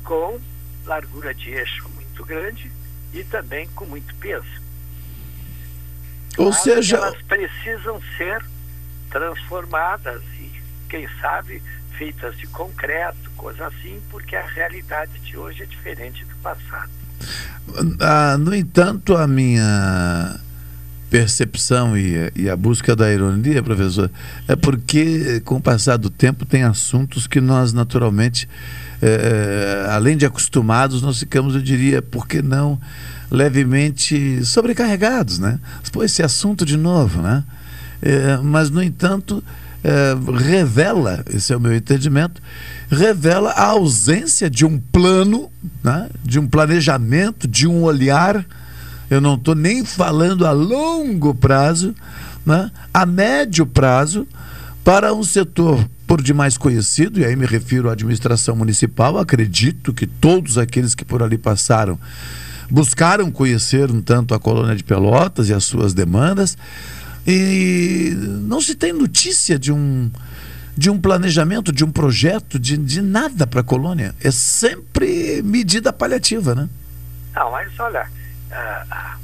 com 0.04 0.40
largura 0.86 1.34
de 1.34 1.52
eixo 1.52 1.90
muito 1.90 2.24
grande 2.24 2.72
e 3.14 3.24
também 3.24 3.68
com 3.76 3.86
muito 3.86 4.14
peso. 4.16 4.60
Ou 6.38 6.50
Mas 6.52 6.62
seja, 6.62 6.98
elas 6.98 7.22
precisam 7.24 8.02
ser 8.18 8.44
transformadas 9.10 10.22
e, 10.40 10.52
quem 10.88 11.08
sabe, 11.20 11.62
feitas 11.98 12.38
de 12.38 12.48
concreto, 12.48 13.30
coisa 13.36 13.68
assim, 13.68 14.02
porque 14.10 14.36
a 14.36 14.46
realidade 14.46 15.20
de 15.20 15.36
hoje 15.38 15.64
é 15.64 15.66
diferente 15.66 16.24
do 16.24 16.36
passado. 16.38 16.92
ah, 18.00 18.38
no 18.38 18.56
entanto, 18.56 19.18
a 19.18 19.28
minha 19.28 20.40
percepção 21.10 21.98
e, 21.98 22.32
e 22.36 22.50
a 22.50 22.56
busca 22.56 22.96
da 22.96 23.12
ironia, 23.12 23.64
professor, 23.64 24.12
é 24.48 24.56
porque 24.56 25.42
com 25.44 25.56
o 25.56 25.62
passar 25.62 25.98
do 25.98 26.10
tempo 26.10 26.46
tem 26.46 26.64
assuntos 26.64 27.26
que 27.28 27.42
nós 27.42 27.74
naturalmente, 27.74 28.48
eh, 29.02 29.88
além 29.90 30.16
de 30.16 30.26
acostumados, 30.26 31.02
nós 31.02 31.20
ficamos, 31.20 31.56
eu 31.56 31.62
diria, 31.62 32.02
por 32.02 32.28
que 32.28 32.42
não, 32.42 32.80
levemente 33.32 34.44
sobrecarregados, 34.46 35.40
né? 35.40 35.60
Pô, 35.92 36.04
esse 36.04 36.22
assunto 36.22 36.66
de 36.66 36.78
novo, 36.78 37.22
né? 37.22 37.44
Eh, 38.02 38.40
mas, 38.44 38.70
no 38.70 38.82
entanto, 38.82 39.44
eh, 39.84 40.16
revela, 40.38 41.24
esse 41.34 41.54
é 41.54 41.58
o 41.58 41.60
meu 41.60 41.74
entendimento, 41.76 42.42
revela 42.90 43.52
a 43.52 43.68
ausência 43.68 44.50
de 44.50 44.66
um 44.66 44.80
plano, 44.80 45.50
né? 45.84 46.10
de 46.24 46.40
um 46.40 46.48
planejamento, 46.48 47.48
de 47.48 47.68
um 47.68 47.84
olhar. 47.84 48.46
Eu 49.10 49.20
não 49.20 49.36
estou 49.36 49.56
nem 49.56 49.84
falando 49.84 50.46
a 50.46 50.52
longo 50.52 51.34
prazo, 51.34 51.96
né? 52.46 52.72
a 52.94 53.06
médio 53.06 53.66
prazo, 53.66 54.28
para 54.84 55.14
um 55.14 55.24
setor 55.24 55.88
por 56.06 56.22
demais 56.22 56.58
conhecido, 56.58 57.20
e 57.20 57.26
aí 57.26 57.36
me 57.36 57.46
refiro 57.46 57.90
à 57.90 57.94
administração 57.94 58.56
municipal. 58.56 59.18
Acredito 59.18 59.94
que 59.94 60.08
todos 60.08 60.58
aqueles 60.58 60.96
que 60.96 61.06
por 61.06 61.22
ali 61.22 61.38
passaram 61.38 62.00
buscaram 62.70 63.32
conhecer 63.32 63.90
um 63.90 64.02
tanto 64.02 64.34
a 64.34 64.40
colônia 64.40 64.76
de 64.76 64.84
Pelotas 64.84 65.50
e 65.50 65.54
as 65.54 65.64
suas 65.64 65.94
demandas, 65.94 66.58
e 67.26 68.14
não 68.44 68.62
se 68.62 68.76
tem 68.76 68.94
notícia 68.94 69.58
de 69.58 69.72
um, 69.72 70.10
de 70.78 70.90
um 70.90 71.00
planejamento, 71.00 71.72
de 71.72 71.84
um 71.84 71.92
projeto, 71.92 72.58
de, 72.58 72.78
de 72.78 73.02
nada 73.02 73.46
para 73.46 73.62
a 73.62 73.64
colônia. 73.64 74.16
É 74.24 74.32
sempre 74.32 75.42
medida 75.44 75.92
paliativa, 75.92 76.56
né? 76.56 76.70
Não, 77.36 77.52
mas 77.52 77.68
olha, 77.80 78.08
a, 78.52 79.18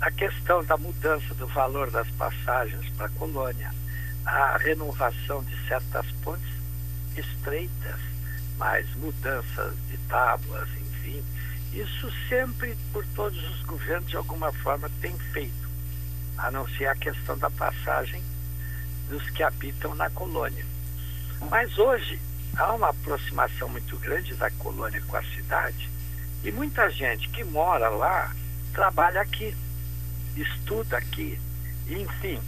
a- 0.00 0.10
questão 0.12 0.64
da 0.64 0.76
mudança 0.76 1.34
do 1.34 1.46
valor 1.48 1.90
das 1.90 2.08
passagens 2.12 2.88
para 2.96 3.06
a 3.06 3.10
colônia, 3.10 3.70
a 4.24 4.56
renovação 4.58 5.42
de 5.44 5.66
certas 5.66 6.06
pontes 6.22 6.48
estreitas, 7.16 7.98
mas 8.56 8.86
mudanças 8.96 9.74
de 9.88 9.96
tábuas, 10.08 10.68
enfim, 10.80 11.22
isso 11.72 12.12
sempre 12.28 12.76
por 12.92 13.04
todos 13.14 13.38
os 13.50 13.62
governos 13.62 14.08
de 14.08 14.16
alguma 14.16 14.52
forma 14.52 14.88
tem 15.00 15.16
feito, 15.32 15.68
a 16.38 16.50
não 16.50 16.68
ser 16.68 16.86
a 16.86 16.94
questão 16.94 17.36
da 17.38 17.50
passagem 17.50 18.22
dos 19.08 19.28
que 19.30 19.42
habitam 19.42 19.94
na 19.94 20.08
colônia. 20.10 20.64
Mas 21.50 21.76
hoje 21.78 22.20
há 22.56 22.72
uma 22.72 22.90
aproximação 22.90 23.68
muito 23.68 23.96
grande 23.98 24.34
da 24.36 24.50
colônia 24.52 25.02
com 25.08 25.16
a 25.16 25.22
cidade 25.24 25.90
e 26.44 26.52
muita 26.52 26.88
gente 26.90 27.28
que 27.30 27.42
mora 27.44 27.88
lá 27.88 28.32
trabalha 28.74 29.20
aqui, 29.20 29.56
estuda 30.36 30.98
aqui, 30.98 31.40
enfim. 31.88 32.40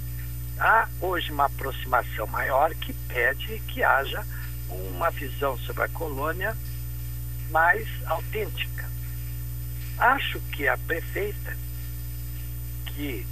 Há 0.58 0.88
hoje 1.00 1.30
uma 1.30 1.46
aproximação 1.46 2.26
maior 2.26 2.74
que 2.74 2.92
pede 2.92 3.60
que 3.68 3.82
haja 3.82 4.26
uma 4.68 5.10
visão 5.10 5.56
sobre 5.58 5.84
a 5.84 5.88
colônia 5.88 6.56
mais 7.50 7.86
autêntica. 8.06 8.84
Acho 9.98 10.40
que 10.52 10.66
a 10.66 10.76
prefeita, 10.76 11.56
que 12.86 13.26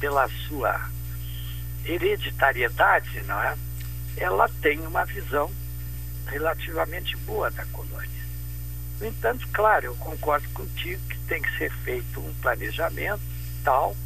pela 0.00 0.28
sua 0.48 0.90
hereditariedade, 1.84 3.22
não 3.22 3.40
é? 3.40 3.56
Ela 4.16 4.48
tem 4.60 4.80
uma 4.80 5.04
visão 5.04 5.50
relativamente 6.26 7.16
boa 7.18 7.50
da 7.50 7.64
colônia. 7.66 8.15
No 9.00 9.06
entanto, 9.06 9.46
claro, 9.52 9.86
eu 9.86 9.94
concordo 9.96 10.48
contigo 10.50 11.00
que 11.08 11.18
tem 11.28 11.42
que 11.42 11.58
ser 11.58 11.70
feito 11.84 12.20
um 12.20 12.34
planejamento 12.40 13.20
tal 13.62 13.96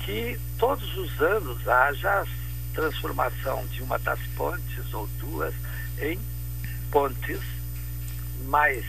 que 0.00 0.38
todos 0.58 0.96
os 0.96 1.20
anos 1.20 1.66
haja 1.68 2.24
transformação 2.72 3.66
de 3.66 3.82
uma 3.82 3.98
das 3.98 4.20
pontes 4.36 4.94
ou 4.94 5.06
duas 5.18 5.54
em 6.00 6.18
pontes 6.90 7.40
mais 8.46 8.84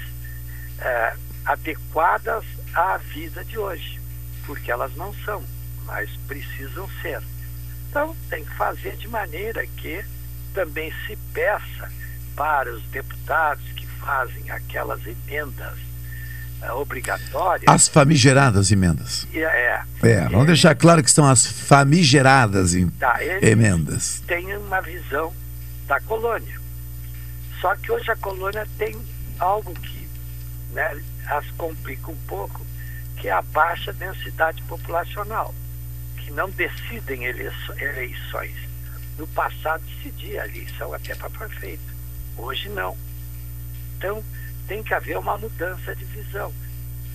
eh, 0.79 1.15
adequadas 1.45 2.45
à 2.73 2.97
vida 2.97 3.43
de 3.43 3.57
hoje, 3.57 3.99
porque 4.45 4.71
elas 4.71 4.95
não 4.95 5.13
são, 5.25 5.43
mas 5.85 6.09
precisam 6.27 6.89
ser. 7.01 7.21
Então, 7.89 8.15
tem 8.29 8.45
que 8.45 8.53
fazer 8.55 8.95
de 8.95 9.07
maneira 9.07 9.65
que 9.67 10.03
também 10.53 10.93
se 11.05 11.15
peça 11.33 11.91
para 12.35 12.73
os 12.73 12.83
deputados 12.85 13.63
fazem 14.05 14.49
aquelas 14.51 14.99
emendas 15.05 15.77
eh, 16.61 16.71
obrigatórias. 16.73 17.67
As 17.73 17.87
famigeradas 17.87 18.71
emendas. 18.71 19.27
E, 19.33 19.39
é, 19.39 19.81
É, 20.03 20.27
vamos 20.29 20.47
deixar 20.47 20.75
claro 20.75 21.03
que 21.03 21.11
são 21.11 21.25
as 21.27 21.45
famigeradas 21.45 22.73
em- 22.73 22.89
Tá, 22.91 23.17
emendas. 23.41 24.21
têm 24.27 24.55
uma 24.57 24.81
visão 24.81 25.33
da 25.87 25.99
colônia. 26.01 26.59
Só 27.59 27.75
que 27.75 27.91
hoje 27.91 28.09
a 28.11 28.15
colônia 28.15 28.67
tem 28.77 28.95
algo 29.39 29.73
que 29.73 30.07
né, 30.73 31.01
as 31.27 31.45
complica 31.51 32.09
um 32.11 32.15
pouco, 32.27 32.65
que 33.17 33.27
é 33.27 33.31
a 33.31 33.41
baixa 33.41 33.91
densidade 33.93 34.61
populacional, 34.63 35.53
que 36.17 36.31
não 36.31 36.49
decidem 36.49 37.25
eleições. 37.25 38.55
No 39.17 39.27
passado 39.27 39.83
decidia 39.97 40.41
a 40.43 40.47
eleição 40.47 40.93
até 40.93 41.13
para 41.13 41.29
prefeito. 41.29 41.83
Hoje 42.37 42.69
não. 42.69 42.97
Então 44.01 44.23
tem 44.67 44.81
que 44.81 44.95
haver 44.95 45.15
uma 45.15 45.37
mudança 45.37 45.95
de 45.95 46.03
visão 46.05 46.51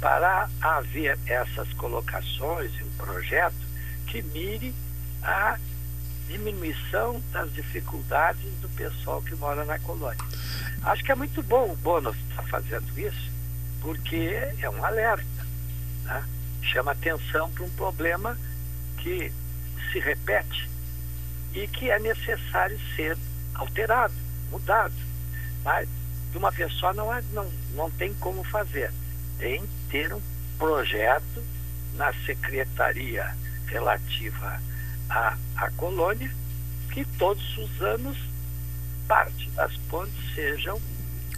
para 0.01 0.49
haver 0.61 1.19
essas 1.27 1.73
colocações 1.73 2.71
em 2.81 2.85
um 2.85 2.91
projeto 2.97 3.57
que 4.07 4.23
mire 4.23 4.73
a 5.21 5.59
diminuição 6.29 7.21
das 7.33 7.53
dificuldades 7.53 8.49
do 8.61 8.69
pessoal 8.69 9.21
que 9.21 9.35
mora 9.35 9.65
na 9.65 9.81
colônia. 9.81 10.25
Acho 10.85 11.03
que 11.03 11.11
é 11.11 11.17
muito 11.17 11.43
bom 11.43 11.73
o 11.73 11.77
Bônus 11.77 12.17
estar 12.31 12.45
fazendo 12.45 12.87
isso, 12.97 13.33
porque 13.81 14.31
é 14.61 14.71
um 14.71 14.85
alerta. 14.85 15.25
né? 16.05 16.23
Chama 16.63 16.93
atenção 16.93 17.51
para 17.51 17.65
um 17.65 17.71
problema 17.71 18.39
que 18.99 19.33
se 19.91 19.99
repete 19.99 20.71
e 21.53 21.67
que 21.67 21.91
é 21.91 21.99
necessário 21.99 22.79
ser 22.95 23.19
alterado, 23.57 24.15
mudado. 24.53 24.95
Mas 25.65 25.89
de 26.37 26.39
uma 26.39 26.51
vez 26.51 26.71
só 26.75 26.93
não, 26.93 27.13
é, 27.13 27.23
não, 27.33 27.47
não 27.75 27.91
tem 27.93 28.13
como 28.21 28.45
fazer. 28.45 28.93
Tem 29.39 29.63
que 29.63 29.69
ter 29.91 30.13
um 30.13 30.21
projeto 30.59 31.43
na 31.97 32.13
secretaria 32.27 33.35
relativa 33.67 34.61
à, 35.09 35.35
à 35.57 35.71
colônia, 35.73 36.31
que 36.93 37.07
todos 37.19 37.43
os 37.57 37.81
anos 37.81 38.19
parte 39.09 39.49
das 39.57 39.75
pontes 39.89 40.13
sejam 40.35 40.79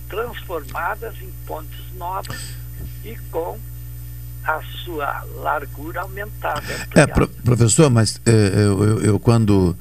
transformadas 0.08 1.14
em 1.22 1.30
pontes 1.46 1.78
novas 1.94 2.40
e 3.04 3.16
com 3.30 3.56
a 4.44 4.60
sua 4.84 5.22
largura 5.36 6.00
aumentada. 6.00 6.62
É, 6.96 7.06
pro- 7.06 7.28
professor, 7.28 7.88
mas 7.88 8.20
é, 8.26 8.30
eu, 8.30 8.82
eu- 8.84 9.00
eu 9.02 9.20
quando 9.20 9.76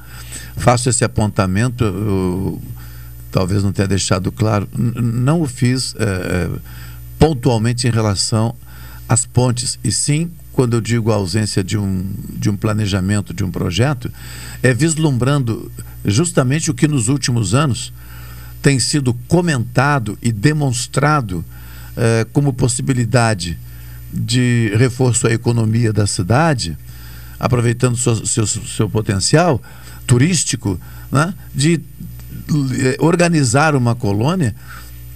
faço 0.58 0.90
esse 0.90 1.04
apontamento, 1.04 1.84
eu, 1.86 2.62
talvez 3.32 3.64
não 3.64 3.72
tenha 3.72 3.88
deixado 3.88 4.32
claro, 4.32 4.68
não 4.74 5.42
o 5.42 5.48
fiz 5.48 5.96
é, 5.98 6.50
pontualmente 7.20 7.88
em 7.88 7.92
relação 7.92 8.56
as 9.08 9.26
pontes, 9.26 9.80
e 9.84 9.92
sim, 9.92 10.30
quando 10.52 10.76
eu 10.76 10.82
digo 10.82 11.12
a 11.12 11.16
ausência 11.16 11.64
de 11.64 11.78
um, 11.78 12.06
de 12.30 12.50
um 12.50 12.58
planejamento, 12.58 13.34
de 13.34 13.44
um 13.44 13.50
projeto, 13.50 14.12
é 14.62 14.74
vislumbrando 14.74 15.72
justamente 16.04 16.70
o 16.70 16.74
que 16.74 16.88
nos 16.88 17.08
últimos 17.08 17.54
anos 17.54 17.94
tem 18.62 18.80
sido 18.80 19.14
comentado 19.28 20.18
e 20.22 20.32
demonstrado 20.32 21.46
eh, 21.96 22.26
como 22.34 22.52
possibilidade 22.52 23.58
de 24.12 24.74
reforço 24.76 25.28
à 25.28 25.32
economia 25.32 25.94
da 25.94 26.08
cidade, 26.08 26.78
aproveitando 27.40 27.96
seu, 27.96 28.26
seu, 28.26 28.48
seu 28.48 28.90
potencial 28.90 29.62
turístico, 30.06 30.80
né, 31.12 31.34
de 31.54 31.80
organizar 33.00 33.76
uma 33.76 33.96
colônia 33.96 34.56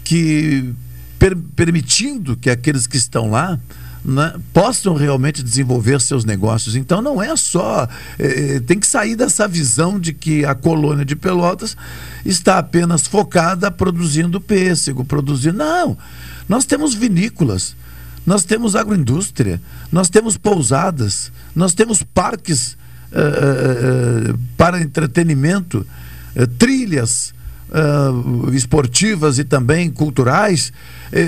que 0.04 0.74
per, 1.18 1.38
permitindo 1.56 2.36
que 2.36 2.50
aqueles 2.50 2.88
que 2.88 2.98
estão 2.98 3.30
lá 3.30 3.60
né, 4.04 4.34
possam 4.52 4.96
realmente 4.96 5.44
desenvolver 5.44 6.02
seus 6.02 6.26
negócios. 6.26 6.76
Então 6.76 7.02
não 7.02 7.22
é 7.22 7.36
só. 7.36 7.88
É, 8.18 8.60
tem 8.60 8.80
que 8.80 8.88
sair 8.88 9.16
dessa 9.16 9.48
visão 9.48 10.00
de 10.00 10.14
que 10.14 10.44
a 10.44 10.56
colônia 10.56 11.06
de 11.06 11.16
Pelotas 11.16 11.78
está 12.26 12.58
apenas 12.58 13.06
focada 13.06 13.70
produzindo 13.70 14.42
pêssego, 14.42 15.06
produzindo. 15.06 15.58
Não! 15.58 15.98
Nós 16.50 16.66
temos 16.66 16.94
vinícolas, 16.94 17.76
nós 18.26 18.44
temos 18.44 18.76
agroindústria, 18.76 19.62
nós 19.92 20.10
temos 20.10 20.36
pousadas, 20.36 21.32
nós 21.56 21.74
temos 21.74 22.04
parques 22.04 22.76
uh, 23.12 24.32
uh, 24.34 24.40
para 24.58 24.82
entretenimento, 24.82 25.86
uh, 26.36 26.48
trilhas 26.58 27.34
esportivas 28.54 29.40
e 29.40 29.46
também 29.46 29.90
culturais. 29.90 30.74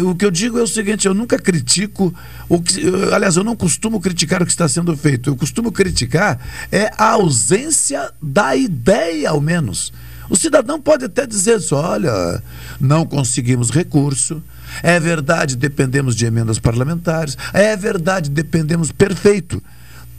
o 0.06 0.14
que 0.14 0.26
eu 0.26 0.30
digo 0.30 0.60
é 0.60 0.62
o 0.62 0.68
seguinte: 0.68 1.08
eu 1.08 1.14
nunca 1.14 1.40
critico, 1.40 2.14
o 2.50 2.62
que, 2.62 2.82
aliás, 3.14 3.38
eu 3.38 3.46
não 3.46 3.56
costumo 3.56 3.98
criticar 4.02 4.44
o 4.44 4.46
que 4.46 4.52
está 4.52 4.68
sendo 4.68 4.94
feito, 4.98 5.30
eu 5.30 5.38
costumo 5.38 5.72
criticar 5.72 6.38
é 6.70 6.92
a 6.98 7.12
ausência 7.12 8.12
da 8.22 8.58
ideia, 8.58 9.30
ao 9.30 9.40
menos. 9.40 9.94
O 10.30 10.36
cidadão 10.36 10.82
pode 10.82 11.06
até 11.06 11.26
dizer 11.26 11.60
só, 11.60 11.92
olha, 11.92 12.42
não 12.80 13.06
conseguimos 13.06 13.70
recurso, 13.70 14.42
é 14.82 15.00
verdade, 15.00 15.56
dependemos 15.56 16.16
de 16.16 16.26
emendas 16.26 16.58
parlamentares. 16.60 17.38
É 17.54 17.76
verdade, 17.76 18.30
dependemos 18.30 18.92
perfeito. 18.92 19.62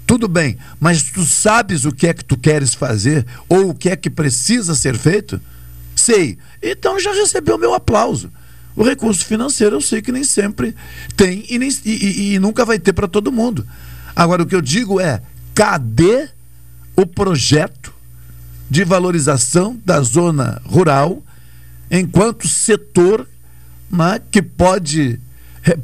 Tudo 0.06 0.28
bem, 0.28 0.58
mas 0.78 1.02
tu 1.02 1.24
sabes 1.24 1.84
o 1.84 1.92
que 1.92 2.06
é 2.06 2.14
que 2.14 2.24
tu 2.24 2.36
queres 2.36 2.74
fazer 2.74 3.26
ou 3.48 3.70
o 3.70 3.74
que 3.74 3.88
é 3.88 3.96
que 3.96 4.10
precisa 4.10 4.74
ser 4.74 4.98
feito? 4.98 5.40
Sei. 5.96 6.36
Então 6.62 7.00
já 7.00 7.12
recebeu 7.12 7.56
meu 7.56 7.72
aplauso. 7.72 8.30
O 8.76 8.82
recurso 8.82 9.24
financeiro 9.24 9.76
eu 9.76 9.80
sei 9.80 10.02
que 10.02 10.12
nem 10.12 10.24
sempre 10.24 10.74
tem 11.16 11.44
e, 11.48 11.58
nem, 11.58 11.70
e, 11.84 12.34
e 12.34 12.38
nunca 12.38 12.64
vai 12.64 12.78
ter 12.78 12.92
para 12.92 13.08
todo 13.08 13.32
mundo. 13.32 13.66
Agora, 14.14 14.42
o 14.42 14.46
que 14.46 14.54
eu 14.54 14.60
digo 14.60 15.00
é: 15.00 15.22
cadê 15.54 16.28
o 16.96 17.06
projeto 17.06 17.94
de 18.68 18.84
valorização 18.84 19.80
da 19.84 20.00
zona 20.00 20.60
rural 20.64 21.22
enquanto 21.90 22.48
setor 22.48 23.28
né, 23.90 24.20
que 24.30 24.42
pode 24.42 25.20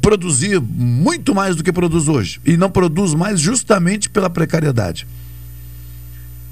produzir 0.01 0.59
muito 0.59 1.33
mais 1.33 1.55
do 1.55 1.63
que 1.63 1.71
produz 1.71 2.07
hoje 2.07 2.39
e 2.45 2.55
não 2.55 2.69
produz 2.69 3.13
mais 3.13 3.39
justamente 3.39 4.09
pela 4.09 4.29
precariedade? 4.29 5.07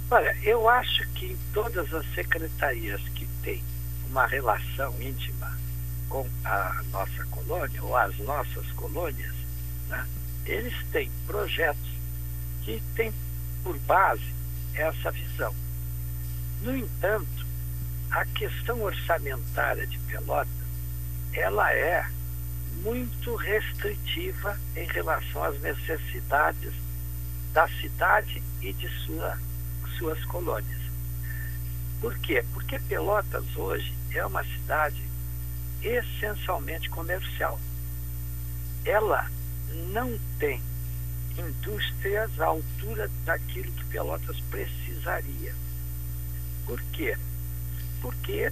Olha, 0.10 0.36
eu 0.42 0.68
acho 0.68 1.08
que 1.10 1.28
em 1.28 1.38
todas 1.54 1.94
as 1.94 2.06
secretarias 2.16 3.02
que 3.14 3.28
têm 3.44 3.64
uma 4.10 4.26
relação 4.26 4.94
íntima 5.00 5.56
com 6.10 6.28
a 6.44 6.82
nossa 6.92 7.24
colônia 7.26 7.84
ou 7.84 7.96
as 7.96 8.18
nossas 8.20 8.66
colônias, 8.72 9.36
né, 9.88 10.04
eles 10.48 10.74
têm 10.92 11.12
projetos 11.28 11.90
que 12.64 12.82
têm 12.96 13.14
por 13.64 13.78
base 13.80 14.34
essa 14.74 15.12
visão. 15.12 15.54
No 16.64 16.76
entanto, 16.76 17.46
a 18.10 18.26
questão 18.26 18.82
orçamentária 18.82 19.86
de 19.86 20.00
Pelotas 20.00 20.50
ela 21.32 21.72
é 21.72 22.04
muito 22.84 23.36
restritiva 23.36 24.58
em 24.76 24.86
relação 24.88 25.44
às 25.44 25.60
necessidades 25.62 26.74
da 27.54 27.68
cidade 27.82 28.42
e 28.62 28.74
de 28.74 28.88
sua, 29.06 29.38
suas 29.98 30.24
colônias. 30.26 30.80
Por 32.00 32.18
quê? 32.20 32.44
Porque 32.54 32.80
Pelotas 32.80 33.46
hoje 33.56 33.94
é 34.12 34.26
uma 34.26 34.44
cidade 34.44 35.04
essencialmente 35.82 36.90
comercial. 36.90 37.60
Ela 38.86 39.30
não 39.92 40.18
tem 40.38 40.62
indústrias 41.38 42.40
à 42.40 42.46
altura 42.46 43.10
daquilo 43.26 43.72
que 43.72 43.86
Pelotas 43.86 44.40
precisaria. 44.50 45.54
Por 46.66 46.82
quê? 46.94 47.18
Porque 48.02 48.52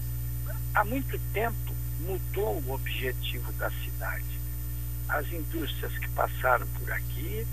há 0.74 0.84
muito 0.84 1.18
tempo 1.34 1.67
mudou 2.08 2.64
o 2.66 2.74
objetivo 2.74 3.52
da 3.54 3.70
cidade. 3.70 4.26
As 5.10 5.32
indústrias 5.32 5.92
que 6.00 6.08
passaram 6.10 6.66
por 6.80 6.92
aqui 6.92 7.46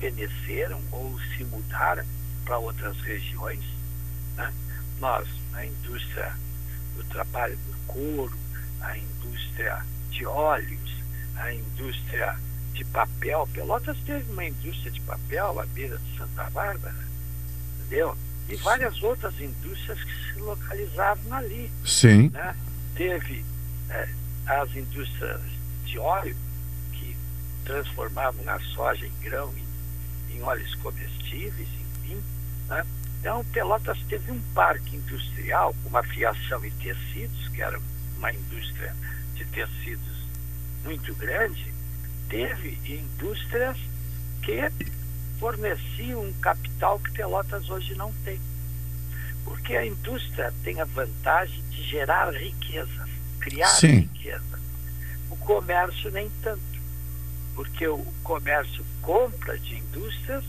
peneceram 0.00 0.80
ou 0.90 1.18
se 1.36 1.44
mudaram 1.44 2.04
para 2.44 2.58
outras 2.58 2.98
regiões. 3.00 3.64
Né? 4.36 4.52
Nós, 4.98 5.28
a 5.54 5.64
indústria 5.64 6.34
do 6.96 7.04
trabalho 7.04 7.56
do 7.56 7.76
couro, 7.86 8.36
a 8.80 8.98
indústria 8.98 9.84
de 10.10 10.26
óleos, 10.26 10.90
a 11.36 11.52
indústria 11.52 12.36
de 12.74 12.84
papel. 12.86 13.48
Pelotas 13.52 13.96
teve 14.04 14.30
uma 14.32 14.44
indústria 14.44 14.90
de 14.90 15.00
papel 15.02 15.60
à 15.60 15.66
beira 15.66 15.98
de 15.98 16.18
Santa 16.18 16.50
Bárbara, 16.50 16.94
entendeu? 17.78 18.16
E 18.48 18.56
várias 18.56 19.00
outras 19.02 19.38
indústrias 19.40 20.02
que 20.02 20.32
se 20.32 20.40
localizavam 20.40 21.34
ali. 21.34 21.70
Sim. 21.84 22.30
Né? 22.30 22.56
Teve 22.96 23.44
as 24.46 24.74
indústrias 24.74 25.40
de 25.84 25.98
óleo, 25.98 26.36
que 26.92 27.16
transformavam 27.64 28.48
a 28.48 28.58
soja 28.60 29.06
em 29.06 29.12
grão, 29.22 29.52
em, 29.56 30.36
em 30.36 30.42
óleos 30.42 30.74
comestíveis, 30.76 31.68
enfim. 31.68 32.22
Né? 32.68 32.84
Então, 33.20 33.44
Pelotas 33.52 33.98
teve 34.08 34.32
um 34.32 34.40
parque 34.54 34.96
industrial 34.96 35.74
com 35.82 35.90
uma 35.90 36.02
fiação 36.02 36.64
e 36.64 36.70
tecidos, 36.72 37.48
que 37.48 37.62
era 37.62 37.78
uma 38.16 38.32
indústria 38.32 38.94
de 39.34 39.44
tecidos 39.46 40.26
muito 40.84 41.14
grande, 41.14 41.72
teve 42.28 42.78
indústrias 42.84 43.76
que 44.42 44.70
forneciam 45.38 46.24
um 46.24 46.32
capital 46.34 46.98
que 46.98 47.10
Pelotas 47.12 47.68
hoje 47.68 47.94
não 47.94 48.12
tem. 48.24 48.40
Porque 49.44 49.76
a 49.76 49.84
indústria 49.84 50.52
tem 50.62 50.80
a 50.80 50.84
vantagem 50.84 51.62
de 51.70 51.82
gerar 51.82 52.30
riquezas 52.30 53.09
criar 53.40 53.68
Sim. 53.68 54.08
riqueza. 54.12 54.60
O 55.30 55.36
comércio 55.36 56.10
nem 56.10 56.30
tanto, 56.42 56.60
porque 57.54 57.86
o 57.86 58.04
comércio 58.22 58.84
compra 59.02 59.58
de 59.58 59.76
indústrias 59.76 60.44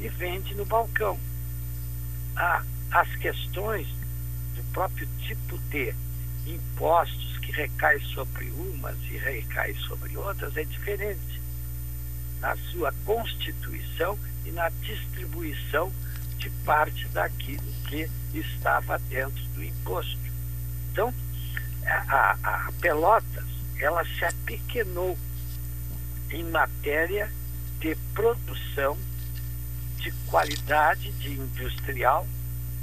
e 0.00 0.08
vende 0.08 0.54
no 0.54 0.64
balcão. 0.64 1.18
Ah, 2.34 2.62
as 2.90 3.08
questões 3.16 3.86
do 4.54 4.62
próprio 4.72 5.08
tipo 5.20 5.58
de 5.70 5.94
impostos 6.46 7.38
que 7.38 7.52
recai 7.52 7.98
sobre 8.14 8.50
umas 8.50 8.96
e 9.10 9.16
recai 9.16 9.74
sobre 9.74 10.16
outras 10.16 10.56
é 10.56 10.64
diferente 10.64 11.40
na 12.40 12.56
sua 12.70 12.92
constituição 13.04 14.18
e 14.44 14.50
na 14.50 14.68
distribuição 14.82 15.92
de 16.38 16.50
parte 16.64 17.08
daquilo 17.08 17.72
que 17.88 18.08
estava 18.34 18.98
dentro 19.08 19.42
do 19.54 19.64
imposto. 19.64 20.18
Então, 20.92 21.12
a, 21.86 22.36
a 22.42 22.72
Pelotas 22.80 23.44
ela 23.78 24.04
se 24.04 24.24
apequenou 24.24 25.16
em 26.30 26.44
matéria 26.44 27.30
de 27.78 27.94
produção 28.14 28.96
de 29.98 30.10
qualidade 30.28 31.12
de 31.12 31.32
industrial 31.32 32.26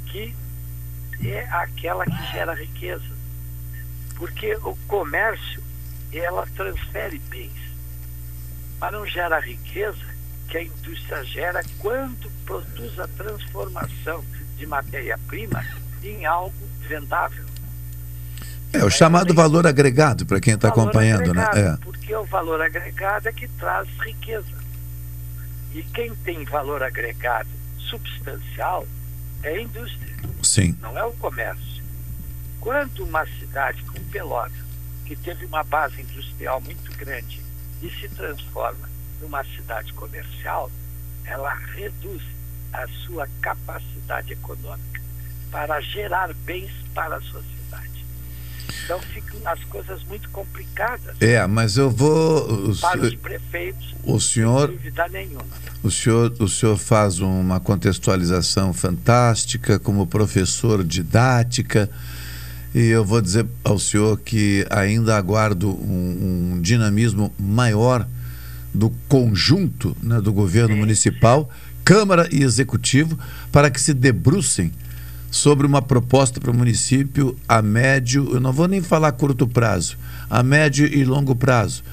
que 0.07 0.35
é 1.23 1.45
aquela 1.51 2.05
que 2.05 2.31
gera 2.31 2.53
riqueza. 2.53 3.13
Porque 4.15 4.55
o 4.55 4.75
comércio, 4.87 5.63
ela 6.11 6.45
transfere 6.55 7.17
bens, 7.29 7.59
mas 8.79 8.91
não 8.91 9.05
gera 9.07 9.39
riqueza 9.39 10.13
que 10.47 10.57
a 10.57 10.63
indústria 10.63 11.23
gera 11.23 11.63
quando 11.79 12.31
produz 12.45 12.99
a 12.99 13.07
transformação 13.07 14.23
de 14.57 14.67
matéria-prima 14.67 15.65
em 16.03 16.25
algo 16.25 16.53
vendável. 16.87 17.52
É 18.73 18.83
o 18.83 18.89
chamado 18.89 19.33
valor 19.35 19.67
agregado 19.67 20.25
para 20.25 20.39
quem 20.41 20.55
está 20.55 20.69
acompanhando, 20.69 21.31
né? 21.33 21.43
agregado, 21.43 21.69
né? 21.69 21.77
É. 21.79 21.85
Porque 21.85 22.15
o 22.15 22.25
valor 22.25 22.59
agregado 22.59 23.29
é 23.29 23.31
que 23.31 23.47
traz 23.47 23.87
riqueza. 24.03 24.63
E 25.73 25.83
quem 25.83 26.13
tem 26.15 26.43
valor 26.45 26.81
agregado 26.81 27.49
substancial 27.77 28.85
é 29.43 29.49
a 29.49 29.61
indústria. 29.61 30.15
Sim. 30.41 30.75
Não 30.81 30.97
é 30.97 31.05
o 31.05 31.11
comércio. 31.13 31.83
Quando 32.59 33.03
uma 33.03 33.25
cidade 33.39 33.83
como 33.83 34.03
Pelotas, 34.05 34.53
que 35.05 35.15
teve 35.15 35.45
uma 35.45 35.63
base 35.63 36.01
industrial 36.01 36.61
muito 36.61 36.91
grande 36.97 37.41
e 37.81 37.89
se 37.91 38.07
transforma 38.09 38.89
numa 39.21 39.43
cidade 39.43 39.93
comercial, 39.93 40.71
ela 41.25 41.53
reduz 41.75 42.21
a 42.71 42.87
sua 43.05 43.27
capacidade 43.41 44.33
econômica 44.33 45.01
para 45.51 45.79
gerar 45.81 46.33
bens 46.45 46.71
para 46.93 47.17
a 47.17 47.21
sociedade. 47.21 47.62
Então 48.85 48.99
ficam 48.99 49.39
as 49.45 49.63
coisas 49.65 50.03
muito 50.03 50.29
complicadas 50.29 51.15
É, 51.19 51.45
mas 51.47 51.77
eu 51.77 51.89
vou. 51.89 52.75
para 52.81 53.01
os 53.01 53.15
prefeitos, 53.15 53.95
o 54.03 54.19
senhor, 54.19 54.67
sem 54.67 54.77
dúvida 54.77 55.07
nenhuma. 55.09 55.45
o 55.81 55.91
senhor, 55.91 56.33
o 56.39 56.47
senhor 56.47 56.77
faz 56.77 57.19
uma 57.19 57.59
contextualização 57.59 58.73
fantástica 58.73 59.79
como 59.79 60.05
professor 60.07 60.83
didática 60.83 61.89
e 62.73 62.87
eu 62.87 63.05
vou 63.05 63.21
dizer 63.21 63.45
ao 63.63 63.77
senhor 63.77 64.19
que 64.19 64.65
ainda 64.69 65.15
aguardo 65.15 65.69
um, 65.69 66.53
um 66.55 66.61
dinamismo 66.61 67.31
maior 67.39 68.07
do 68.73 68.89
conjunto 69.07 69.95
né, 70.01 70.19
do 70.19 70.33
governo 70.33 70.75
municipal, 70.75 71.49
Câmara 71.85 72.27
e 72.31 72.41
Executivo, 72.41 73.19
para 73.51 73.69
que 73.69 73.79
se 73.79 73.93
debrucem 73.93 74.71
sobre 75.33 75.65
uma 75.65 75.81
proposta 75.81 76.39
para 76.39 76.51
o 76.51 76.53
município 76.53 77.35
a 77.47 77.59
médio, 77.59 78.29
eu 78.31 78.39
não 78.39 78.53
vou 78.53 78.67
nem 78.67 78.83
falar 78.83 79.11
curto 79.13 79.47
prazo, 79.47 79.97
a 80.29 80.43
médio 80.43 80.85
e 80.85 81.03
longo 81.03 81.35
prazo. 81.35 81.83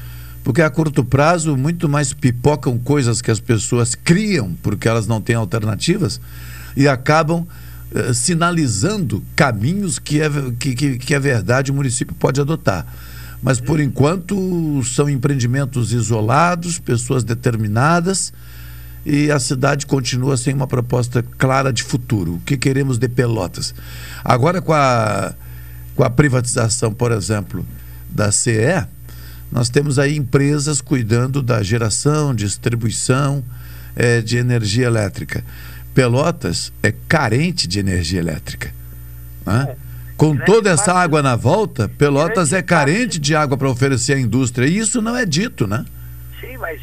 Porque 0.45 0.61
a 0.61 0.69
curto 0.69 1.03
prazo 1.03 1.57
muito 1.57 1.89
mais 1.89 2.13
pipocam 2.13 2.79
coisas 2.79 3.23
que 3.23 3.31
as 3.31 3.41
pessoas 3.41 3.95
criam 3.95 4.55
porque 4.63 4.87
elas 4.87 5.07
não 5.07 5.23
têm 5.23 5.37
alternativas 5.37 6.21
e 6.77 6.87
acabam 6.87 7.47
eh, 7.95 8.13
sinalizando 8.13 9.25
caminhos 9.35 9.99
que 9.99 10.21
é, 10.21 10.29
que, 10.59 10.75
que, 10.75 10.99
que 10.99 11.15
é 11.15 11.19
verdade 11.19 11.71
o 11.71 11.75
município 11.75 12.15
pode 12.15 12.43
adotar. 12.43 12.87
Mas 13.43 13.59
por 13.59 13.81
enquanto 13.81 14.83
são 14.85 15.09
empreendimentos 15.09 15.95
isolados, 15.95 16.79
pessoas 16.79 17.25
determinadas 17.25 18.35
e 19.05 19.31
a 19.31 19.39
cidade 19.39 19.87
continua 19.87 20.37
sem 20.37 20.55
uma 20.55 20.67
proposta 20.67 21.25
clara 21.39 21.73
de 21.73 21.83
futuro. 21.83 22.35
O 22.35 22.41
que 22.41 22.57
queremos 22.57 22.99
de 22.99 23.09
Pelotas? 23.09 23.75
Agora 24.25 24.61
com 24.61 24.73
a, 24.73 25.35
com 25.95 26.05
a 26.05 26.11
privatização, 26.11 26.93
por 26.93 27.13
exemplo, 27.13 27.65
da 28.09 28.31
CE, 28.31 28.87
nós 29.51 29.69
temos 29.69 29.99
aí 29.99 30.17
empresas 30.17 30.81
cuidando 30.81 31.43
da 31.43 31.63
geração, 31.63 32.35
distribuição 32.35 33.43
eh, 33.97 34.21
de 34.21 34.37
energia 34.37 34.87
elétrica. 34.87 35.45
Pelotas 35.93 36.73
é 36.83 36.93
carente 37.09 37.67
de 37.67 37.81
energia 37.81 38.21
elétrica. 38.21 38.73
né? 39.45 39.75
Com 40.17 40.37
toda 40.37 40.71
essa 40.71 40.93
água 40.93 41.23
na 41.23 41.35
volta, 41.35 41.89
Pelotas 41.89 42.53
é 42.53 42.61
carente 42.63 43.19
de 43.19 43.35
água 43.35 43.57
para 43.57 43.71
oferecer 43.71 44.13
à 44.13 44.21
indústria. 44.21 44.67
E 44.67 44.77
isso 44.79 45.01
não 45.01 45.17
é 45.17 45.25
dito, 45.25 45.67
né? 45.67 45.85
Sim, 46.41 46.59
mas 46.59 46.81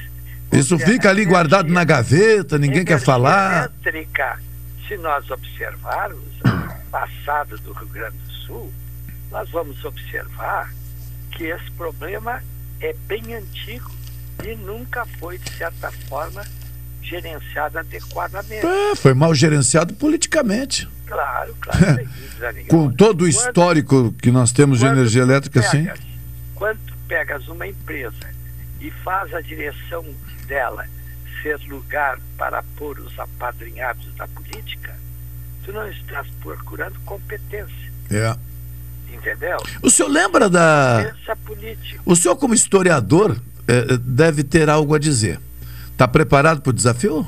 Isso 0.51 0.77
fica 0.79 1.09
ali 1.09 1.25
guardado 1.25 1.69
na 1.71 1.83
gaveta, 1.83 2.57
ninguém 2.57 2.85
quer 2.85 2.99
falar. 2.99 3.69
elétrica, 3.83 4.39
se 4.87 4.95
nós 4.97 5.29
observarmos 5.29 6.19
o 6.45 6.89
passado 6.89 7.57
do 7.59 7.73
Rio 7.73 7.87
Grande 7.89 8.17
do 8.17 8.31
Sul, 8.45 8.73
nós 9.31 9.49
vamos 9.49 9.83
observar 9.83 10.73
que 11.31 11.45
esse 11.45 11.69
problema 11.71 12.41
é 12.79 12.95
bem 13.07 13.35
antigo 13.35 13.91
e 14.43 14.55
nunca 14.55 15.05
foi, 15.19 15.37
de 15.37 15.49
certa 15.51 15.91
forma, 16.07 16.43
gerenciado 17.01 17.79
adequadamente. 17.79 18.65
É, 18.65 18.95
foi 18.95 19.13
mal 19.13 19.33
gerenciado 19.35 19.93
politicamente. 19.95 20.87
Claro, 21.05 21.55
claro. 21.61 22.07
Com 22.69 22.89
todo 22.91 23.21
o 23.21 23.25
Quando- 23.25 23.29
histórico 23.29 24.13
que 24.21 24.29
nós 24.31 24.51
temos 24.51 24.79
de 24.79 24.85
quando 24.85 24.97
energia 24.97 25.21
elétrica, 25.21 25.61
sim. 25.63 25.83
pegas- 25.85 25.99
Quando 26.55 26.79
tu 26.85 26.93
pegas 27.07 27.47
uma 27.47 27.67
empresa 27.67 28.15
e 28.81 28.91
faz 29.03 29.33
a 29.33 29.41
direção 29.41 30.05
dela 30.47 30.85
ser 31.41 31.59
lugar 31.67 32.17
para 32.37 32.63
pôr 32.75 32.99
os 32.99 33.17
apadrinhados 33.19 34.05
da 34.15 34.27
política, 34.27 34.95
tu 35.63 35.71
não 35.71 35.87
estás 35.89 36.27
procurando 36.41 36.99
competência, 37.05 37.91
É. 38.09 38.35
entendeu? 39.13 39.57
O 39.81 39.89
senhor 39.89 40.09
lembra 40.09 40.49
da. 40.49 41.03
Competência 41.05 41.35
política. 41.37 42.01
O 42.05 42.15
senhor, 42.15 42.35
como 42.37 42.53
historiador, 42.53 43.37
eh, 43.67 43.85
eh, 43.91 43.97
deve 43.99 44.43
ter 44.43 44.69
algo 44.69 44.95
a 44.95 44.99
dizer. 44.99 45.39
Está 45.91 46.07
preparado 46.07 46.61
para 46.61 46.69
o 46.69 46.73
desafio? 46.73 47.25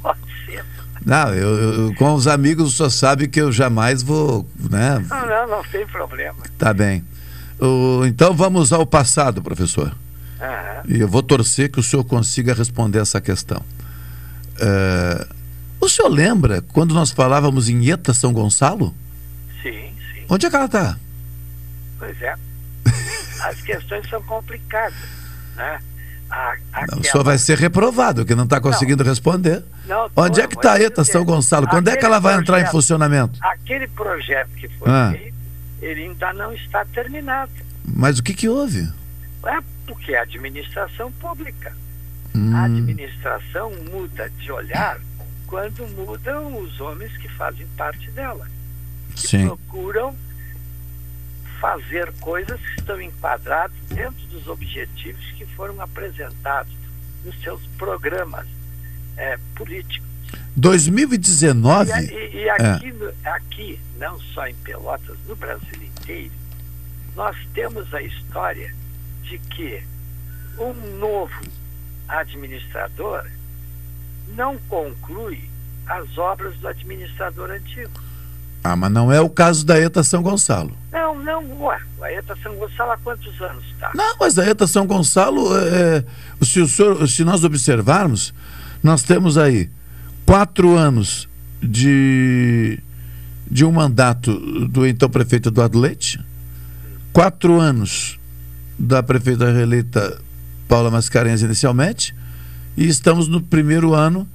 Pode 0.00 0.20
ser. 0.46 0.64
Não, 1.04 1.34
eu, 1.34 1.56
eu- 1.88 1.94
com 1.96 2.14
os 2.14 2.26
amigos 2.26 2.72
o 2.72 2.76
senhor 2.76 2.90
sabe 2.90 3.28
que 3.28 3.40
eu 3.40 3.50
jamais 3.52 4.02
vou. 4.02 4.48
Né? 4.70 5.04
Não, 5.08 5.26
não, 5.26 5.48
não 5.48 5.64
tem 5.64 5.86
problema. 5.86 6.38
Tá 6.58 6.72
bem. 6.72 7.04
O- 7.60 8.04
então 8.06 8.32
vamos 8.34 8.72
ao 8.72 8.86
passado, 8.86 9.42
professor. 9.42 9.94
Aham. 10.44 10.82
E 10.88 11.00
eu 11.00 11.08
vou 11.08 11.22
torcer 11.22 11.70
que 11.70 11.80
o 11.80 11.82
senhor 11.82 12.04
consiga 12.04 12.52
responder 12.54 12.98
essa 13.00 13.20
questão. 13.20 13.62
Eh, 14.60 15.26
o 15.80 15.88
senhor 15.88 16.08
lembra 16.08 16.62
quando 16.72 16.94
nós 16.94 17.10
falávamos 17.10 17.68
em 17.68 17.82
Ieta 17.84 18.12
São 18.14 18.32
Gonçalo? 18.32 18.94
Sim, 19.62 19.92
sim. 20.14 20.24
Onde 20.28 20.46
é 20.46 20.50
que 20.50 20.56
ela 20.56 20.64
está? 20.66 20.96
Pois 21.98 22.20
é. 22.22 22.34
As 23.44 23.60
questões 23.62 24.08
são 24.08 24.22
complicadas, 24.22 24.94
né? 25.56 25.78
A, 26.30 26.54
O 26.54 26.78
aquela- 26.84 27.02
senhor 27.04 27.24
vai 27.24 27.38
ser 27.38 27.58
reprovado, 27.58 28.24
que 28.24 28.34
não 28.34 28.44
está 28.44 28.60
conseguindo 28.60 29.04
responder. 29.04 29.62
Não, 29.86 30.10
Onde 30.16 30.40
é 30.40 30.46
que 30.48 30.56
está 30.56 30.72
a 30.74 30.80
ETA. 30.80 31.04
São 31.04 31.24
Gonçalo? 31.24 31.68
Quando 31.68 31.88
é 31.88 31.96
que 31.96 32.04
ela 32.04 32.18
vai 32.18 32.34
entrar 32.34 32.56
em 32.56 32.62
projeto- 32.62 32.72
funcionamento? 32.72 33.38
Aquele 33.42 33.86
projeto 33.88 34.48
que 34.56 34.68
foi 34.68 34.90
Ah. 34.90 35.10
feito, 35.12 35.34
ele 35.82 36.02
ainda 36.04 36.32
não 36.32 36.52
está 36.52 36.84
terminado. 36.86 37.52
Mas 37.84 38.18
o 38.18 38.22
que, 38.22 38.32
que 38.32 38.48
houve? 38.48 38.90
É 39.46 39.58
porque 39.86 40.12
é 40.14 40.20
administração 40.20 41.10
pública. 41.12 41.74
Hum. 42.34 42.54
A 42.56 42.64
administração 42.64 43.70
muda 43.92 44.28
de 44.30 44.50
olhar 44.50 44.98
quando 45.46 45.86
mudam 45.88 46.58
os 46.60 46.80
homens 46.80 47.16
que 47.16 47.28
fazem 47.28 47.66
parte 47.76 48.10
dela. 48.10 48.48
Que 49.14 49.20
Sim. 49.28 49.46
procuram 49.46 50.16
fazer 51.60 52.12
coisas 52.20 52.60
que 52.60 52.80
estão 52.80 53.00
enquadradas 53.00 53.76
dentro 53.88 54.26
dos 54.26 54.46
objetivos 54.48 55.24
que 55.36 55.46
foram 55.46 55.80
apresentados 55.80 56.72
nos 57.24 57.40
seus 57.40 57.64
programas 57.78 58.46
eh, 59.16 59.38
políticos. 59.54 60.04
2019. 60.56 61.90
E, 61.90 61.94
e- 62.12 62.36
e 62.36 62.48
É. 62.48 62.50
aqui, 62.50 62.92
no- 62.92 63.12
aqui, 63.24 63.80
não 63.98 64.18
só 64.20 64.46
em 64.48 64.54
Pelotas, 64.56 65.16
no 65.28 65.36
Brasil 65.36 65.82
inteiro, 65.82 66.32
nós 67.14 67.36
temos 67.54 67.92
a 67.94 68.02
história 68.02 68.74
de 69.28 69.38
que 69.38 69.82
um 70.58 70.72
novo 70.98 71.32
administrador 72.08 73.24
não 74.36 74.56
conclui 74.68 75.48
as 75.86 76.16
obras 76.16 76.56
do 76.58 76.68
administrador 76.68 77.50
antigo. 77.50 77.90
Ah, 78.62 78.74
mas 78.74 78.90
não 78.90 79.12
é 79.12 79.20
o 79.20 79.28
caso 79.28 79.66
da 79.66 79.78
ETA 79.78 80.02
São 80.02 80.22
Gonçalo. 80.22 80.74
Não, 80.90 81.18
não, 81.18 81.62
ué, 81.64 81.78
a 82.00 82.12
ETA 82.12 82.34
São 82.42 82.54
Gonçalo 82.56 82.92
há 82.92 82.96
quantos 82.96 83.38
anos 83.42 83.62
está? 83.72 83.90
Não, 83.94 84.16
mas 84.18 84.38
a 84.38 84.46
ETA 84.46 84.66
São 84.66 84.86
Gonçalo, 84.86 85.54
é, 85.58 85.98
é, 85.98 86.44
se, 86.44 86.60
o 86.60 86.66
senhor- 86.66 87.06
se 87.06 87.24
nós 87.24 87.44
observarmos, 87.44 88.32
nós 88.82 89.02
temos 89.02 89.36
aí 89.36 89.68
quatro 90.24 90.74
anos 90.76 91.28
de, 91.62 92.78
de 93.50 93.64
um 93.66 93.72
mandato 93.72 94.34
do 94.68 94.86
então 94.86 95.10
prefeito 95.10 95.50
Eduardo 95.50 95.78
Leite, 95.78 96.18
quatro 97.12 97.60
anos 97.60 98.18
da 98.78 99.02
prefeita 99.02 99.50
reeleita 99.52 100.20
Paula 100.68 100.90
Mascarenhas 100.90 101.42
inicialmente, 101.42 102.14
e 102.76 102.86
estamos 102.88 103.28
no 103.28 103.40
primeiro 103.40 103.94
ano 103.94 104.28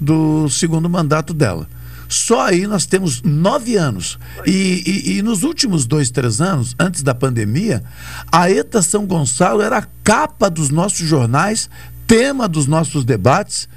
do 0.00 0.48
segundo 0.48 0.88
mandato 0.88 1.34
dela. 1.34 1.68
Só 2.08 2.40
aí 2.46 2.66
nós 2.66 2.86
temos 2.86 3.20
nove 3.22 3.76
anos. 3.76 4.18
E, 4.46 4.82
e- 4.86 5.18
e 5.18 5.22
nos 5.22 5.42
últimos 5.42 5.84
dois, 5.84 6.10
três 6.10 6.40
anos, 6.40 6.74
antes 6.78 7.02
da 7.02 7.14
pandemia, 7.14 7.84
a 8.32 8.50
ETA 8.50 8.80
São 8.80 9.04
Gonçalo 9.06 9.60
era 9.60 9.78
a 9.78 9.86
capa 10.02 10.48
dos 10.48 10.70
nossos 10.70 11.06
jornais, 11.06 11.68
tema 12.06 12.48
dos 12.48 12.66
nossos 12.66 13.04
debates, 13.04 13.68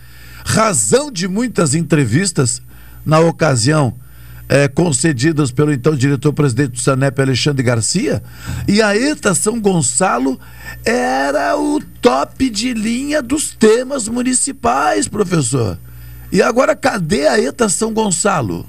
razão 0.46 1.12
de 1.12 1.28
muitas 1.28 1.74
entrevistas 1.76 2.62
na 3.06 3.20
ocasião 3.20 3.96
eh, 4.54 4.68
concedidas 4.68 5.50
pelo 5.50 5.72
então 5.72 5.96
diretor-presidente 5.96 6.72
do 6.74 6.80
SANEP, 6.80 7.22
Alexandre 7.22 7.64
Garcia, 7.64 8.22
e 8.68 8.82
a 8.82 8.96
ETA 8.96 9.34
São 9.34 9.60
Gonçalo 9.62 10.38
era 10.84 11.58
o 11.58 11.80
top 12.02 12.50
de 12.50 12.74
linha 12.74 13.22
dos 13.22 13.52
temas 13.56 14.10
municipais, 14.10 15.08
professor. 15.08 15.78
E 16.34 16.42
agora 16.42 16.76
cadê 16.76 17.28
a 17.28 17.40
ETA 17.40 17.70
São 17.70 17.94
Gonçalo? 17.94 18.66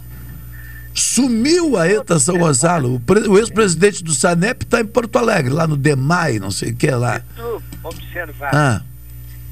Sumiu 0.94 1.76
a 1.76 1.88
ETA 1.88 2.18
São 2.20 2.36
Gonçalo. 2.38 2.94
O, 2.94 3.00
pre- 3.00 3.26
o 3.26 3.38
ex-presidente 3.38 4.04
do 4.04 4.14
SANEP 4.14 4.64
está 4.64 4.80
em 4.80 4.84
Porto 4.86 5.16
Alegre, 5.18 5.52
lá 5.52 5.66
no 5.66 5.76
DEMAI, 5.76 6.38
não 6.38 6.50
sei 6.50 6.70
o 6.70 6.76
que 6.76 6.90
lá. 6.90 7.20
tu 7.34 7.62
observar 7.82 8.50
Ah. 8.54 8.82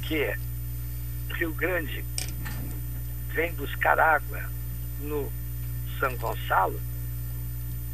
que 0.03 0.33
Rio 1.39 1.53
Grande 1.55 2.05
vem 3.35 3.53
buscar 3.55 3.99
água 3.99 4.39
no 5.03 5.26
São 6.01 6.16
Gonçalo 6.16 6.80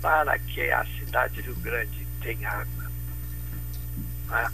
para 0.00 0.38
que 0.38 0.60
a 0.70 0.86
cidade 0.98 1.34
de 1.34 1.40
Rio 1.42 1.56
Grande 1.56 2.06
tenha 2.22 2.48
água. 2.48 2.90
né? 4.30 4.48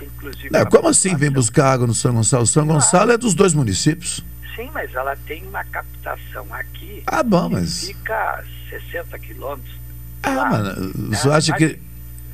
inclusive. 0.00 0.50
Não, 0.50 0.60
a 0.60 0.66
como 0.66 0.88
assim 0.88 1.14
vem 1.16 1.30
buscar 1.30 1.72
água 1.72 1.86
no 1.86 1.94
São 1.94 2.14
Gonçalo? 2.14 2.46
São 2.46 2.66
Gonçalo 2.66 3.12
é 3.12 3.18
dos 3.18 3.34
dois 3.34 3.52
municípios. 3.54 4.24
Sim, 4.56 4.70
mas 4.72 4.92
ela 4.94 5.16
tem 5.26 5.44
uma 5.46 5.62
captação 5.64 6.46
aqui. 6.52 7.02
Ah, 7.06 7.22
bom, 7.22 7.48
que 7.48 7.54
mas- 7.56 7.86
Fica 7.86 8.14
a 8.14 8.42
60 8.70 9.18
quilômetros. 9.18 9.74
Ah, 10.22 10.30
lá. 10.30 10.50
mano, 10.50 10.92
o 10.94 10.98
né? 11.10 11.16
senhor 11.16 11.34
acha 11.34 11.52
Mas- 11.52 11.58
que. 11.58 11.80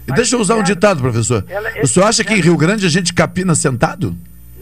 Deixa 0.07 0.37
eu 0.37 0.41
usar 0.41 0.55
um 0.55 0.59
fizeram- 0.59 0.75
ditado, 0.75 1.01
professor. 1.01 1.45
Ela- 1.49 1.71
O 1.83 1.87
senhor 1.89 2.07
acha 2.07 2.23
que 2.23 2.35
em 2.35 2.41
Rio 2.41 2.57
Grande 2.59 2.85
a 2.85 2.89
gente 2.91 3.13
capina 3.15 3.55
sentado? 3.55 4.15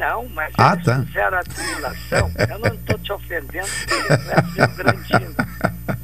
Não, 0.03 0.29
mas 0.35 0.53
Ah, 0.59 0.73
eles 0.73 0.85
tá. 0.85 1.03
fizeram 1.07 1.39
a 1.39 1.43
tribulação. 1.45 2.33
Eu 2.51 2.59
não 2.59 2.75
estou 2.75 2.99
te 2.99 3.13
ofendendo, 3.13 3.69
porque 3.89 4.17
tu 4.17 4.31
é 4.31 4.67
Rio 4.67 4.77
Grandino. 4.77 5.35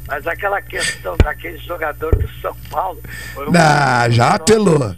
Mas 0.06 0.26
aquela 0.26 0.62
questão 0.62 1.16
daquele 1.16 1.58
jogador 1.58 2.14
do 2.16 2.28
São 2.40 2.54
Paulo. 2.70 3.00
foi 3.34 3.48
um- 3.48 3.52
Ah, 3.56 4.08
já 4.08 4.34
apelou. 4.34 4.94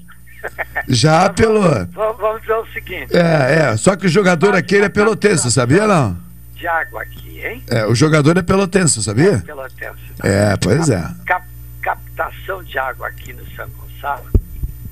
Já 0.87 1.25
apelou. 1.27 1.87
Vamos, 1.93 2.17
vamos 2.19 2.41
dizer 2.43 2.55
o 2.55 2.67
seguinte: 2.73 3.17
É, 3.17 3.73
é. 3.73 3.77
Só 3.79 3.97
que 3.97 4.07
o 4.07 4.09
jogador 4.09 4.55
aquele 4.55 4.85
é 4.85 4.89
pelotense, 4.91 5.51
sabia 5.51 5.87
não? 5.87 6.17
de 6.55 6.67
água 6.67 7.03
aqui, 7.03 7.41
hein? 7.43 7.65
É, 7.71 7.87
o 7.87 7.95
jogador 7.95 8.37
é 8.37 8.43
pelotense, 8.43 9.03
sabia? 9.03 9.39
Pelotense. 9.39 10.01
É, 10.23 10.55
pois 10.59 10.91
é. 10.91 11.03
Cap- 11.25 11.47
captação 11.81 12.63
de 12.65 12.79
água 12.79 13.09
aqui 13.09 13.33
no 13.33 13.45
São 13.57 13.67
Gonçalo, 13.71 14.27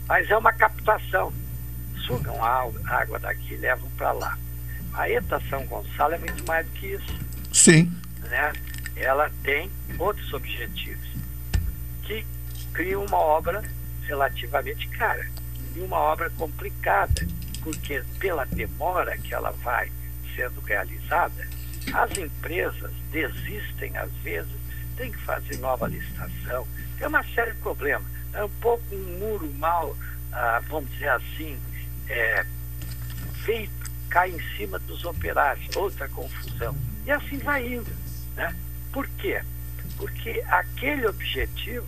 mas 0.09 0.31
é 0.31 0.37
uma 0.37 0.51
captação. 0.53 1.31
Sugam 2.09 2.43
a 2.43 2.65
água- 2.87 3.19
daqui 3.19 3.53
e 3.53 3.57
levam 3.59 3.89
para 3.91 4.13
lá. 4.13 4.39
A 4.95 5.09
ETA 5.11 5.41
São 5.51 5.65
Gonçalo 5.67 6.15
é 6.15 6.19
muito 6.19 6.45
mais 6.47 6.67
do 6.67 6.73
que 6.73 6.87
isso. 6.87 7.19
Sim. 7.53 7.93
né? 8.31 8.53
Ela 8.97 9.31
tem 9.43 9.71
outros 9.99 10.33
objetivos 10.33 11.07
que 12.03 12.27
criam 12.73 13.05
uma 13.05 13.19
obra 13.19 13.63
relativamente 14.07 14.89
cara 14.89 15.27
e 15.77 15.81
uma 15.81 15.97
obra 15.99 16.29
complicada, 16.31 17.27
porque 17.63 18.03
pela 18.19 18.45
demora 18.47 19.17
que 19.19 19.33
ela 19.33 19.51
vai 19.63 19.91
sendo 20.35 20.61
realizada, 20.63 21.47
as 21.95 22.19
empresas 22.19 22.91
desistem 23.13 23.97
às 23.97 24.11
vezes, 24.23 24.51
tem 24.97 25.13
que 25.13 25.19
fazer 25.19 25.57
nova 25.59 25.87
licitação, 25.87 26.67
tem 26.99 27.07
uma 27.07 27.23
série 27.35 27.53
de 27.53 27.59
problemas. 27.59 28.07
É 28.33 28.43
um 28.45 28.51
pouco 28.61 28.83
um 28.95 29.19
muro 29.19 29.51
mal, 29.59 29.97
ah, 30.33 30.61
vamos 30.69 30.91
dizer 30.93 31.09
assim, 31.11 31.59
é, 32.09 32.45
feito, 33.45 33.91
cai 34.09 34.31
em 34.31 34.57
cima 34.57 34.79
dos 34.81 35.05
operários, 35.05 35.75
outra 35.77 36.09
confusão. 36.09 36.75
E 37.05 37.11
assim 37.11 37.39
vai 37.39 37.67
indo. 37.67 37.91
Né? 38.37 38.55
Por 38.93 39.07
quê? 39.19 39.43
Porque 39.97 40.43
aquele 40.49 41.07
objetivo 41.07 41.87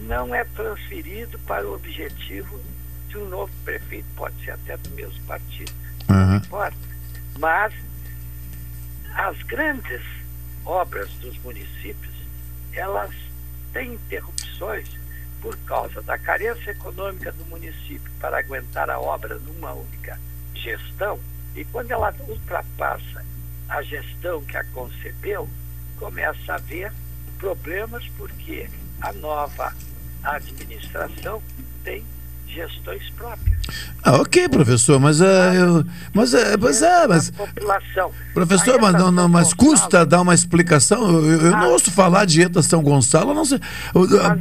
não 0.00 0.34
é 0.34 0.44
transferido 0.44 1.38
para 1.40 1.66
o 1.66 1.74
objetivo 1.74 2.60
de 3.08 3.18
um 3.18 3.28
novo 3.28 3.52
prefeito, 3.64 4.06
pode 4.16 4.34
ser 4.44 4.52
até 4.52 4.76
do 4.76 4.90
mesmo 4.90 5.20
partido, 5.24 5.72
não 6.08 6.36
importa. 6.36 6.76
Mas 7.38 7.72
as 9.14 9.40
grandes 9.44 10.02
obras 10.64 11.10
dos 11.20 11.38
municípios, 11.38 12.14
elas 12.72 13.14
têm 13.72 13.94
interrupções 13.94 14.88
por 15.46 15.56
causa 15.58 16.02
da 16.02 16.18
carência 16.18 16.72
econômica 16.72 17.30
do 17.30 17.44
município 17.44 18.10
para 18.18 18.40
aguentar 18.40 18.90
a 18.90 18.98
obra 18.98 19.38
numa 19.38 19.72
única 19.74 20.18
gestão, 20.52 21.20
e 21.54 21.64
quando 21.66 21.92
ela 21.92 22.12
ultrapassa 22.26 23.24
a 23.68 23.80
gestão 23.82 24.42
que 24.42 24.56
a 24.56 24.64
concebeu, 24.64 25.48
começa 26.00 26.52
a 26.52 26.56
haver 26.56 26.92
problemas 27.38 28.04
porque 28.18 28.68
a 29.00 29.12
nova 29.12 29.72
administração 30.24 31.40
tem 31.84 32.04
gestões 32.48 33.08
próprias. 33.10 33.56
Ah, 34.02 34.16
ok, 34.20 34.48
professor, 34.48 35.00
mas 35.00 35.20
é. 35.20 35.56
eu- 35.56 35.84
mas 36.14 36.32
é, 36.34 36.56
mas 36.56 36.80
é, 36.82 37.06
mas. 37.08 37.30
População. 37.30 38.12
Professor, 38.32 38.80
mas, 38.80 38.92
não, 38.94 39.10
não, 39.10 39.28
mas 39.28 39.52
custa 39.52 40.06
dar 40.06 40.20
uma 40.20 40.34
explicação? 40.34 41.08
Eu, 41.08 41.26
eu- 41.32 41.40
eu 41.46 41.50
não 41.50 41.70
ouço 41.72 41.90
falar 41.90 42.24
de 42.24 42.42
ETA 42.42 42.62
São 42.62 42.82
Gonçalo, 42.82 43.34
não 43.34 43.44
sei. 43.44 43.60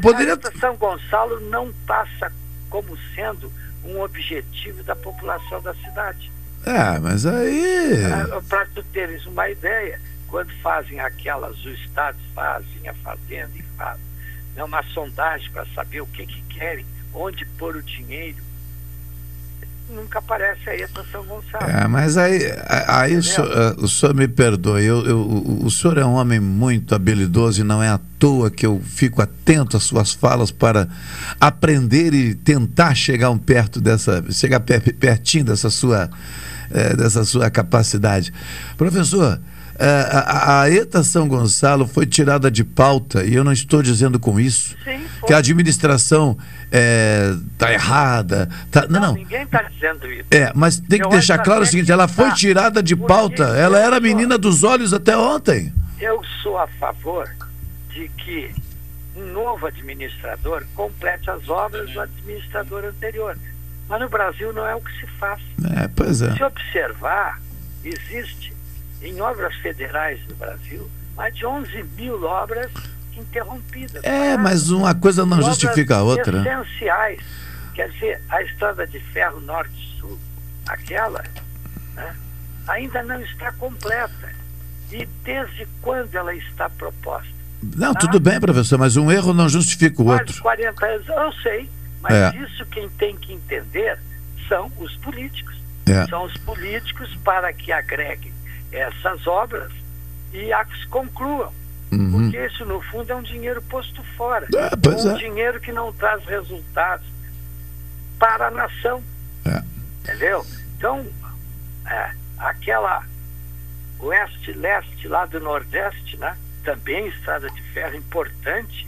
poderia. 0.02 0.34
a 0.34 0.36
ETA 0.36 0.52
São 0.60 0.76
Gonçalo 0.76 1.40
não 1.50 1.72
passa 1.88 2.32
como 2.70 2.96
sendo 3.16 3.52
um 3.84 4.02
objetivo 4.02 4.84
da 4.84 4.96
população 4.96 5.62
da 5.62 5.74
cidade. 5.76 6.32
É, 6.66 7.00
mas 7.00 7.26
aí. 7.26 8.02
Para 8.50 8.66
tu 8.74 8.84
teres 8.92 9.26
uma 9.26 9.50
ideia, 9.50 10.00
quando 10.28 10.52
fazem 10.62 11.00
aquelas, 11.00 11.56
os 11.66 11.80
estados 11.80 12.20
fazem, 12.34 12.88
a 12.88 12.94
fazenda 12.96 13.52
e 13.56 13.64
fazem, 13.78 14.04
né, 14.56 14.64
uma 14.64 14.82
sondagem 14.94 15.50
para 15.52 15.66
saber 15.76 16.02
o 16.02 16.08
que, 16.08 16.26
que 16.26 16.42
querem, 16.50 16.86
onde 17.16 17.46
pôr 17.58 17.76
o 17.78 17.82
dinheiro, 17.84 18.38
nunca 19.90 20.20
aparece 20.20 20.68
a 20.70 20.76
ETA 20.76 21.06
São 21.12 21.24
Gonçalo. 21.24 21.64
É, 21.70 21.88
mas 21.88 22.18
aí, 22.18 22.40
aí 22.88 23.16
o, 23.16 23.24
senhor, 23.24 23.50
eh, 23.52 23.76
o 23.78 23.88
senhor 23.88 24.16
me 24.16 24.28
perdoe, 24.28 24.84
eu, 24.84 25.06
eu- 25.06 25.22
o- 25.22 25.70
senhor 25.70 25.98
é 26.00 26.06
um 26.06 26.14
homem 26.14 26.40
muito 26.40 26.96
habilidoso 26.96 27.62
e 27.62 27.64
não 27.64 27.82
é 27.84 27.90
à 27.90 28.00
toa 28.20 28.50
que 28.50 28.66
eu 28.66 28.82
fico 28.84 29.22
atento 29.22 29.78
às 29.78 29.84
suas 29.84 30.12
falas 30.12 30.50
para 30.52 30.88
aprender 31.40 32.14
e 32.16 32.34
tentar 32.34 32.96
chegar 32.96 33.30
um 33.30 33.38
perto 33.38 33.80
dessa, 33.80 34.24
chegar 34.32 34.60
per- 34.60 34.94
pertinho 34.96 35.46
dessa 35.46 35.70
sua, 35.70 36.10
eh, 36.72 36.96
dessa 36.96 37.24
sua 37.24 37.50
capacidade. 37.52 38.34
Professor, 38.76 39.40
a, 39.80 40.62
a- 40.62 40.70
ETA 40.72 41.04
São 41.04 41.28
Gonçalo 41.28 41.88
foi 41.88 42.06
tirada 42.06 42.50
de 42.50 42.64
pauta 42.64 43.24
e 43.24 43.34
eu 43.36 43.44
não 43.44 43.52
estou 43.52 43.82
dizendo 43.84 44.20
com 44.20 44.40
isso 44.40 44.76
Sim, 44.84 45.02
que 45.28 45.34
a 45.34 45.38
administração 45.38 46.38
está 47.54 47.72
errada. 47.74 48.50
tá- 48.72 48.86
não, 48.90 49.00
não. 49.02 49.14
Ninguém 49.16 49.44
está 49.44 49.62
dizendo 49.64 50.12
isso. 50.12 50.26
É, 50.32 50.52
mas 50.56 50.80
tem 50.80 51.00
que 51.00 51.06
Eu 51.06 51.10
deixar 51.10 51.40
claro 51.40 51.64
o 51.64 51.66
seguinte: 51.66 51.92
ela 51.92 52.08
foi 52.08 52.30
tá. 52.30 52.36
tirada 52.36 52.82
de 52.84 52.96
pauta, 52.96 53.44
ela 53.58 53.78
era 53.80 53.98
a 53.98 54.00
menina 54.00 54.38
dos 54.38 54.64
olhos 54.64 54.94
até 54.94 55.16
ontem. 55.18 55.74
Eu 56.00 56.22
sou 56.44 56.58
a 56.58 56.68
favor 56.68 57.28
de 57.94 58.10
que 58.18 58.52
um 59.16 59.32
novo 59.32 59.66
administrador 59.66 60.64
complete 60.76 61.30
as 61.30 61.48
obras 61.48 61.90
do 61.92 62.02
administrador 62.02 62.84
anterior. 62.86 63.38
Mas 63.88 64.02
no 64.02 64.10
Brasil 64.10 64.52
não 64.52 64.66
é 64.66 64.74
o 64.76 64.82
que 64.82 64.92
se 65.00 65.08
faz. 65.20 65.40
É, 65.78 65.88
pois 65.96 66.22
é. 66.22 66.34
Se 66.36 66.44
observar, 66.44 67.40
existe 67.84 68.52
em 69.02 69.20
obras 69.22 69.54
federais 69.56 70.20
do 70.26 70.36
Brasil 70.36 70.90
mais 71.16 71.34
de 71.34 71.46
11 71.46 71.84
mil 71.98 72.24
obras 72.24 72.70
interrompidas. 73.18 74.04
É, 74.04 74.38
mas 74.38 74.70
uma 74.70 74.94
coisa 74.94 75.26
não 75.26 75.42
justifica 75.42 75.98
a 75.98 76.04
outra. 76.04 76.42
né? 76.42 76.62
Essenciais. 76.62 77.22
Quer 77.74 77.90
dizer, 77.92 78.22
a 78.30 78.42
estrada 78.42 78.86
de 78.88 79.00
ferro 79.00 79.40
norte-sul, 79.42 80.18
aquela, 80.68 81.24
né, 81.94 82.16
ainda 82.68 83.02
não 83.04 83.22
está 83.22 83.52
completa. 83.54 84.34
E 84.92 85.06
desde 85.24 85.68
quando 85.82 86.14
ela 86.16 86.34
está 86.36 86.70
proposta? 86.70 87.34
Não, 87.76 87.94
tudo 87.96 88.20
bem, 88.20 88.40
professor, 88.40 88.78
mas 88.78 88.96
um 88.96 89.12
erro 89.12 89.34
não 89.34 89.50
justifica 89.50 90.02
o 90.02 90.06
Quase 90.06 90.20
outro. 90.22 90.42
40 90.42 90.86
anos, 90.86 91.08
eu 91.08 91.34
sei, 91.42 91.70
mas 92.02 92.14
É. 92.14 92.38
isso 92.38 92.66
quem 92.68 92.88
tem 92.90 93.16
que 93.18 93.34
entender 93.34 93.98
são 94.48 94.72
os 94.78 94.96
políticos. 94.98 95.56
É. 95.88 96.06
São 96.08 96.26
os 96.26 96.34
políticos 96.38 97.16
para 97.24 97.52
que 97.54 97.72
agreguem 97.72 98.35
essas 98.76 99.26
obras 99.28 99.72
e 100.34 100.52
as 100.52 100.86
concluam. 100.86 101.52
Uhum. 101.92 102.12
Porque 102.12 102.46
isso, 102.46 102.66
no 102.66 102.82
fundo, 102.82 103.12
é 103.12 103.16
um 103.16 103.22
dinheiro 103.22 103.62
posto 103.64 104.04
fora. 104.18 104.48
É, 104.54 104.90
um 104.90 105.12
é. 105.12 105.18
dinheiro 105.18 105.60
que 105.60 105.72
não 105.72 105.94
traz 105.94 106.24
resultados 106.26 107.06
para 108.20 108.48
a 108.48 108.52
nação. 108.52 109.04
É. 109.46 109.64
Entendeu? 110.02 110.46
Então, 110.78 111.06
é, 111.86 112.12
aquela 112.38 113.04
oeste-leste 114.00 115.08
lá 115.08 115.26
do 115.26 115.40
Nordeste, 115.40 116.18
né? 116.18 116.36
também 116.64 117.08
estrada 117.08 117.50
de 117.50 117.62
ferro 117.62 117.96
importante, 117.96 118.88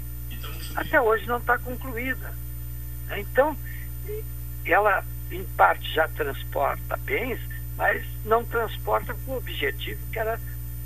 até 0.76 1.00
hoje 1.00 1.28
não 1.28 1.38
está 1.38 1.58
concluída. 1.58 2.34
Então, 3.16 3.56
ela, 4.66 5.04
em 5.32 5.44
parte, 5.56 5.94
já 5.94 6.08
transporta 6.10 6.98
bens, 6.98 7.40
mas 7.78 8.04
não 8.26 8.44
transporta 8.44 9.14
com 9.14 9.34
o 9.34 9.38
objetivo 9.38 10.02
que 10.12 10.20
era 10.20 10.40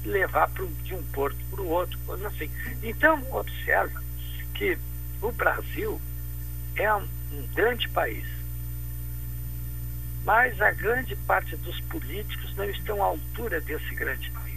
levar 0.03 0.49
pro, 0.49 0.67
de 0.83 0.93
um 0.93 1.03
porto 1.05 1.37
para 1.49 1.61
o 1.61 1.69
outro, 1.69 1.97
coisa 2.05 2.27
assim. 2.27 2.51
Então, 2.83 3.25
observa 3.31 4.03
que 4.53 4.77
o 5.21 5.31
Brasil 5.31 5.99
é 6.75 6.93
um, 6.93 7.07
um 7.33 7.47
grande 7.55 7.87
país, 7.89 8.25
mas 10.25 10.59
a 10.61 10.71
grande 10.71 11.15
parte 11.15 11.55
dos 11.57 11.79
políticos 11.81 12.55
não 12.55 12.65
estão 12.65 13.01
à 13.01 13.07
altura 13.07 13.61
desse 13.61 13.95
grande 13.95 14.29
país. 14.31 14.51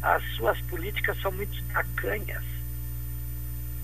As 0.00 0.22
suas 0.36 0.60
políticas 0.62 1.20
são 1.20 1.32
muito 1.32 1.62
tacanhas. 1.72 2.44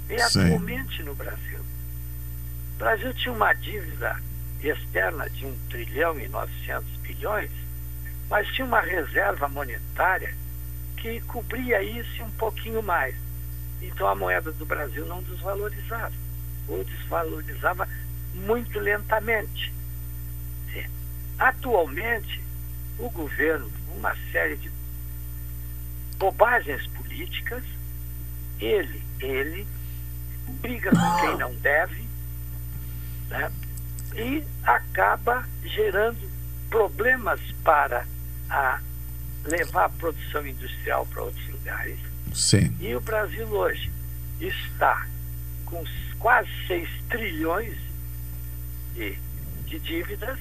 E 0.09 0.19
Sim. 0.21 0.45
atualmente 0.45 1.03
no 1.03 1.15
Brasil. 1.15 1.61
O 1.61 2.79
Brasil 2.79 3.13
tinha 3.15 3.33
uma 3.33 3.53
dívida 3.53 4.19
externa 4.63 5.29
de 5.31 5.47
1 5.47 5.59
trilhão 5.71 6.19
e 6.19 6.29
900 6.29 6.89
bilhões, 6.99 7.51
mas 8.29 8.47
tinha 8.49 8.67
uma 8.67 8.81
reserva 8.81 9.49
monetária 9.49 10.35
que 10.97 11.21
cobria 11.23 11.83
isso 11.83 12.23
um 12.23 12.31
pouquinho 12.33 12.83
mais. 12.83 13.15
Então 13.81 14.09
a 14.09 14.15
moeda 14.15 14.53
do 14.53 14.67
Brasil 14.67 15.07
não 15.07 15.23
desvalorizava, 15.23 16.15
ou 16.67 16.83
desvalorizava 16.85 17.89
muito 18.35 18.79
lentamente. 18.79 19.73
atualmente, 21.39 22.43
o 22.99 23.09
governo, 23.11 23.71
uma 23.97 24.15
série 24.33 24.57
de 24.57 24.71
bobagens 26.19 26.85
políticas, 26.89 27.63
ele, 28.61 29.03
ele, 29.21 29.67
briga 30.61 30.91
com 30.91 31.21
quem 31.21 31.39
não 31.39 31.55
deve, 31.57 32.09
né? 33.29 33.53
E 34.19 34.45
acaba 34.65 35.47
gerando 35.65 36.29
problemas 36.69 37.41
para 37.63 38.05
a 38.51 38.81
levar 39.45 39.85
a 39.85 39.89
produção 39.89 40.47
industrial 40.47 41.07
para 41.07 41.23
outros 41.23 41.49
lugares. 41.49 41.99
Sim. 42.35 42.77
E 42.81 42.95
o 42.95 43.01
Brasil 43.01 43.47
hoje 43.47 43.91
está 44.41 45.07
com 45.65 45.85
quase 46.19 46.49
6 46.67 46.89
trilhões 47.09 47.77
de, 48.95 49.17
de 49.67 49.79
dívidas 49.79 50.39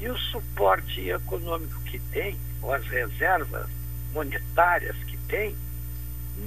e 0.00 0.08
o 0.08 0.16
suporte 0.16 1.08
econômico 1.08 1.80
que 1.82 1.98
tem, 1.98 2.38
ou 2.62 2.72
as 2.72 2.84
reservas 2.86 3.68
monetárias 4.12 4.96
que 5.04 5.16
tem, 5.28 5.54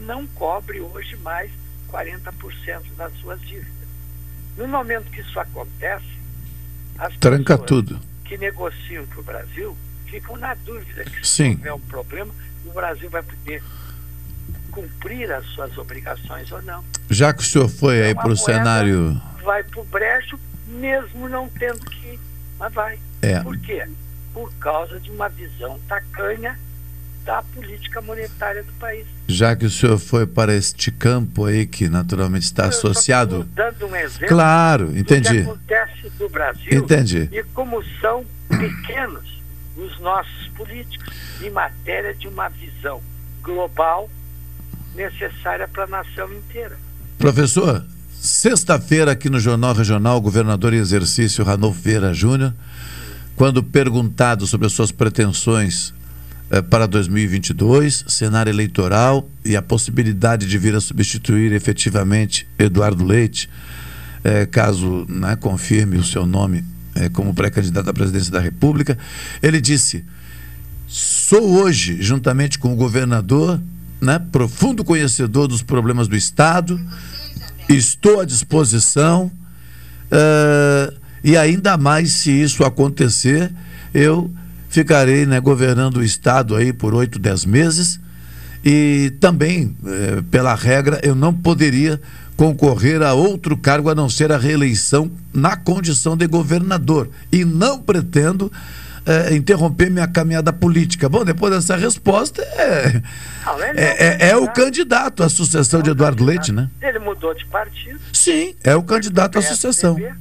não 0.06 0.26
cobre 0.28 0.82
hoje 0.82 1.16
mais 1.18 1.52
40% 1.90 2.84
das 2.98 3.14
suas 3.20 3.40
dívidas. 3.42 3.88
No 4.58 4.68
momento 4.68 5.12
que 5.12 5.22
isso 5.22 5.40
acontece, 5.40 6.17
as 6.98 7.16
Tranca 7.18 7.58
pessoas 7.58 7.68
tudo. 7.68 8.00
que 8.26 8.38
negociam 8.38 9.06
para 9.08 9.20
o 9.20 9.24
Brasil 9.24 9.78
ficam 10.06 10.38
na 10.38 10.54
dúvida 10.56 11.04
que 11.04 11.26
se 11.26 11.34
Sim. 11.34 11.52
houver 11.56 11.74
um 11.74 11.80
problema, 11.80 12.34
o 12.66 12.72
Brasil 12.72 13.10
vai 13.10 13.22
poder 13.24 13.62
cumprir 14.72 15.32
as 15.32 15.46
suas 15.48 15.78
obrigações 15.78 16.52
ou 16.52 16.62
não. 16.62 16.84
Já 17.10 17.34
que 17.34 17.42
o 17.42 17.46
senhor 17.46 17.68
foi 17.68 18.02
aí 18.04 18.12
Então, 18.12 18.22
a 18.22 18.24
para 18.26 18.34
o 18.34 18.38
cenário. 18.38 19.22
Vai 19.44 19.64
para 19.64 19.82
o 19.82 19.84
brejo, 19.86 20.40
mesmo 20.68 21.28
não 21.28 21.50
tendo 21.50 21.80
que 21.80 22.08
ir, 22.14 22.20
mas 22.60 22.74
vai. 22.74 23.00
É. 23.22 23.40
Por 23.42 23.58
quê? 23.60 23.86
Por 24.34 24.54
causa 24.56 25.00
de 25.00 25.10
uma 25.10 25.28
visão 25.30 25.80
tacanha 25.88 26.58
da 27.28 27.44
política 27.44 28.02
monetária 28.02 28.64
do 28.64 28.72
país. 28.80 29.06
Já 29.28 29.54
que 29.54 29.66
o 29.66 29.70
senhor 29.70 30.00
foi 30.00 30.26
para 30.26 30.56
este 30.56 30.90
campo 30.90 31.44
aí 31.44 31.68
que 31.68 31.90
naturalmente 31.90 32.46
está 32.46 32.68
associado. 32.68 33.44
Dando 33.54 33.86
um 33.86 33.96
exemplo 33.98 34.28
Claro, 34.30 34.88
do 34.88 34.98
entendi. 34.98 35.30
que 35.30 35.40
acontece 35.42 36.12
no 36.18 36.30
Brasil 36.30 36.72
Entendi. 36.72 37.30
e 37.30 37.44
como 37.54 37.84
são 38.00 38.26
pequenos 38.48 39.42
os 39.76 40.00
nossos 40.00 40.48
políticos 40.56 41.14
em 41.44 41.50
matéria 41.50 42.16
de 42.16 42.30
uma 42.30 42.48
visão 42.48 43.02
global 43.44 44.10
necessária 44.96 45.68
para 45.68 45.84
a 45.84 45.88
nação 45.88 46.32
inteira. 46.34 46.78
Professor, 47.18 47.86
sexta-feira 48.18 49.12
aqui 49.12 49.30
no 49.30 49.40
Jornal 49.40 49.74
Regional, 49.74 50.18
o 50.18 50.22
governador 50.22 50.74
em 50.74 50.78
exercício 50.78 51.44
Ranolfo 51.44 51.82
Vieira 51.82 52.14
Júnior, 52.14 52.54
quando 53.36 53.62
perguntado 53.62 54.48
sobre 54.48 54.66
as 54.66 54.74
suas 54.74 54.92
pretensões 54.94 55.94
para 56.70 56.88
2022, 56.88 58.06
cenário 58.08 58.50
eleitoral 58.50 59.30
e 59.44 59.56
a 59.56 59.62
possibilidade 59.62 60.48
de 60.48 60.58
vir 60.58 60.76
a 60.76 60.80
substituir 60.80 61.52
efetivamente 61.52 62.48
Eduardo 62.58 63.04
Leite, 63.04 63.50
eh, 64.24 64.46
caso 64.46 65.06
né, 65.10 65.36
confirme 65.36 65.98
o 65.98 66.04
seu 66.04 66.26
nome 66.26 66.64
eh, 66.96 67.10
como 67.10 67.34
pré-candidato 67.34 67.90
à 67.90 67.94
presidência 67.94 68.32
da 68.32 68.40
República, 68.40 68.98
ele 69.44 69.60
disse: 69.60 70.06
Sou 70.88 71.62
hoje, 71.62 72.02
juntamente 72.02 72.58
com 72.58 72.72
o 72.74 72.76
governador, 72.76 73.62
né, 74.00 74.18
profundo 74.32 74.86
conhecedor 74.86 75.48
dos 75.48 75.62
problemas 75.62 76.08
do 76.08 76.16
Estado, 76.16 76.80
estou 77.68 78.22
à 78.22 78.26
disposição, 78.26 79.30
eh, 80.10 80.94
e 81.24 81.36
ainda 81.36 81.78
mais 81.78 82.14
se 82.14 82.32
isso 82.32 82.64
acontecer, 82.64 83.52
eu 83.94 84.34
ficarei 84.70 85.26
né, 85.26 85.40
governando 85.40 85.98
o 85.98 86.04
Estado 86.04 86.56
aí 86.56 86.72
por 86.74 86.94
oito, 86.94 87.20
dez 87.20 87.46
meses, 87.46 88.00
e 88.66 89.14
também, 89.20 89.76
eh, 89.86 90.22
pela 90.30 90.54
regra, 90.56 91.00
eu 91.04 91.16
não 91.16 91.34
poderia 91.34 92.02
concorrer 92.36 93.02
a 93.02 93.14
outro 93.14 93.56
cargo 93.58 93.90
a 93.90 93.96
não 93.96 94.10
ser 94.10 94.32
a 94.32 94.38
reeleição 94.38 95.10
na 95.34 95.56
condição 95.56 96.18
de 96.18 96.28
governador. 96.28 97.10
E 97.32 97.46
não 97.46 97.80
pretendo 97.82 98.52
eh, 99.06 99.34
interromper 99.36 99.90
minha 99.90 100.08
caminhada 100.08 100.52
política. 100.52 101.08
Bom, 101.08 101.24
depois 101.24 101.54
dessa 101.54 101.78
resposta, 101.78 102.42
é, 102.42 103.02
Não, 103.46 103.64
ele 103.64 103.80
é, 103.80 104.18
é- 104.26 104.30
é 104.32 104.36
o 104.38 104.48
candidato 104.52 105.24
à 105.24 105.30
sucessão 105.30 105.82
de 105.82 105.92
Eduardo 105.92 106.26
Leite, 106.26 106.52
né? 106.52 106.70
Ele 106.82 107.00
mudou 107.00 107.34
de 107.34 107.46
partido. 107.46 108.00
Sim, 108.12 108.54
é 108.64 108.76
o 108.76 108.84
candidato 108.84 109.40
à 109.40 109.42
sucessão. 109.42 109.96
PSDB. 109.96 110.20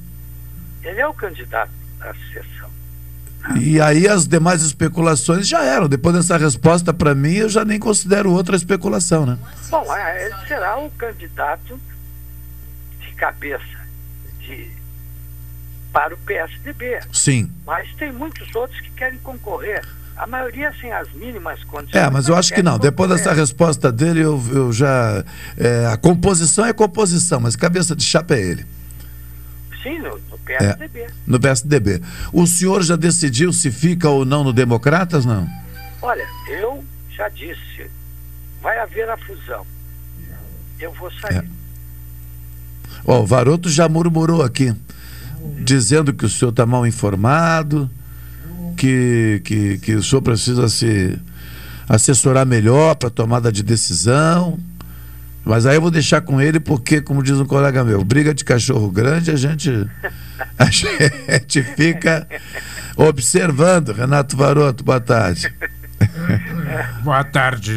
Ele 0.83 1.01
é 1.01 1.07
o 1.07 1.13
candidato 1.13 1.69
à 1.99 2.13
sucessão. 2.13 2.56
E 3.55 3.79
aí 3.79 4.07
as 4.07 4.27
demais 4.27 4.61
especulações 4.61 5.47
já 5.47 5.63
eram. 5.63 5.87
Depois 5.87 6.15
dessa 6.15 6.37
resposta, 6.37 6.93
para 6.93 7.15
mim, 7.15 7.33
eu 7.33 7.49
já 7.49 7.63
nem 7.63 7.79
considero 7.79 8.31
outra 8.31 8.55
especulação, 8.55 9.25
né? 9.25 9.37
Bom, 9.69 9.95
é, 9.95 10.25
ele 10.25 10.35
será 10.47 10.77
o 10.77 10.89
candidato 10.91 11.79
de 12.99 13.11
cabeça 13.13 13.63
de, 14.39 14.69
para 15.93 16.13
o 16.13 16.17
PSDB. 16.17 16.99
Sim. 17.13 17.51
Mas 17.65 17.93
tem 17.95 18.11
muitos 18.11 18.53
outros 18.53 18.79
que 18.81 18.91
querem 18.91 19.19
concorrer. 19.19 19.81
A 20.17 20.25
maioria 20.25 20.73
sem 20.81 20.91
as 20.91 21.11
mínimas 21.13 21.63
condições. 21.65 22.01
É, 22.01 22.09
mas 22.09 22.27
eu 22.27 22.35
acho 22.35 22.51
que 22.51 22.63
não. 22.63 22.79
Depois 22.79 23.07
concorrer. 23.07 23.23
dessa 23.23 23.39
resposta 23.39 23.91
dele, 23.91 24.21
eu, 24.21 24.41
eu 24.51 24.73
já. 24.73 25.23
é, 25.55 25.85
a 25.85 25.95
composição 25.95 26.65
é 26.65 26.73
composição, 26.73 27.39
mas 27.39 27.55
cabeça 27.55 27.95
de 27.95 28.03
chapa 28.03 28.33
é 28.33 28.41
ele. 28.41 28.65
Sim, 29.83 29.99
PSDB. 30.47 31.07
No 31.25 31.39
PSDB. 31.39 32.01
O 32.31 32.47
senhor 32.47 32.83
já 32.83 32.95
decidiu 32.95 33.51
se 33.51 33.71
fica 33.71 34.09
ou 34.09 34.25
não 34.25 34.43
no 34.43 34.53
Democratas, 34.53 35.25
não? 35.25 35.47
Olha, 36.01 36.25
eu 36.49 36.83
já 37.09 37.29
disse, 37.29 37.89
vai 38.61 38.79
haver 38.79 39.09
a 39.09 39.17
fusão. 39.17 39.65
Eu 40.79 40.91
vou 40.93 41.11
sair. 41.11 41.43
Ó, 43.05 43.21
o 43.21 43.25
Varoto 43.25 43.69
já 43.69 43.89
murmurou 43.89 44.43
aqui, 44.43 44.73
dizendo 45.63 46.13
que 46.13 46.25
o 46.25 46.29
senhor 46.29 46.51
está 46.51 46.65
mal 46.65 46.85
informado, 46.85 47.89
que, 48.75 49.41
que, 49.43 49.77
que 49.79 49.95
o 49.95 50.03
senhor 50.03 50.21
precisa 50.21 50.69
se 50.69 51.17
assessorar 51.87 52.45
melhor 52.45 52.95
para 52.95 53.09
tomada 53.09 53.51
de 53.51 53.63
decisão. 53.63 54.59
Mas 55.47 55.65
aí 55.65 55.77
eu 55.77 55.81
vou 55.81 55.89
deixar 55.89 56.21
com 56.21 56.41
ele, 56.41 56.59
porque, 56.59 56.99
como 56.99 57.23
diz 57.23 57.39
um 57.39 57.45
colega 57.45 57.83
meu, 57.83 58.03
briga 58.03 58.33
de 58.33 58.43
cachorro 58.43 58.91
grande, 58.91 59.31
a 59.31 59.35
gente, 59.35 59.87
a 60.57 60.65
gente 60.69 61.63
fica 61.63 62.27
observando. 62.97 63.93
Renato 63.93 64.35
Varoto, 64.35 64.83
boa 64.83 64.99
tarde. 64.99 65.51
Boa 67.03 67.23
tarde, 67.23 67.73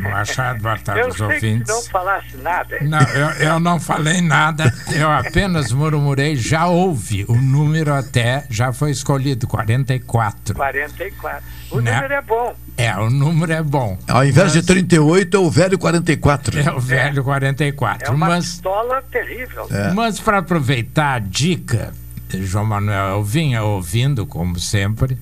Machado. 0.00 0.60
Boa 0.62 0.78
tarde 0.78 1.00
eu 1.00 1.06
aos 1.06 1.16
sei 1.16 1.26
ouvintes. 1.26 1.62
que 1.66 1.72
não 1.72 1.82
falasse 1.84 2.36
nada. 2.38 2.78
Não, 2.80 3.00
eu, 3.00 3.28
eu 3.46 3.60
não 3.60 3.78
falei 3.80 4.20
nada, 4.20 4.72
eu 4.92 5.10
apenas 5.10 5.72
murmurei, 5.72 6.36
já 6.36 6.66
houve, 6.66 7.24
o 7.28 7.34
número 7.36 7.92
até 7.94 8.46
já 8.50 8.72
foi 8.72 8.90
escolhido, 8.90 9.46
44. 9.46 10.54
44. 10.54 11.44
O 11.70 11.80
Né? 11.80 11.94
número 11.94 12.14
é 12.14 12.22
bom. 12.22 12.54
É, 12.76 12.96
o 12.96 13.10
número 13.10 13.52
é 13.52 13.62
bom. 13.62 13.98
Ao 14.08 14.24
invés 14.24 14.52
de 14.52 14.62
38, 14.62 15.36
é 15.36 15.40
o 15.40 15.50
velho 15.50 15.78
44. 15.78 16.58
É 16.58 16.72
o 16.72 16.80
velho 16.80 17.22
44. 17.22 18.08
É 18.08 18.10
uma 18.10 18.26
mas 18.28 18.44
pistola 18.46 19.02
terrível. 19.10 19.68
mas 19.94 20.18
para 20.20 20.38
aproveitar 20.38 21.14
a 21.14 21.18
dica, 21.18 21.92
João 22.30 22.64
Manuel, 22.64 23.08
eu 23.16 23.24
vinha 23.24 23.62
ouvindo, 23.62 24.26
como 24.26 24.58
sempre, 24.58 25.18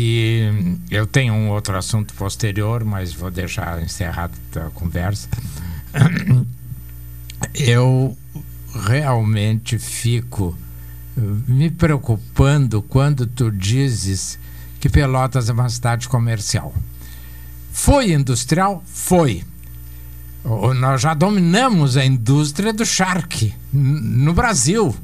e 0.00 0.78
eu 0.92 1.08
tenho 1.08 1.34
um 1.34 1.50
outro 1.50 1.76
assunto 1.76 2.14
posterior, 2.14 2.84
mas 2.84 3.12
vou 3.12 3.32
deixar 3.32 3.82
encerrada 3.82 4.32
a 4.54 4.70
conversa. 4.70 5.28
Eu 7.52 8.16
realmente 8.72 9.76
fico 9.76 10.56
eh, 11.16 11.20
me 11.48 11.68
preocupando 11.68 12.80
quando 12.80 13.26
tu 13.26 13.50
dizes 13.50 14.38
que 14.78 14.88
Pelotas 14.88 15.48
é 15.48 15.52
uma 15.52 15.68
cidade 15.68 16.08
comercial. 16.08 16.72
Foi 17.72 18.12
industrial? 18.12 18.84
Foi. 18.86 19.42
Nós 20.78 21.00
já 21.00 21.12
dominamos 21.12 21.96
a 21.96 22.04
indústria 22.04 22.72
do 22.72 22.86
charque 22.86 23.52
no 23.72 24.32
Brasil. 24.32 24.94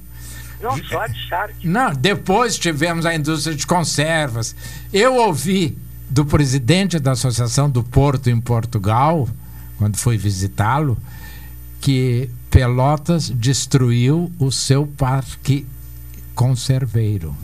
Não 0.61 0.77
só 0.85 1.07
de 1.07 1.19
charque. 1.29 1.67
Não, 1.67 1.93
depois 1.93 2.59
tivemos 2.59 3.05
a 3.07 3.15
indústria 3.15 3.55
de 3.55 3.67
conservas. 3.67 4.55
Eu 4.93 5.17
ouvi 5.17 5.77
do 6.09 6.25
presidente 6.25 6.99
da 6.99 7.13
Associação 7.13 7.69
do 7.69 7.83
Porto 7.83 8.31
em 8.31 8.41
Portugal, 8.41 9.29
quando 9.79 9.97
fui 9.97 10.17
visitá-lo, 10.17 10.97
que 11.81 12.31
Pelotas 12.51 13.29
destruiu 13.31 14.31
o 14.39 14.53
seu 14.53 14.87
parque 14.87 15.67
conserveiro. 16.35 17.35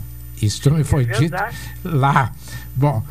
Isto 0.41 0.71
me 0.71 0.83
foi 0.83 1.05
dito 1.05 1.19
verdade. 1.19 1.55
lá. 1.83 2.31
Bom, 2.75 3.03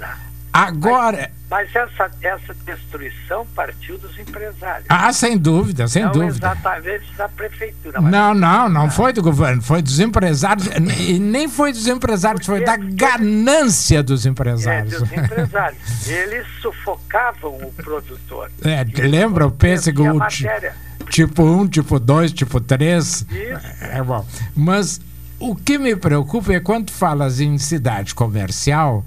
Agora. 0.53 1.31
Mas, 1.49 1.69
mas 1.73 1.77
essa, 1.77 2.11
essa 2.23 2.55
destruição 2.65 3.47
partiu 3.55 3.99
dos 3.99 4.19
empresários. 4.19 4.87
Ah, 4.89 5.13
sem 5.13 5.39
dúvida, 5.39 5.87
sem 5.89 6.05
não 6.05 6.13
dúvida. 6.13 6.33
exatamente 6.33 7.13
da 7.17 7.29
prefeitura. 7.29 8.01
Não, 8.01 8.35
não, 8.35 8.69
não 8.69 8.91
foi 8.91 9.13
do 9.13 9.23
governo, 9.23 9.63
foi 9.63 9.83
dos 9.83 10.01
empresários. 10.01 10.69
E 10.99 11.19
nem 11.19 11.49
foi 11.49 11.73
dos 11.73 11.87
empresários, 11.87 12.47
foi 12.47 12.65
da 12.65 12.77
ganância 12.77 14.03
dos 14.03 14.27
empresários. 14.27 14.93
É, 14.95 14.99
dos 14.99 15.13
empresários. 15.13 15.81
Eles 16.09 16.47
sufocavam 16.61 17.57
o 17.57 17.73
produtor. 17.73 18.51
É, 18.63 18.85
lembra 19.07 19.47
o 19.47 19.51
pêssego 19.51 20.19
tipo 21.09 21.43
1, 21.43 21.69
tipo 21.69 21.99
2, 21.99 22.33
tipo 22.33 22.61
3? 22.61 23.07
Isso. 23.07 23.27
É 23.81 24.03
bom. 24.03 24.25
Mas 24.55 25.01
o 25.39 25.55
que 25.57 25.79
me 25.79 25.97
preocupa 25.97 26.53
é 26.53 26.61
quando 26.61 26.91
falas 26.91 27.41
em 27.41 27.59
cidade 27.59 28.15
comercial, 28.15 29.05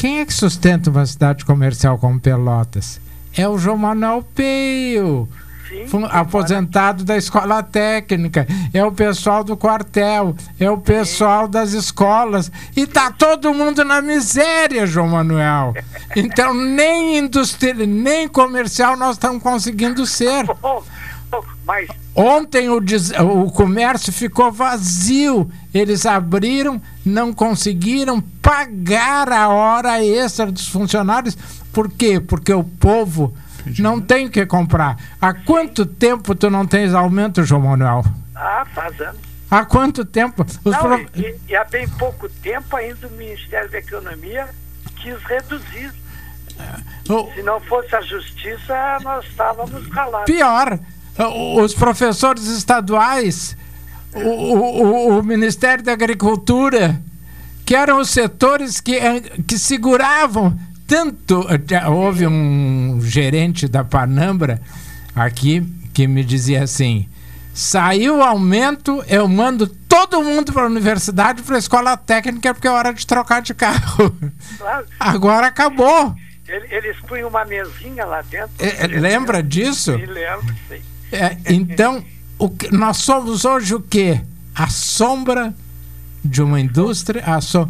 quem 0.00 0.20
é 0.20 0.24
que 0.24 0.32
sustenta 0.32 0.88
uma 0.88 1.04
cidade 1.04 1.44
comercial 1.44 1.98
como 1.98 2.18
Pelotas? 2.18 2.98
É 3.36 3.46
o 3.46 3.58
João 3.58 3.76
Manuel 3.76 4.24
Peio, 4.34 5.28
Sim, 5.68 5.84
aposentado 6.10 7.04
da 7.04 7.18
escola 7.18 7.62
técnica, 7.62 8.46
é 8.72 8.82
o 8.82 8.90
pessoal 8.90 9.44
do 9.44 9.58
quartel, 9.58 10.34
é 10.58 10.70
o 10.70 10.78
pessoal 10.78 11.46
das 11.46 11.72
escolas. 11.72 12.50
E 12.74 12.86
tá 12.86 13.12
todo 13.12 13.52
mundo 13.52 13.84
na 13.84 14.00
miséria, 14.00 14.86
João 14.86 15.08
Manuel. 15.08 15.74
Então, 16.16 16.52
nem 16.52 17.18
industrial, 17.18 17.86
nem 17.86 18.26
comercial 18.26 18.96
nós 18.96 19.12
estamos 19.12 19.40
conseguindo 19.40 20.04
ser. 20.06 20.44
Mas 21.66 21.88
Ontem 22.14 22.68
o, 22.68 22.80
des- 22.80 23.12
o 23.12 23.50
comércio 23.52 24.12
ficou 24.12 24.50
vazio. 24.50 25.50
Eles 25.72 26.04
abriram, 26.04 26.80
não 27.04 27.32
conseguiram 27.32 28.20
pagar 28.20 29.30
a 29.32 29.48
hora 29.48 30.04
extra 30.04 30.50
dos 30.50 30.66
funcionários. 30.68 31.36
Por 31.72 31.88
quê? 31.90 32.18
Porque 32.20 32.52
o 32.52 32.64
povo 32.64 33.32
não 33.78 34.00
tem 34.00 34.26
o 34.26 34.30
que 34.30 34.44
comprar. 34.44 34.96
Há 35.20 35.32
quanto 35.32 35.86
tempo 35.86 36.34
tu 36.34 36.50
não 36.50 36.66
tens 36.66 36.92
aumento, 36.94 37.44
João 37.44 37.62
Manuel? 37.62 38.04
Ah, 38.34 38.66
faz 38.74 39.00
anos. 39.00 39.20
Há 39.50 39.64
quanto 39.64 40.04
tempo? 40.04 40.44
Os 40.64 40.72
Não, 40.72 40.80
pro- 40.80 41.06
e, 41.16 41.36
e 41.48 41.56
há 41.56 41.64
bem 41.64 41.88
pouco 41.90 42.28
tempo 42.28 42.76
ainda 42.76 43.06
o 43.06 43.10
Ministério 43.12 43.70
da 43.70 43.78
Economia 43.78 44.48
quis 44.96 45.16
reduzir. 45.24 45.92
o- 47.08 47.32
Se 47.34 47.42
não 47.42 47.60
fosse 47.60 47.94
a 47.94 48.00
justiça, 48.00 48.98
nós 49.02 49.24
estávamos 49.26 49.86
calados. 49.88 50.26
Pior, 50.26 50.78
os 51.28 51.74
professores 51.74 52.46
estaduais, 52.46 53.56
o, 54.14 54.18
o- 54.20 55.18
o- 55.18 55.22
Ministério 55.22 55.84
da 55.84 55.92
Agricultura, 55.92 57.00
que 57.64 57.74
eram 57.74 58.00
os 58.00 58.10
setores 58.10 58.80
que, 58.80 58.96
eh, 58.96 59.20
que 59.46 59.58
seguravam 59.58 60.58
tanto. 60.86 61.46
eh, 61.48 61.86
Houve 61.88 62.26
um 62.26 62.98
gerente 63.02 63.68
da 63.68 63.84
Panambra 63.84 64.60
aqui 65.14 65.62
que 65.94 66.06
me 66.08 66.24
dizia 66.24 66.64
assim: 66.64 67.08
saiu 67.54 68.18
o 68.18 68.22
aumento, 68.24 69.04
eu 69.06 69.28
mando 69.28 69.66
todo 69.66 70.22
mundo 70.22 70.52
para 70.52 70.62
a 70.62 70.66
universidade, 70.66 71.42
para 71.42 71.56
a 71.56 71.58
escola 71.58 71.96
técnica, 71.96 72.52
porque 72.54 72.66
é 72.66 72.70
hora 72.70 72.92
de 72.92 73.06
trocar 73.06 73.42
de 73.42 73.54
carro. 73.54 74.12
Claro. 74.58 74.86
Agora 74.98 75.46
acabou. 75.46 76.14
Ele- 76.48 76.66
Eles 76.74 76.96
punham 77.06 77.28
uma 77.28 77.44
mesinha 77.44 78.04
lá 78.04 78.22
dentro. 78.22 78.50
Eh, 78.58 78.86
lembra 78.88 79.40
disso? 79.40 79.96
Me 79.96 80.06
lembro, 80.06 80.52
sim. 80.68 80.80
É, 81.12 81.36
então, 81.48 82.04
que- 82.58 82.70
nós 82.72 82.98
somos 82.98 83.44
hoje 83.44 83.74
o 83.74 83.80
quê? 83.80 84.20
A 84.54 84.68
sombra 84.68 85.54
de 86.24 86.42
uma 86.42 86.60
indústria. 86.60 87.22
A 87.24 87.40
so- 87.40 87.68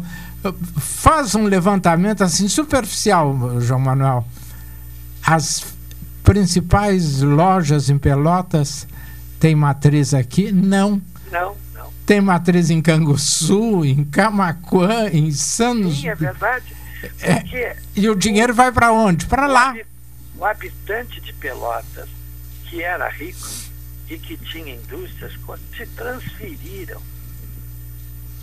Faz 0.77 1.35
um 1.35 1.43
levantamento 1.43 2.23
assim 2.23 2.47
superficial, 2.47 3.61
João 3.61 3.79
Manuel. 3.79 4.25
As 5.23 5.63
principais 6.23 7.21
lojas 7.21 7.89
em 7.89 7.97
Pelotas 7.97 8.87
têm 9.39 9.53
matriz 9.55 10.13
aqui? 10.15 10.51
Não. 10.51 10.99
Não, 11.31 11.55
não. 11.75 11.87
Tem 12.07 12.19
matriz 12.19 12.69
em 12.71 12.81
Canguçu, 12.81 13.85
em 13.85 14.03
Camaquã, 14.03 15.09
em 15.11 15.31
Sanos. 15.31 15.99
Sim, 16.01 16.07
é 16.07 16.15
verdade. 16.15 16.75
É, 17.21 17.75
E 17.95 18.09
o 18.09 18.15
dinheiro 18.15 18.53
vai 18.53 18.71
para 18.71 18.91
onde? 18.91 19.25
Para 19.27 19.45
lá. 19.47 19.75
O 20.37 20.43
habitante 20.45 21.21
de 21.21 21.33
Pelotas, 21.33 22.09
que 22.71 22.81
era 22.81 23.09
rico 23.09 23.49
e 24.09 24.17
que 24.17 24.37
tinha 24.37 24.75
indústrias, 24.75 25.33
se 25.75 25.85
transferiram 25.87 27.01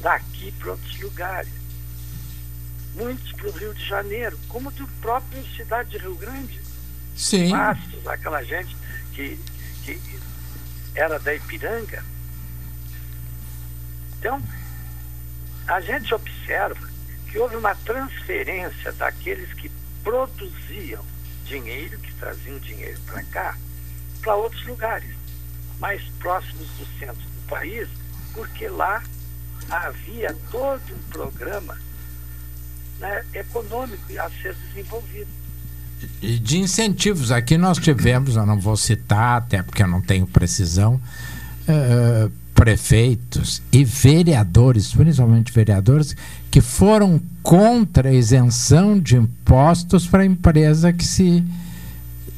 daqui 0.00 0.52
para 0.52 0.72
outros 0.72 1.00
lugares. 1.00 1.52
Muitos 2.94 3.32
para 3.32 3.48
o 3.48 3.52
Rio 3.52 3.74
de 3.74 3.84
Janeiro, 3.86 4.38
como 4.48 4.70
do 4.70 4.86
próprio 5.00 5.42
cidade 5.56 5.90
de 5.90 5.98
Rio 5.98 6.14
Grande. 6.16 6.60
Sim. 7.16 7.52
Aquela 8.06 8.42
gente 8.44 8.76
que, 9.14 9.40
que 9.84 9.98
era 10.94 11.18
da 11.18 11.34
Ipiranga. 11.34 12.04
Então, 14.18 14.42
a 15.66 15.80
gente 15.80 16.14
observa 16.14 16.88
que 17.30 17.38
houve 17.38 17.56
uma 17.56 17.74
transferência 17.76 18.92
daqueles 18.92 19.52
que 19.54 19.70
produziam 20.04 21.04
dinheiro, 21.46 21.98
que 21.98 22.12
traziam 22.14 22.58
dinheiro 22.58 23.00
para 23.06 23.22
cá, 23.24 23.56
para 24.28 24.36
outros 24.36 24.62
lugares, 24.66 25.08
mais 25.80 26.02
próximos 26.18 26.66
do 26.78 26.86
centro 26.98 27.16
do 27.16 27.48
país, 27.48 27.88
porque 28.34 28.68
lá 28.68 29.02
havia 29.70 30.36
todo 30.50 30.82
um 30.92 31.10
programa 31.10 31.78
né, 33.00 33.24
econômico 33.32 34.02
a 34.20 34.28
ser 34.42 34.54
desenvolvido. 34.54 35.28
E 36.20 36.38
de 36.38 36.58
incentivos. 36.58 37.32
Aqui 37.32 37.56
nós 37.56 37.78
tivemos, 37.78 38.36
eu 38.36 38.44
não 38.44 38.60
vou 38.60 38.76
citar, 38.76 39.38
até 39.38 39.62
porque 39.62 39.82
eu 39.82 39.88
não 39.88 40.02
tenho 40.02 40.26
precisão, 40.26 41.00
eh, 41.66 42.28
prefeitos 42.54 43.62
e 43.72 43.82
vereadores, 43.82 44.92
principalmente 44.92 45.50
vereadores, 45.50 46.14
que 46.50 46.60
foram 46.60 47.18
contra 47.42 48.10
a 48.10 48.12
isenção 48.12 49.00
de 49.00 49.16
impostos 49.16 50.06
para 50.06 50.22
a 50.22 50.26
empresa 50.26 50.92
que 50.92 51.04
se. 51.04 51.42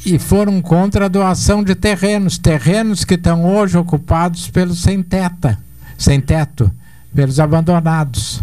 E 0.04 0.18
foram 0.18 0.62
contra 0.62 1.04
a 1.04 1.08
doação 1.08 1.62
de 1.62 1.74
terrenos, 1.74 2.38
terrenos 2.38 3.04
que 3.04 3.14
estão 3.14 3.44
hoje 3.44 3.76
ocupados 3.76 4.48
pelos 4.48 4.82
sem 4.82 5.02
teta, 5.02 5.58
sem 5.98 6.20
teto, 6.20 6.70
pelos 7.14 7.38
abandonados. 7.38 8.42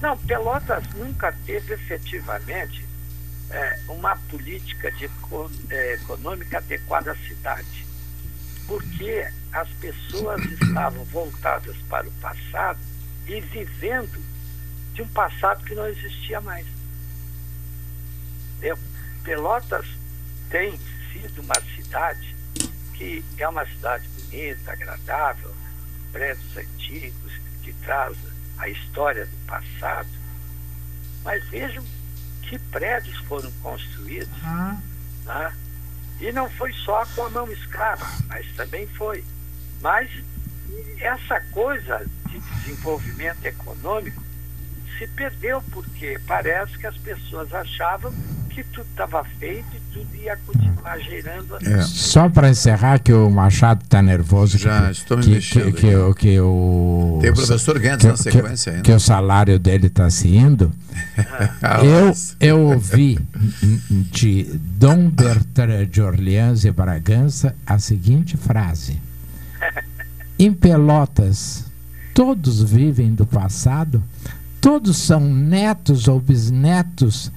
Não, 0.00 0.16
Pelotas 0.16 0.82
nunca 0.96 1.32
teve 1.44 1.74
efetivamente 1.74 2.84
eh, 3.50 3.78
uma 3.86 4.16
política 4.30 4.90
de 4.92 5.04
eh, 5.70 5.94
econômica 5.94 6.58
adequada 6.58 7.12
à 7.12 7.16
cidade, 7.16 7.86
porque 8.66 9.28
as 9.52 9.68
pessoas 9.68 10.42
estavam 10.44 11.04
voltadas 11.04 11.76
para 11.88 12.08
o 12.08 12.12
passado 12.12 12.78
e 13.28 13.40
vivendo 13.42 14.18
de 14.94 15.02
um 15.02 15.08
passado 15.08 15.62
que 15.64 15.74
não 15.74 15.86
existia 15.86 16.40
mais. 16.40 16.66
Pelotas 19.22 19.86
tem 20.52 20.78
sido 21.10 21.40
uma 21.42 21.54
cidade 21.74 22.36
que 22.94 23.24
é 23.38 23.48
uma 23.48 23.66
cidade 23.66 24.06
bonita, 24.08 24.72
agradável, 24.72 25.52
prédios 26.12 26.56
antigos, 26.56 27.32
que 27.62 27.72
traz 27.72 28.16
a 28.58 28.68
história 28.68 29.26
do 29.26 29.36
passado. 29.46 30.08
Mas 31.24 31.42
vejam 31.48 31.82
que 32.42 32.58
prédios 32.58 33.16
foram 33.26 33.50
construídos. 33.62 34.28
né? 35.24 35.52
E 36.20 36.30
não 36.32 36.48
foi 36.50 36.72
só 36.74 37.04
com 37.06 37.26
a 37.26 37.30
mão 37.30 37.50
escrava, 37.50 38.06
mas 38.28 38.46
também 38.54 38.86
foi. 38.88 39.24
Mas 39.80 40.10
essa 41.00 41.40
coisa 41.50 42.04
de 42.28 42.38
desenvolvimento 42.38 43.44
econômico 43.44 44.22
se 44.98 45.06
perdeu 45.08 45.62
porque 45.72 46.20
parece 46.26 46.76
que 46.78 46.86
as 46.86 46.96
pessoas 46.98 47.52
achavam 47.52 48.12
que 48.54 48.62
tudo 48.64 48.86
estava 48.90 49.24
feito 49.38 49.66
e 49.74 49.80
tudo 49.92 50.16
ia 50.16 50.36
continuar 50.46 50.98
gerando. 50.98 51.56
Só 51.86 52.28
para 52.28 52.50
encerrar, 52.50 52.98
que 52.98 53.12
o 53.12 53.30
Machado 53.30 53.82
está 53.82 54.02
nervoso. 54.02 54.58
Já 54.58 54.86
que, 54.86 54.92
estou 54.92 55.16
me 55.18 55.22
que, 55.24 55.30
mexendo 55.30 55.72
que, 55.72 55.80
que, 55.80 55.96
o- 55.96 56.14
que 56.14 56.40
o. 56.40 57.18
Tem 57.20 57.30
o 57.30 57.34
professor 57.34 57.78
Guedes 57.78 57.98
que- 58.02 58.06
na 58.08 58.12
que- 58.14 58.22
sequência 58.22 58.70
ainda. 58.72 58.82
Que 58.82 58.92
o 58.92 59.00
salário 59.00 59.58
dele 59.58 59.86
está 59.86 60.08
se 60.10 60.28
indo. 60.36 60.72
Eu, 61.82 62.12
eu 62.40 62.60
ouvi 62.68 63.18
de 64.12 64.44
Dom 64.78 65.08
Bertrand 65.08 65.86
de 65.86 66.00
Orleans 66.02 66.64
e 66.64 66.70
Bragança 66.70 67.54
a 67.66 67.78
seguinte 67.78 68.36
frase: 68.36 69.00
Em 70.38 70.52
Pelotas, 70.52 71.64
todos 72.14 72.62
vivem 72.62 73.14
do 73.14 73.24
passado, 73.26 74.02
todos 74.60 74.96
são 74.98 75.20
netos 75.20 76.08
ou 76.08 76.20
bisnetos 76.20 77.30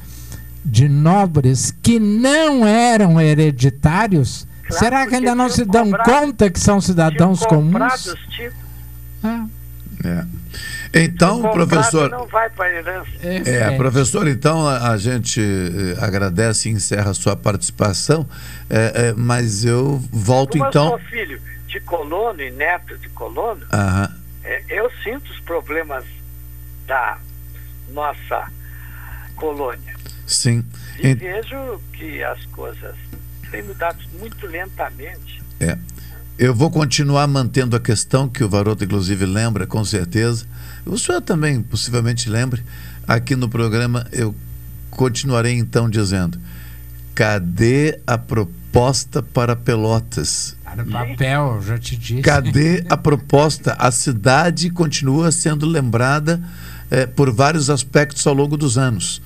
de 0.66 0.90
nobres 0.90 1.72
que 1.84 2.00
não 2.00 2.66
eram 2.68 3.22
hereditários. 3.22 4.48
Será 4.70 5.06
que 5.06 5.16
ainda 5.16 5.36
não 5.36 5.48
se 5.48 5.64
dão 5.64 5.92
conta 5.92 6.50
que 6.50 6.60
são 6.60 6.82
cidadãos 6.82 7.46
comuns? 7.46 8.16
Ah. 9.24 9.46
É. 10.04 10.26
Então, 11.04 11.44
O 11.44 11.52
professor. 11.52 12.10
não 12.10 12.26
vai 12.28 12.50
para 12.50 12.72
herança. 12.72 13.10
É, 13.22 13.76
professor, 13.76 14.28
então 14.28 14.66
a, 14.68 14.92
a 14.92 14.98
gente 14.98 15.42
eh, 15.42 16.04
agradece 16.04 16.70
e 16.70 16.72
encerra 16.72 17.12
a 17.12 17.14
sua 17.14 17.36
participação, 17.36 18.26
é, 18.70 19.08
é, 19.10 19.14
mas 19.14 19.66
eu 19.66 20.02
volto 20.12 20.58
Como 20.58 20.70
então. 20.70 20.86
eu 20.86 20.90
sou 20.92 21.00
filho 21.10 21.42
de 21.68 21.80
colono 21.82 22.42
e 22.42 22.50
neto 22.52 22.98
de 22.98 23.10
colono, 23.10 23.62
é, 24.44 24.64
eu 24.70 24.90
sinto 25.04 25.30
os 25.32 25.40
problemas 25.42 26.06
da 26.88 27.18
nossa 27.92 28.50
colônia. 29.36 29.96
Sim. 30.26 30.64
E 31.00 31.08
En- 31.08 31.16
vejo 31.16 31.80
que 31.94 32.24
as 32.24 32.44
coisas 32.46 32.96
têm 33.52 33.64
mudado 33.64 34.00
muito 34.20 34.46
lentamente. 34.48 35.42
É. 35.60 35.78
Eu 36.38 36.54
vou 36.54 36.70
continuar 36.70 37.28
mantendo 37.28 37.76
a 37.76 37.80
questão 37.80 38.28
que 38.28 38.44
o 38.44 38.50
Varoto, 38.50 38.84
inclusive, 38.84 39.26
lembra, 39.26 39.66
com 39.66 39.86
certeza. 39.86 40.46
O 40.86 40.98
senhor 40.98 41.22
também 41.22 41.62
possivelmente 41.62 42.30
lembre. 42.30 42.62
Aqui 43.08 43.36
no 43.36 43.48
programa 43.48 44.06
eu 44.12 44.36
continuarei 44.92 45.54
então 45.54 45.90
dizendo: 45.90 46.38
cadê 47.14 48.00
a 48.06 48.18
proposta 48.18 49.24
para 49.24 49.56
Pelotas? 49.56 50.56
Tá 50.64 50.76
no 50.76 50.86
papel, 50.92 51.62
já 51.66 51.78
te 51.78 51.96
disse. 51.96 52.22
Cadê 52.22 52.84
a 52.90 52.98
proposta? 52.98 53.74
A 53.80 53.90
cidade 53.92 54.70
continua 54.70 55.32
sendo 55.32 55.66
lembrada 55.66 56.42
eh, 56.92 57.06
por 57.06 57.32
vários 57.32 57.70
aspectos 57.70 58.28
ao 58.28 58.34
longo 58.34 58.58
dos 58.58 58.78
anos. 58.78 59.22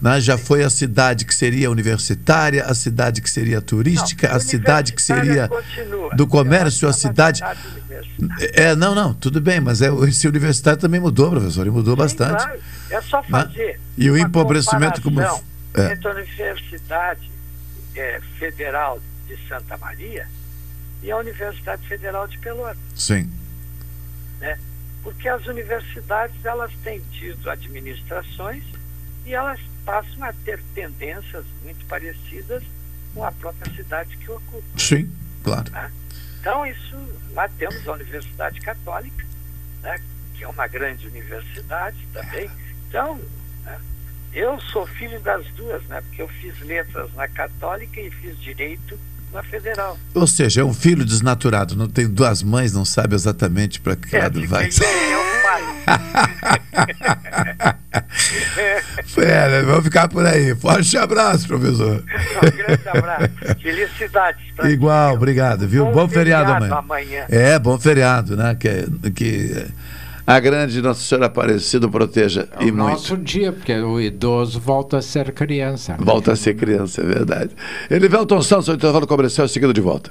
Né? 0.00 0.20
Já 0.20 0.38
foi 0.38 0.62
a 0.62 0.70
cidade 0.70 1.24
que 1.24 1.34
seria 1.34 1.70
universitária, 1.70 2.64
a 2.64 2.74
cidade 2.74 3.20
que 3.20 3.30
seria 3.30 3.60
turística, 3.60 4.34
a 4.34 4.40
cidade 4.40 4.92
que 4.92 5.02
seria 5.02 5.48
continua. 5.48 6.14
do 6.14 6.26
comércio, 6.26 6.88
a 6.88 6.92
cidade. 6.92 7.38
Cidade. 7.38 7.60
É, 8.54 8.74
não, 8.74 8.94
não, 8.94 9.12
tudo 9.14 9.40
bem, 9.40 9.60
mas 9.60 9.82
é, 9.82 9.88
esse 10.08 10.26
universitário 10.26 10.78
também 10.80 11.00
mudou, 11.00 11.30
professor, 11.30 11.66
e 11.66 11.70
mudou 11.70 11.96
bastante. 11.96 12.42
Claro, 12.42 12.60
é 12.90 13.00
só 13.02 13.22
fazer. 13.22 13.80
E 13.96 14.10
o 14.10 14.16
empobrecimento 14.16 15.00
como- 15.02 15.20
é. 15.20 15.92
Entre 15.92 16.08
a 16.08 16.10
Universidade 16.12 17.30
eh, 17.94 18.20
Federal 18.38 19.00
de 19.28 19.38
Santa 19.48 19.76
Maria 19.78 20.26
e 21.02 21.10
a 21.10 21.16
Universidade 21.16 21.86
Federal 21.86 22.26
de 22.26 22.38
Pelotas. 22.38 22.76
Sim. 22.94 23.30
né? 24.40 24.58
Porque 25.02 25.28
as 25.28 25.46
universidades 25.46 26.34
elas 26.44 26.70
têm 26.82 27.00
tido 27.12 27.48
administrações 27.48 28.64
e 29.30 29.34
elas 29.34 29.60
passam 29.84 30.24
a 30.24 30.32
ter 30.32 30.60
tendências 30.74 31.44
muito 31.62 31.84
parecidas 31.86 32.64
com 33.14 33.24
a 33.24 33.30
própria 33.30 33.72
cidade 33.74 34.16
que 34.16 34.28
ocupa. 34.30 34.62
Sim, 34.76 35.08
claro. 35.44 35.70
né? 35.70 35.90
Então 36.40 36.66
isso 36.66 36.96
lá 37.32 37.48
temos 37.48 37.86
a 37.86 37.92
Universidade 37.92 38.60
Católica, 38.60 39.24
né? 39.82 40.00
que 40.34 40.42
é 40.42 40.48
uma 40.48 40.66
grande 40.66 41.06
universidade 41.06 41.96
também. 42.12 42.50
Então 42.88 43.20
né? 43.64 43.78
eu 44.32 44.60
sou 44.60 44.84
filho 44.84 45.20
das 45.20 45.46
duas, 45.52 45.80
né? 45.84 46.00
Porque 46.00 46.22
eu 46.22 46.28
fiz 46.28 46.58
letras 46.60 47.14
na 47.14 47.28
Católica 47.28 48.00
e 48.00 48.10
fiz 48.10 48.36
direito 48.40 48.98
na 49.32 49.44
Federal. 49.44 49.96
Ou 50.12 50.26
seja, 50.26 50.62
é 50.62 50.64
um 50.64 50.74
filho 50.74 51.04
desnaturado, 51.04 51.76
não 51.76 51.88
tem 51.88 52.08
duas 52.08 52.42
mães, 52.42 52.72
não 52.72 52.84
sabe 52.84 53.14
exatamente 53.14 53.80
para 53.80 53.94
que 53.94 54.18
lado 54.18 54.44
vai. 54.48 54.66
É 54.66 55.29
É, 59.16 59.48
né? 59.50 59.62
vamos 59.62 59.84
ficar 59.84 60.08
por 60.08 60.24
aí. 60.26 60.54
Forte 60.54 60.96
abraço, 60.96 61.46
professor. 61.46 62.02
Um 62.02 62.56
grande 62.56 62.88
abraço. 62.88 63.28
Felicidades. 63.62 64.40
pra 64.56 64.70
Igual, 64.70 65.14
obrigado, 65.14 65.66
viu? 65.66 65.84
Bom, 65.86 65.92
Bom 65.92 66.08
feriado, 66.08 66.52
feriado 66.52 66.74
amanhã. 66.74 66.78
amanhã. 66.78 67.24
É, 67.28 67.58
bom 67.58 67.78
feriado, 67.78 68.36
né? 68.36 68.54
Que, 68.58 68.86
que 69.10 69.66
a 70.26 70.38
grande 70.38 70.80
Nossa 70.80 71.02
Senhora 71.02 71.26
Aparecida 71.26 71.88
proteja 71.88 72.46
É 72.58 72.64
e 72.64 72.70
o 72.70 72.74
muito. 72.74 72.90
nosso 72.92 73.16
dia, 73.16 73.52
porque 73.52 73.74
o 73.74 74.00
idoso 74.00 74.60
volta 74.60 74.98
a 74.98 75.02
ser 75.02 75.32
criança. 75.32 75.92
né? 75.92 75.98
Volta 76.00 76.32
a 76.32 76.36
ser 76.36 76.54
criança, 76.54 77.00
é 77.00 77.04
verdade. 77.04 77.50
Elivelton 77.90 78.40
Santos, 78.42 78.68
o 78.68 78.72
intervalo 78.74 79.06
comercial, 79.06 79.48
seguido 79.48 79.72
de 79.72 79.80
volta. 79.80 80.10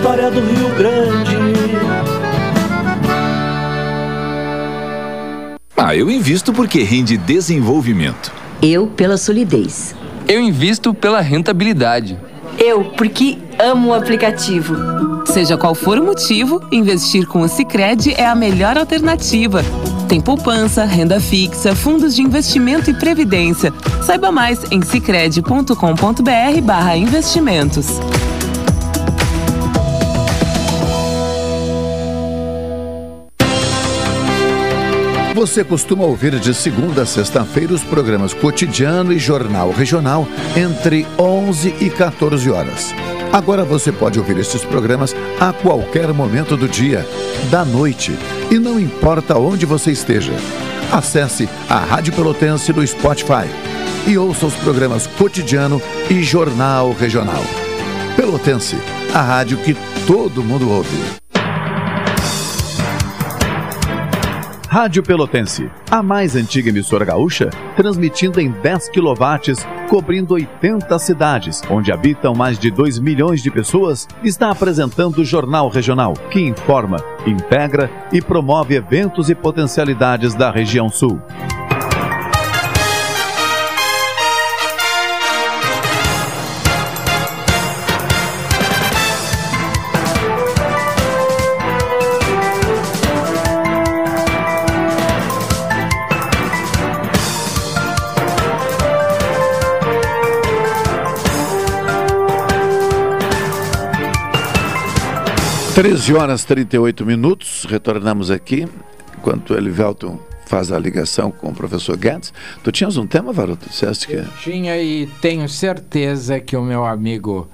história 0.00 0.30
do 0.30 0.40
Rio 0.40 0.74
Grande. 0.76 1.36
Ah, 5.76 5.94
eu 5.94 6.10
invisto 6.10 6.52
porque 6.52 6.82
rende 6.82 7.18
desenvolvimento. 7.18 8.32
Eu 8.62 8.86
pela 8.86 9.18
solidez. 9.18 9.94
Eu 10.26 10.40
invisto 10.40 10.94
pela 10.94 11.20
rentabilidade. 11.20 12.18
Eu 12.58 12.84
porque 12.84 13.38
amo 13.58 13.90
o 13.90 13.94
aplicativo. 13.94 14.74
Seja 15.26 15.58
qual 15.58 15.74
for 15.74 15.98
o 15.98 16.04
motivo, 16.04 16.66
investir 16.72 17.26
com 17.26 17.42
o 17.42 17.48
Sicredi 17.48 18.14
é 18.14 18.26
a 18.26 18.34
melhor 18.34 18.78
alternativa. 18.78 19.62
Tem 20.10 20.20
poupança, 20.20 20.84
renda 20.84 21.18
fixa, 21.20 21.72
fundos 21.72 22.16
de 22.16 22.22
investimento 22.22 22.90
e 22.90 22.94
previdência. 22.94 23.72
Saiba 24.02 24.32
mais 24.32 24.58
em 24.72 24.82
sicredi.com.br/barra 24.82 26.96
investimentos. 26.96 27.86
Você 35.32 35.62
costuma 35.62 36.04
ouvir 36.04 36.40
de 36.40 36.52
segunda 36.54 37.02
a 37.02 37.06
sexta-feira 37.06 37.72
os 37.72 37.84
programas 37.84 38.34
Cotidiano 38.34 39.12
e 39.12 39.18
Jornal 39.20 39.70
Regional 39.70 40.26
entre 40.56 41.06
11 41.16 41.72
e 41.80 41.88
14 41.88 42.50
horas. 42.50 42.92
Agora 43.32 43.64
você 43.64 43.92
pode 43.92 44.18
ouvir 44.18 44.36
estes 44.38 44.64
programas 44.64 45.14
a 45.38 45.52
qualquer 45.52 46.12
momento 46.12 46.56
do 46.56 46.68
dia, 46.68 47.06
da 47.48 47.64
noite 47.64 48.12
e 48.50 48.58
não 48.58 48.78
importa 48.78 49.38
onde 49.38 49.64
você 49.64 49.92
esteja. 49.92 50.32
Acesse 50.90 51.48
a 51.68 51.78
Rádio 51.78 52.12
Pelotense 52.12 52.72
no 52.72 52.84
Spotify 52.84 53.48
e 54.06 54.18
ouça 54.18 54.46
os 54.46 54.54
programas 54.56 55.06
Cotidiano 55.06 55.80
e 56.10 56.22
Jornal 56.24 56.92
Regional. 56.92 57.42
Pelotense, 58.16 58.76
a 59.14 59.22
rádio 59.22 59.58
que 59.58 59.76
todo 60.06 60.42
mundo 60.42 60.68
ouve. 60.68 61.20
Rádio 64.68 65.02
Pelotense, 65.02 65.70
a 65.88 66.02
mais 66.02 66.34
antiga 66.34 66.68
emissora 66.68 67.04
gaúcha, 67.04 67.50
transmitindo 67.76 68.40
em 68.40 68.50
10 68.50 68.88
kW, 68.90 69.79
cobrindo 69.90 70.34
80 70.34 70.96
cidades, 71.00 71.62
onde 71.68 71.90
habitam 71.90 72.32
mais 72.32 72.60
de 72.60 72.70
2 72.70 73.00
milhões 73.00 73.42
de 73.42 73.50
pessoas, 73.50 74.06
está 74.22 74.48
apresentando 74.48 75.18
o 75.18 75.24
Jornal 75.24 75.68
Regional, 75.68 76.14
que 76.30 76.40
informa, 76.40 76.98
integra 77.26 77.90
e 78.12 78.22
promove 78.22 78.76
eventos 78.76 79.28
e 79.28 79.34
potencialidades 79.34 80.32
da 80.32 80.48
região 80.48 80.88
sul. 80.88 81.20
Treze 105.80 106.12
horas 106.12 106.42
e 106.42 106.46
38 106.48 107.06
minutos, 107.06 107.64
retornamos 107.66 108.30
aqui, 108.30 108.68
enquanto 109.16 109.54
o 109.54 109.56
Elivelton 109.56 110.18
faz 110.44 110.70
a 110.70 110.78
ligação 110.78 111.30
com 111.30 111.48
o 111.48 111.54
professor 111.54 111.96
Guedes. 111.96 112.34
Tu 112.62 112.70
tinhas 112.70 112.98
um 112.98 113.06
tema, 113.06 113.32
Varoto? 113.32 113.66
Disseste 113.66 114.06
que... 114.06 114.22
Tinha 114.42 114.76
e 114.76 115.06
tenho 115.22 115.48
certeza 115.48 116.38
que 116.38 116.54
o 116.54 116.62
meu 116.62 116.84
amigo 116.84 117.48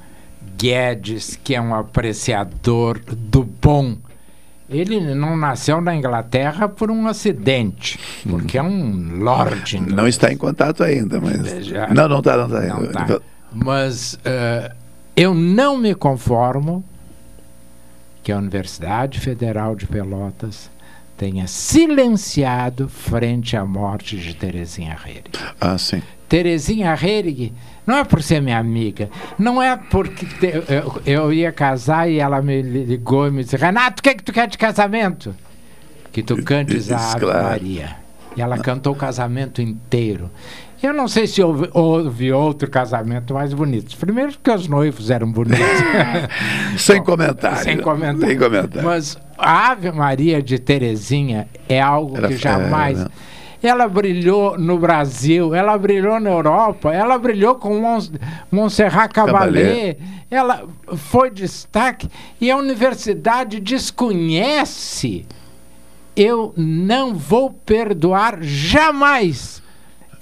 Guedes, 0.58 1.38
que 1.44 1.54
é 1.54 1.60
um 1.60 1.72
apreciador 1.72 2.98
do 2.98 3.44
bom, 3.44 3.96
ele 4.68 5.14
não 5.14 5.36
nasceu 5.36 5.80
na 5.80 5.94
Inglaterra 5.94 6.68
por 6.68 6.90
um 6.90 7.06
acidente, 7.06 7.96
porque 8.28 8.58
é 8.58 8.62
um 8.64 9.20
lord. 9.20 9.78
Não 9.82 10.08
está 10.08 10.32
em 10.32 10.36
contato 10.36 10.82
ainda, 10.82 11.20
mas... 11.20 11.64
Já- 11.64 11.94
Não, 11.94 12.08
não 12.08 12.18
está, 12.18 12.36
não 12.36 12.46
está 12.46 12.60
Não 12.74 12.80
ainda. 12.80 12.92
tá. 12.92 13.20
Mas 13.52 14.18
eh, 14.24 14.72
eu 15.14 15.32
não 15.32 15.78
me 15.78 15.94
conformo 15.94 16.84
que 18.26 18.32
a 18.32 18.38
Universidade 18.38 19.20
Federal 19.20 19.76
de 19.76 19.86
Pelotas 19.86 20.68
tenha 21.16 21.46
silenciado 21.46 22.88
frente 22.88 23.56
à 23.56 23.64
morte 23.64 24.16
de 24.16 24.34
Terezinha 24.34 24.96
Reirig. 25.00 25.30
Ah, 25.60 25.78
sim. 25.78 26.02
Terezinha 26.28 26.92
Reirig 26.96 27.52
não 27.86 27.98
é 27.98 28.04
por 28.04 28.20
ser 28.20 28.42
minha 28.42 28.58
amiga, 28.58 29.08
não 29.38 29.62
é 29.62 29.76
porque 29.76 30.26
te- 30.26 30.60
eu, 30.68 31.00
eu 31.06 31.32
ia 31.32 31.52
casar 31.52 32.10
e 32.10 32.18
ela 32.18 32.42
me 32.42 32.60
ligou 32.62 33.28
e 33.28 33.30
me 33.30 33.44
disse: 33.44 33.56
Renato, 33.56 34.00
o 34.00 34.02
que, 34.02 34.08
é 34.08 34.14
que 34.14 34.24
tu 34.24 34.32
quer 34.32 34.48
de 34.48 34.58
casamento? 34.58 35.32
Que 36.10 36.20
tu 36.20 36.42
cantes 36.42 36.90
a 36.90 37.12
Ave 37.12 37.20
Claro. 37.20 37.44
Maria. 37.44 37.96
E 38.36 38.42
ela 38.42 38.58
cantou 38.58 38.92
o 38.92 38.96
casamento 38.96 39.62
inteiro. 39.62 40.28
Eu 40.86 40.92
não 40.94 41.08
sei 41.08 41.26
se 41.26 41.42
houve, 41.42 41.68
houve 41.72 42.32
outro 42.32 42.70
casamento 42.70 43.34
mais 43.34 43.52
bonito. 43.52 43.96
Primeiro 43.96 44.32
porque 44.32 44.50
os 44.50 44.68
noivos 44.68 45.10
eram 45.10 45.30
bonitos. 45.30 45.58
Sem 46.78 47.02
comentário. 47.02 47.58
Sem 47.64 47.78
comentário. 47.78 48.26
Sem 48.28 48.38
comentário. 48.38 48.84
Mas 48.88 49.18
a 49.36 49.70
Ave 49.72 49.90
Maria 49.92 50.42
de 50.42 50.58
Terezinha 50.58 51.48
é 51.68 51.80
algo 51.80 52.16
Era- 52.16 52.28
que 52.28 52.36
jamais. 52.36 53.00
era- 53.00 53.10
Ela 53.62 53.88
brilhou 53.88 54.56
no 54.58 54.78
Brasil, 54.78 55.54
ela 55.54 55.76
brilhou 55.76 56.20
na 56.20 56.30
Europa, 56.30 56.92
ela 56.92 57.18
brilhou 57.18 57.56
com 57.56 57.80
Mons, 57.80 58.12
Montserrat 58.52 59.10
Caballé. 59.12 59.96
ela 60.30 60.64
foi 60.94 61.30
destaque 61.30 62.08
e 62.40 62.50
a 62.50 62.56
universidade 62.56 63.58
desconhece. 63.58 65.26
Eu 66.14 66.52
não 66.56 67.14
vou 67.14 67.50
perdoar 67.50 68.38
jamais 68.40 69.62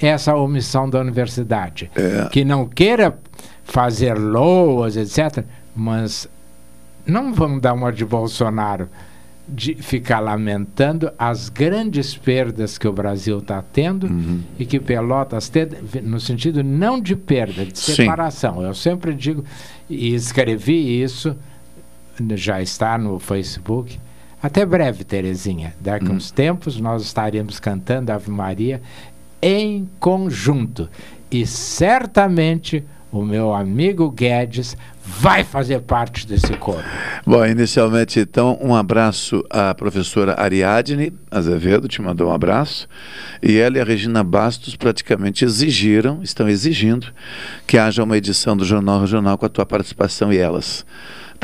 essa 0.00 0.34
omissão 0.34 0.88
da 0.88 1.00
universidade. 1.00 1.90
É. 1.94 2.28
Que 2.30 2.44
não 2.44 2.66
queira 2.66 3.16
fazer 3.64 4.14
loas, 4.14 4.96
etc. 4.96 5.44
Mas 5.74 6.28
não 7.06 7.32
vamos 7.32 7.60
dar 7.60 7.72
uma 7.72 7.92
de 7.92 8.04
Bolsonaro 8.04 8.88
de 9.46 9.74
ficar 9.74 10.20
lamentando 10.20 11.12
as 11.18 11.50
grandes 11.50 12.16
perdas 12.16 12.78
que 12.78 12.88
o 12.88 12.92
Brasil 12.92 13.40
está 13.40 13.60
tendo 13.60 14.06
Uhum. 14.06 14.40
e 14.58 14.64
que 14.64 14.80
Pelotas 14.80 15.50
tem, 15.50 15.68
no 16.02 16.18
sentido 16.18 16.62
não 16.64 16.98
de 16.98 17.14
perda, 17.14 17.66
de 17.66 17.78
Sim. 17.78 17.94
separação. 17.94 18.62
Eu 18.62 18.72
sempre 18.74 19.12
digo, 19.12 19.44
e 19.88 20.14
escrevi 20.14 21.02
isso, 21.02 21.36
já 22.34 22.62
está 22.62 22.96
no 22.96 23.18
Facebook. 23.18 23.98
Até 24.42 24.64
breve, 24.64 25.04
Terezinha. 25.04 25.74
Daqui 25.78 26.06
Hum. 26.08 26.14
uns 26.14 26.30
tempos 26.30 26.80
nós 26.80 27.02
estaremos 27.02 27.60
cantando 27.60 28.12
Ave 28.12 28.30
Maria 28.30 28.80
em 29.46 29.86
conjunto. 30.00 30.88
E 31.30 31.46
certamente 31.46 32.82
o 33.12 33.22
meu 33.22 33.52
amigo 33.52 34.10
Guedes 34.10 34.74
vai 35.04 35.44
fazer 35.44 35.80
parte 35.80 36.26
desse 36.26 36.56
coro. 36.56 36.82
Bom, 37.26 37.44
inicialmente, 37.44 38.18
então, 38.18 38.58
um 38.58 38.74
abraço 38.74 39.44
à 39.50 39.74
professora 39.74 40.34
Ariadne 40.40 41.12
Azevedo, 41.30 41.86
te 41.88 42.00
mandou 42.00 42.30
um 42.30 42.32
abraço. 42.32 42.88
E 43.42 43.58
ela 43.58 43.76
e 43.76 43.80
a 43.82 43.84
Regina 43.84 44.24
Bastos 44.24 44.76
praticamente 44.76 45.44
exigiram, 45.44 46.22
estão 46.22 46.48
exigindo, 46.48 47.08
que 47.66 47.76
haja 47.76 48.02
uma 48.02 48.16
edição 48.16 48.56
do 48.56 48.64
Jornal 48.64 48.98
Regional 48.98 49.36
com 49.36 49.44
a 49.44 49.50
tua 49.50 49.66
participação 49.66 50.32
e 50.32 50.38
elas. 50.38 50.86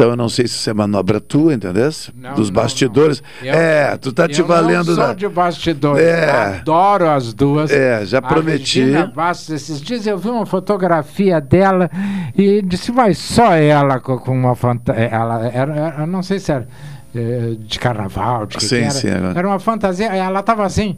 Então, 0.01 0.12
eu 0.12 0.16
não 0.16 0.30
sei 0.30 0.48
se 0.48 0.55
isso 0.55 0.70
é 0.70 0.72
manobra 0.72 1.20
tua, 1.20 1.53
entendeu? 1.53 1.90
Não, 2.16 2.32
Dos 2.34 2.48
não, 2.48 2.55
bastidores. 2.62 3.22
Eu- 3.42 3.53
é, 3.53 3.98
tu 3.98 4.11
tá 4.14 4.26
te 4.26 4.40
valendo 4.40 4.86
Não 4.88 4.94
sou 4.94 5.09
da. 5.09 5.12
de 5.12 5.28
bastidores. 5.28 6.03
É. 6.03 6.30
Adoro 6.30 7.07
as 7.11 7.34
duas. 7.34 7.70
É, 7.70 8.07
já 8.07 8.16
A 8.16 8.22
prometi. 8.22 8.80
Regina 8.80 9.07
Bastos, 9.14 9.51
esses 9.51 9.78
dias 9.78 10.07
eu 10.07 10.16
vi 10.16 10.30
uma 10.30 10.46
fotografia 10.46 11.38
dela 11.38 11.90
e 12.34 12.62
disse, 12.62 12.90
mas 12.92 13.18
só 13.18 13.53
ela 13.55 14.01
com, 14.01 14.16
uma 14.32 14.55
fantasia. 14.55 15.05
Ela 15.05 15.46
era, 15.53 15.74
era- 15.76 15.94
eu 15.98 16.07
não 16.07 16.22
sei 16.22 16.38
se 16.38 16.51
era 16.51 16.66
eh, 17.14 17.57
de 17.59 17.78
carnaval, 17.78 18.46
de 18.46 18.57
que 18.57 18.64
Sim, 18.64 18.76
que 18.76 18.82
era. 18.84 18.90
sim. 18.92 19.09
Era 19.36 19.46
uma 19.46 19.59
fantasia. 19.59 20.07
Ela 20.07 20.40
estava 20.40 20.64
assim, 20.64 20.96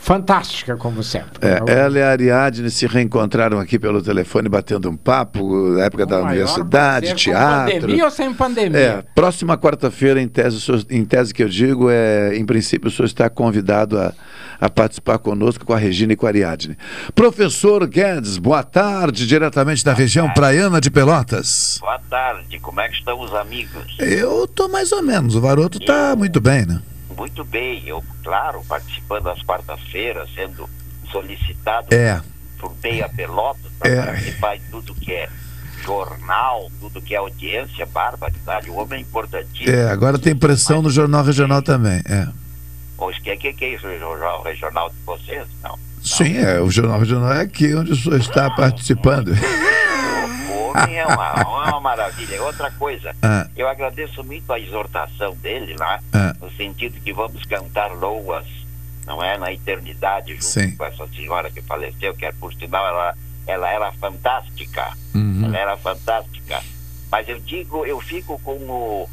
fantástica, 0.00 0.76
como 0.76 1.02
sempre. 1.02 1.46
É, 1.46 1.58
Eu- 1.60 1.68
ela 1.68 1.98
e 1.98 2.02
a 2.02 2.10
Ariadne 2.10 2.70
se 2.70 2.86
reencontraram 2.86 3.58
aqui 3.58 3.78
pelo 3.78 4.00
telefone, 4.02 4.48
batendo 4.48 4.88
um 4.88 4.96
papo, 4.96 5.70
na 5.74 5.84
época 5.84 6.06
da 6.06 6.16
maior 6.22 6.30
universidade, 6.32 7.06
prazer, 7.08 7.10
com 7.10 7.16
teatro. 7.16 7.72
pandemia 7.80 8.04
ou 8.04 8.10
sem 8.10 8.32
pandemia? 8.34 8.78
É, 8.78 9.02
próxima 9.14 9.58
quarta-feira, 9.58 10.20
em 10.20 10.28
tese, 10.28 10.70
o 10.70 10.84
em 10.90 11.04
tese 11.04 11.34
que 11.34 11.42
eu 11.42 11.48
digo, 11.48 11.88
é, 11.90 12.36
em 12.36 12.44
princípio, 12.44 12.88
o 12.88 12.90
senhor 12.90 13.06
está 13.06 13.28
convidado 13.28 13.98
a, 13.98 14.12
a 14.60 14.70
participar 14.70 15.18
conosco 15.18 15.64
com 15.66 15.72
a 15.72 15.78
Regina 15.78 16.12
e 16.12 16.16
com 16.16 16.26
a 16.26 16.30
Ariadne. 16.30 16.76
Professor 17.14 17.86
Guedes, 17.86 18.38
boa 18.38 18.62
tarde, 18.62 19.26
diretamente 19.26 19.84
da 19.84 19.92
região 19.92 20.30
praiana 20.32 20.80
de 20.80 20.90
Pelotas. 20.90 21.78
Boa 21.80 21.98
tarde, 22.08 22.58
como 22.60 22.80
é 22.80 22.88
que 22.88 22.94
estão 22.94 23.20
os 23.20 23.34
amigos? 23.34 23.96
Eu 23.98 24.46
tô 24.46 24.68
mais 24.68 24.90
ou 24.92 25.02
menos, 25.02 25.34
o 25.34 25.40
Varoto 25.40 25.78
tá 25.80 26.14
muito 26.16 26.40
bem, 26.40 26.64
né? 26.64 26.80
Muito 27.18 27.44
bem, 27.44 27.82
eu, 27.86 28.02
claro, 28.22 28.62
participando 28.68 29.24
das 29.24 29.42
quartas-feiras, 29.42 30.28
sendo 30.34 30.68
solicitado 31.10 31.88
É. 31.92 32.22
por 32.58 32.72
Beia 32.74 33.08
Pelotas 33.08 33.70
para 33.78 33.90
É. 33.90 34.02
participar 34.06 34.56
de 34.58 34.64
tudo 34.70 34.94
que 34.94 35.12
é 35.12 35.28
jornal, 35.84 36.70
tudo 36.80 37.00
que 37.02 37.14
é 37.14 37.18
audiência, 37.18 37.84
barbaridade, 37.86 38.70
o 38.70 38.74
homem 38.76 38.98
é 39.00 39.02
importantíssimo. 39.02 39.74
É, 39.74 39.90
agora 39.90 40.18
tem 40.18 40.34
pressão 40.36 40.80
no 40.80 40.90
Jornal 40.90 41.24
Regional 41.24 41.60
também, 41.62 42.00
é. 42.06 42.28
O 42.96 43.10
que, 43.12 43.36
que, 43.36 43.52
que 43.52 43.64
é 43.64 43.74
isso, 43.74 43.86
o 43.86 43.98
jornal 43.98 44.42
regional 44.42 44.90
de 44.90 44.96
vocês? 45.06 45.46
Não. 45.62 45.78
Sim, 46.02 46.36
é, 46.38 46.60
o 46.60 46.70
Jornal 46.70 46.98
Regional 47.00 47.32
é 47.32 47.40
aqui 47.42 47.74
onde 47.74 47.92
o 47.92 47.96
senhor 47.96 48.18
está 48.20 48.48
participando. 48.50 49.28
O 49.32 49.36
homem 50.70 50.96
é 50.98 51.06
uma, 51.06 51.34
é 51.40 51.44
uma 51.70 51.80
maravilha. 51.80 52.36
E 52.36 52.40
Outra 52.40 52.70
coisa, 52.72 53.14
Ah. 53.22 53.46
eu 53.56 53.68
agradeço 53.68 54.22
muito 54.24 54.52
a 54.52 54.58
exortação 54.58 55.34
dele 55.36 55.74
lá, 55.78 56.00
Ah. 56.12 56.34
no 56.40 56.50
sentido 56.52 57.00
que 57.00 57.12
vamos 57.12 57.44
cantar 57.44 57.90
loas, 57.92 58.46
não 59.06 59.22
é? 59.22 59.36
Na 59.38 59.52
eternidade, 59.52 60.32
junto 60.34 60.44
Sim. 60.44 60.76
com 60.76 60.84
essa 60.84 61.06
senhora 61.08 61.50
que 61.50 61.60
faleceu, 61.62 62.14
que 62.14 62.24
é, 62.26 62.32
por 62.32 62.52
sinal 62.54 62.86
ela, 62.86 63.14
ela 63.46 63.70
era 63.70 63.92
fantástica. 63.92 64.92
Uhum. 65.14 65.42
Ela 65.46 65.58
era 65.58 65.76
fantástica. 65.76 66.62
Mas 67.10 67.28
eu 67.28 67.38
digo, 67.40 67.86
eu 67.86 67.98
fico 68.00 68.38
com 68.40 68.56
o, 68.56 69.08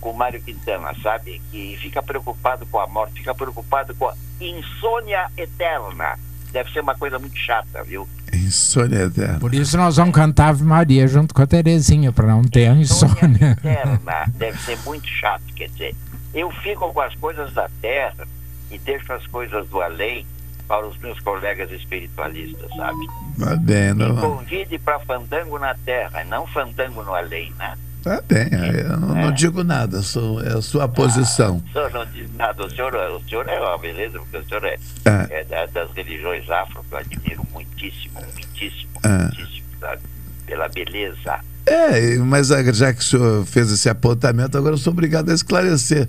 com 0.00 0.10
o 0.10 0.14
Mário 0.16 0.40
Quintana, 0.42 0.94
sabe? 1.02 1.40
Que 1.50 1.76
fica 1.80 2.02
preocupado 2.02 2.66
com 2.66 2.78
a 2.78 2.86
morte, 2.86 3.14
fica 3.14 3.34
preocupado 3.34 3.94
com 3.94 4.06
a 4.08 4.14
insônia 4.40 5.30
eterna. 5.36 6.18
Deve 6.52 6.72
ser 6.72 6.80
uma 6.80 6.94
coisa 6.94 7.18
muito 7.18 7.36
chata, 7.36 7.82
viu? 7.84 8.08
Insônia 8.32 9.04
eterna. 9.04 9.38
Por 9.38 9.54
isso 9.54 9.76
nós 9.76 9.96
vamos 9.96 10.14
cantar 10.14 10.48
Ave 10.48 10.64
Maria 10.64 11.06
junto 11.06 11.34
com 11.34 11.42
a 11.42 11.46
Terezinha, 11.46 12.12
para 12.12 12.26
não 12.26 12.42
ter 12.42 12.68
a 12.68 12.74
insônia. 12.74 13.52
eterna 13.52 14.24
deve 14.36 14.58
ser 14.60 14.78
muito 14.84 15.06
chato. 15.06 15.42
Quer 15.54 15.68
dizer, 15.68 15.94
eu 16.34 16.50
fico 16.50 16.92
com 16.92 17.00
as 17.00 17.14
coisas 17.16 17.52
da 17.52 17.68
terra 17.80 18.26
e 18.70 18.78
deixo 18.78 19.12
as 19.12 19.26
coisas 19.26 19.68
do 19.68 19.80
além 19.80 20.26
para 20.66 20.86
os 20.86 20.98
meus 20.98 21.18
colegas 21.20 21.70
espiritualistas, 21.72 22.68
sabe? 22.76 23.06
Tá 23.38 23.56
bem, 23.56 23.94
não. 23.94 24.16
Convide 24.16 24.78
para 24.78 24.98
fandango 25.00 25.58
na 25.58 25.74
terra, 25.74 26.22
não 26.24 26.46
fandango 26.46 27.02
no 27.02 27.14
além, 27.14 27.52
né? 27.58 27.76
Tá 28.08 28.22
bem, 28.26 28.48
eu 28.52 28.96
não, 28.98 29.14
não 29.14 29.32
digo 29.32 29.62
nada, 29.62 30.00
sou, 30.02 30.42
é 30.42 30.54
a 30.56 30.62
sua 30.62 30.88
posição. 30.88 31.62
O 31.68 31.72
senhor 31.72 31.90
não 31.92 32.06
diz 32.06 32.26
nada, 32.36 32.64
o 32.64 32.70
senhor, 32.70 32.94
o 32.94 33.20
senhor 33.28 33.46
é 33.48 33.60
uma 33.60 33.76
beleza, 33.78 34.18
porque 34.18 34.36
o 34.38 34.44
senhor 34.48 34.64
é, 34.64 34.78
É. 35.04 35.40
é 35.40 35.44
da- 35.44 35.66
das 35.66 35.90
religiões 35.94 36.48
afro, 36.48 36.82
que 36.88 36.94
eu 36.94 36.98
admiro 36.98 37.46
muitíssimo, 37.52 38.20
muitíssimo, 38.34 38.90
É. 39.04 39.08
muitíssimo, 39.24 39.66
sabe? 39.78 40.02
Pela 40.46 40.68
beleza. 40.68 41.40
É, 41.66 42.16
mas 42.16 42.50
ah, 42.50 42.62
já 42.72 42.94
que 42.94 43.00
o 43.00 43.04
senhor 43.04 43.44
fez 43.44 43.70
esse 43.70 43.90
apontamento, 43.90 44.56
agora 44.56 44.72
eu 44.74 44.78
sou 44.78 44.90
obrigado 44.92 45.30
a 45.30 45.34
esclarecer 45.34 46.08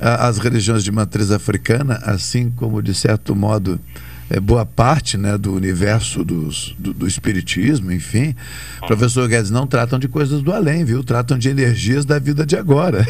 ah, 0.00 0.26
as 0.26 0.38
religiões 0.38 0.82
de 0.82 0.90
matriz 0.90 1.30
africana, 1.30 2.00
assim 2.02 2.50
como, 2.50 2.82
de 2.82 2.92
certo 2.92 3.36
modo, 3.36 3.78
é, 4.28 4.40
boa 4.40 4.66
parte 4.66 5.16
né, 5.16 5.38
do 5.38 5.54
universo 5.54 6.24
dos, 6.24 6.74
do, 6.78 6.92
do 6.92 7.06
espiritismo, 7.06 7.92
enfim. 7.92 8.34
Professor 8.86 9.28
Guedes, 9.28 9.50
não 9.50 9.66
tratam 9.66 9.98
de 9.98 10.08
coisas 10.08 10.42
do 10.42 10.52
além, 10.52 10.84
viu? 10.84 11.04
Tratam 11.04 11.38
de 11.38 11.48
energias 11.48 12.04
da 12.04 12.18
vida 12.18 12.44
de 12.44 12.56
agora. 12.56 13.06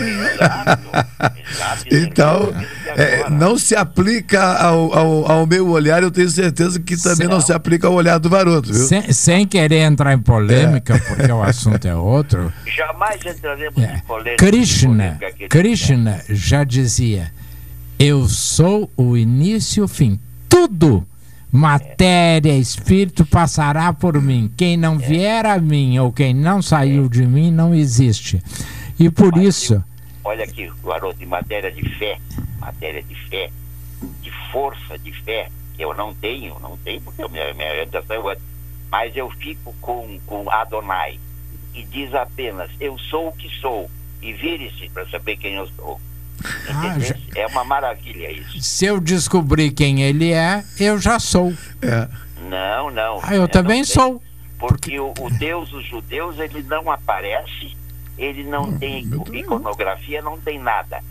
então, 1.90 2.52
é, 2.96 3.30
não 3.30 3.56
se 3.58 3.74
aplica 3.74 4.42
ao, 4.42 4.92
ao, 4.96 5.32
ao 5.32 5.46
meu 5.46 5.68
olhar, 5.68 6.02
eu 6.02 6.10
tenho 6.10 6.28
certeza 6.28 6.78
que 6.78 6.96
também 6.96 7.26
não 7.26 7.40
se 7.40 7.52
aplica 7.52 7.86
ao 7.86 7.94
olhar 7.94 8.18
do 8.18 8.28
Varoto, 8.28 8.72
viu? 8.72 8.84
Sem, 8.84 9.12
sem 9.12 9.46
querer 9.46 9.80
entrar 9.80 10.12
em 10.12 10.18
polêmica, 10.18 11.02
porque 11.08 11.30
o 11.32 11.42
assunto 11.42 11.86
é 11.86 11.94
outro. 11.94 12.52
Jamais 12.66 13.20
entraremos 13.24 13.78
em 13.78 14.00
polêmica. 14.00 14.36
Krishna, 14.36 15.18
polêmica. 15.18 15.48
Krishna 15.48 16.20
já 16.28 16.62
dizia: 16.62 17.32
Eu 17.98 18.28
sou 18.28 18.90
o 18.96 19.16
início 19.16 19.80
e 19.80 19.84
o 19.84 19.88
fim. 19.88 20.20
Tudo. 20.56 21.06
Matéria, 21.52 22.56
espírito 22.56 23.26
passará 23.26 23.92
por 23.92 24.18
mim. 24.22 24.50
Quem 24.56 24.74
não 24.74 24.96
vier 24.96 25.44
a 25.44 25.58
mim 25.58 25.98
ou 25.98 26.10
quem 26.10 26.32
não 26.32 26.62
saiu 26.62 27.10
de 27.10 27.26
mim 27.26 27.50
não 27.50 27.74
existe. 27.74 28.42
E 28.98 29.10
por 29.10 29.36
isso. 29.36 29.84
Olha 30.24 30.44
aqui, 30.44 30.72
garoto, 30.82 31.22
em 31.22 31.26
matéria 31.26 31.70
de 31.70 31.86
fé, 31.98 32.18
matéria 32.58 33.02
de 33.02 33.14
fé, 33.28 33.50
de 34.22 34.30
força 34.50 34.98
de 34.98 35.12
fé, 35.24 35.50
que 35.76 35.84
eu 35.84 35.92
não 35.92 36.14
tenho, 36.14 36.58
não 36.58 36.74
tenho, 36.78 37.02
porque 37.02 37.20
a 37.20 37.28
minha, 37.28 37.52
minha 37.52 37.72
orientação 37.72 38.16
é 38.16 38.18
outra. 38.18 38.42
Mas 38.90 39.14
eu 39.14 39.28
fico 39.32 39.74
com, 39.82 40.18
com 40.24 40.50
Adonai, 40.50 41.20
e 41.74 41.84
diz 41.84 42.14
apenas, 42.14 42.70
eu 42.80 42.98
sou 42.98 43.28
o 43.28 43.32
que 43.32 43.50
sou, 43.60 43.90
e 44.22 44.32
vire-se 44.32 44.88
para 44.88 45.06
saber 45.10 45.36
quem 45.36 45.56
eu 45.56 45.68
sou. 45.76 46.00
Ah, 46.68 46.98
já- 46.98 47.14
É 47.34 47.46
uma 47.46 47.64
maravilha 47.64 48.30
isso. 48.30 48.60
Se 48.60 48.84
eu 48.86 49.00
descobrir 49.00 49.70
quem 49.72 50.02
ele 50.02 50.32
é, 50.32 50.64
eu 50.78 50.98
já 50.98 51.18
sou. 51.18 51.52
É. 51.82 52.08
Não, 52.48 52.90
não. 52.90 53.20
Ah, 53.22 53.34
eu 53.34 53.44
É, 53.44 53.48
também 53.48 53.78
não 53.80 53.84
tem. 53.86 53.94
sou. 53.94 54.22
Porque 54.58 54.98
o, 55.00 55.12
o 55.20 55.30
Deus 55.38 55.68
dos 55.70 55.84
judeus, 55.86 56.38
ele 56.38 56.62
não 56.62 56.90
aparece, 56.90 57.76
ele 58.16 58.42
não 58.44 58.76
tem 58.78 59.04
iconografia, 59.32 60.22
não 60.22 60.38
tem 60.38 60.58
nada. 60.58 61.02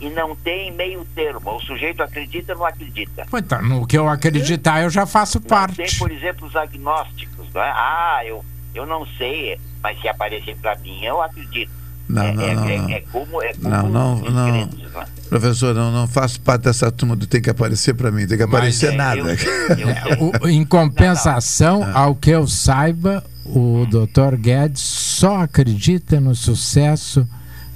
E 0.00 0.08
não 0.10 0.34
tem 0.34 0.72
meio 0.72 1.04
termo. 1.14 1.54
O 1.56 1.60
sujeito 1.60 2.02
acredita 2.02 2.52
ou 2.52 2.58
não 2.60 2.66
acredita. 2.66 3.26
Então, 3.32 3.62
no 3.62 3.86
que 3.86 3.96
eu 3.96 4.08
acreditar, 4.08 4.82
eu 4.82 4.90
já 4.90 5.06
faço 5.06 5.38
Tem, 5.40 5.48
parte. 5.48 5.98
por 5.98 6.10
exemplo, 6.10 6.46
os 6.48 6.56
agnósticos, 6.56 7.46
não 7.54 7.62
é? 7.62 7.70
Ah, 7.70 8.20
eu, 8.24 8.44
eu 8.74 8.84
não 8.86 9.06
sei, 9.18 9.58
mas 9.82 10.00
se 10.00 10.08
aparecer 10.08 10.56
para 10.56 10.76
mim, 10.78 11.04
eu 11.04 11.22
acredito. 11.22 11.70
Não, 12.08 12.22
é, 12.22 12.32
não, 12.34 12.42
é, 12.42 12.54
não, 12.54 12.68
é- 12.68 12.78
não. 12.78 12.88
é 12.90 13.00
como, 13.12 13.42
é 13.42 13.54
como 13.54 13.68
Não, 13.70 13.88
não, 13.88 14.18
não. 14.18 14.50
crentes, 14.68 14.92
não 14.92 15.02
é? 15.02 15.06
Professor, 15.28 15.74
não, 15.74 15.90
não 15.90 16.06
faço 16.06 16.40
parte 16.40 16.62
dessa 16.64 16.92
turma 16.92 17.16
do 17.16 17.26
tem 17.26 17.40
que 17.40 17.48
aparecer 17.50 17.94
para 17.94 18.10
mim, 18.10 18.26
tem 18.26 18.36
que 18.36 18.42
aparecer 18.44 18.92
é, 18.92 18.96
nada. 18.96 19.22
O- 20.42 20.48
em 20.48 20.64
compensação, 20.64 21.82
ao 21.96 22.14
que 22.14 22.30
eu 22.30 22.46
saiba, 22.46 23.24
o 23.46 23.86
Dr. 23.86 24.36
Guedes 24.36 24.80
só 24.82 25.42
acredita 25.42 26.20
no 26.20 26.34
sucesso 26.34 27.26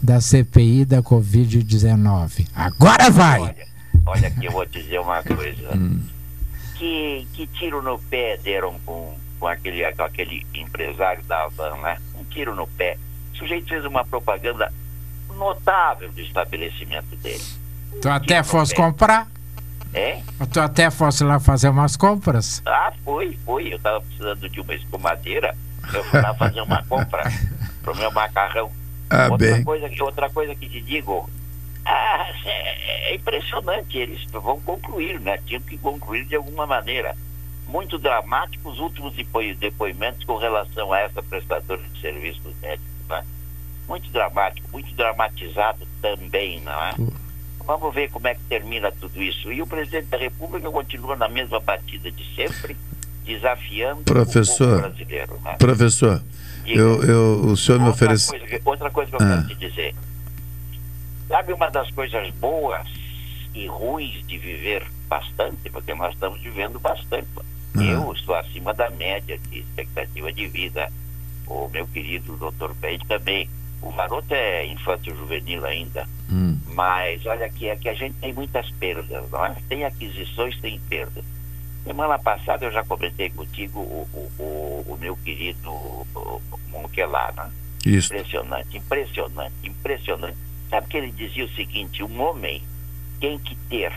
da 0.03 0.21
CPI 0.21 0.85
da 0.85 1.03
Covid-19. 1.03 2.47
Agora 2.55 3.11
vai! 3.11 3.55
Olha 4.07 4.29
aqui, 4.29 4.45
eu 4.47 4.53
vou 4.53 4.65
dizer 4.67 4.99
uma 5.01 5.23
coisa. 5.23 5.75
Hum. 5.77 6.01
Que, 6.77 7.27
que 7.33 7.47
tiro 7.49 7.83
no 7.83 7.99
pé 7.99 8.39
deram 8.43 8.75
com, 8.87 9.15
com, 9.41 9.47
aquele, 9.49 9.91
com 9.93 10.03
aquele 10.05 10.47
empresário 10.55 11.25
da 11.25 11.45
Havan, 11.45 11.77
né? 11.83 11.99
Um 12.19 12.23
tiro 12.25 12.55
no 12.55 12.67
pé. 12.69 12.97
O 13.39 13.43
sujeito 13.43 13.69
fez 13.69 13.85
uma 13.85 14.05
propaganda 14.05 14.73
notável 15.37 16.11
do 16.11 16.21
estabelecimento 16.21 17.15
dele. 17.17 17.45
Tu 18.03 18.09
até 18.09 18.43
fosse 18.43 18.75
comprar? 18.75 19.29
É? 19.95 20.21
Tu 20.53 20.61
até 20.61 20.91
fosse 20.91 21.23
lá 21.23 21.39
fazer 21.39 21.69
umas 21.69 21.97
compras? 21.97 22.61
Ah, 22.67 22.93
foi, 23.05 23.39
foi. 23.45 23.73
Eu 23.73 23.77
estava 23.77 24.01
precisando 24.01 24.49
de 24.49 24.61
uma 24.61 24.75
escumadeira. 24.75 25.57
Eu 25.95 26.03
fui 26.05 26.21
lá 26.21 26.35
fazer 26.35 26.61
uma 26.63 26.83
compra 26.85 27.23
pro 27.83 27.95
meu 27.97 28.11
macarrão. 28.11 28.73
Ah, 29.09 29.29
outra, 29.31 29.55
bem. 29.55 29.63
Coisa, 29.65 29.89
que- 29.89 30.03
outra 30.03 30.29
coisa 30.31 30.55
que 30.57 30.69
te 30.69 30.81
digo. 30.81 31.31
Ah, 31.87 32.27
é, 32.45 33.13
é 33.13 33.15
impressionante. 33.15 33.97
Eles 33.97 34.25
vão 34.33 34.61
concluir, 34.61 35.21
né? 35.21 35.39
Tinham 35.47 35.63
que 35.63 35.79
concluir 35.79 36.25
de 36.27 36.35
alguma 36.35 36.67
maneira. 36.67 37.17
Muito 37.69 37.99
dramático 37.99 38.69
os 38.69 38.79
últimos 38.81 39.15
depo- 39.15 39.41
depoimentos 39.59 40.25
com 40.25 40.37
relação 40.37 40.93
a 40.93 40.99
essa 41.01 41.23
prestadora 41.23 41.81
de 41.83 42.01
serviços 42.01 42.53
médicos. 42.61 42.89
Muito 43.89 44.11
dramático, 44.11 44.69
muito 44.71 44.95
dramatizado 44.95 45.87
também, 46.03 46.61
não 46.61 46.73
é? 46.85 46.95
Vamos 47.65 47.95
ver 47.95 48.11
como 48.11 48.27
é 48.29 48.35
que 48.35 48.41
termina 48.49 48.91
tudo 48.93 49.23
isso. 49.23 49.51
E 49.53 49.61
o 49.63 49.67
presidente 49.67 50.07
da 50.07 50.17
República 50.19 50.71
continua 50.71 51.17
na 51.17 51.29
mesma 51.29 51.59
batida 51.61 52.11
de 52.11 52.25
sempre, 52.35 52.77
desafiando 53.25 54.01
o 54.01 54.05
Professor, 54.05 54.69
povo 54.81 54.89
brasileiro. 54.95 55.41
Né? 55.43 55.57
professor, 55.59 56.23
eu, 56.67 57.03
eu, 57.05 57.45
o 57.47 57.57
senhor 57.57 57.79
me 57.81 57.89
Outra 57.89 58.05
ofereceu. 58.07 58.39
coisa 58.39 58.47
que- 58.59 58.63
outra 58.69 58.91
coisa 58.91 59.11
que 59.11 59.23
eu 59.23 59.27
Ah. 59.27 59.37
quero 59.37 59.49
te 59.49 59.55
dizer. 59.69 59.95
Sabe 61.29 61.53
uma 61.53 61.71
das 61.71 61.91
coisas 61.91 62.31
boas 62.35 62.87
e 63.55 63.67
ruins 63.67 64.27
de 64.27 64.39
viver 64.39 64.87
bastante, 65.09 65.69
porque 65.71 65.95
nós 65.95 66.15
estamos 66.15 66.41
vivendo 66.41 66.79
bastante. 66.81 67.29
Eu 67.75 68.13
estou 68.13 68.35
acima 68.35 68.75
da 68.75 68.91
média 68.91 69.39
de 69.51 69.59
expectativa 69.61 70.33
de 70.33 70.47
vida. 70.49 70.91
O 71.49 71.69
meu 71.69 71.87
querido 71.87 72.37
Dr. 72.37 72.75
Pede 72.81 73.07
também. 73.07 73.49
O 73.81 73.93
garoto 73.93 74.35
é 74.35 74.67
infantil 74.67 75.17
juvenil 75.17 75.65
ainda. 75.65 76.07
Mas 76.75 77.25
olha 77.27 77.47
aqui, 77.47 77.69
é 77.69 77.77
que 77.77 77.89
a 77.89 77.95
gente 77.95 78.15
tem 78.17 78.33
muitas 78.33 78.71
perdas, 78.73 79.31
não 79.31 79.45
é? 79.45 79.57
Tem 79.69 79.85
aquisições, 79.85 80.59
tem 80.61 80.79
perdas. 80.89 81.25
Semana 81.85 82.19
passada 82.19 82.67
eu 82.67 82.73
já 82.73 82.85
comentei 82.85 83.31
contigo 83.31 83.81
o, 83.81 84.09
o, 84.13 84.43
o, 84.43 84.85
o 84.89 84.99
meu 84.99 85.17
querido 85.17 85.73
Monquelar, 86.71 87.35
né? 87.35 87.51
Isso. 87.87 88.13
Impressionante, 88.13 88.77
impressionante, 88.77 89.55
impressionante. 89.65 90.37
Sabe 90.69 90.87
que 90.89 90.97
ele 90.99 91.11
dizia 91.13 91.45
o 91.45 91.51
seguinte, 91.51 92.03
um 92.03 92.21
homem 92.21 92.63
tem 93.21 93.39
que 93.39 93.57
ter 93.71 93.93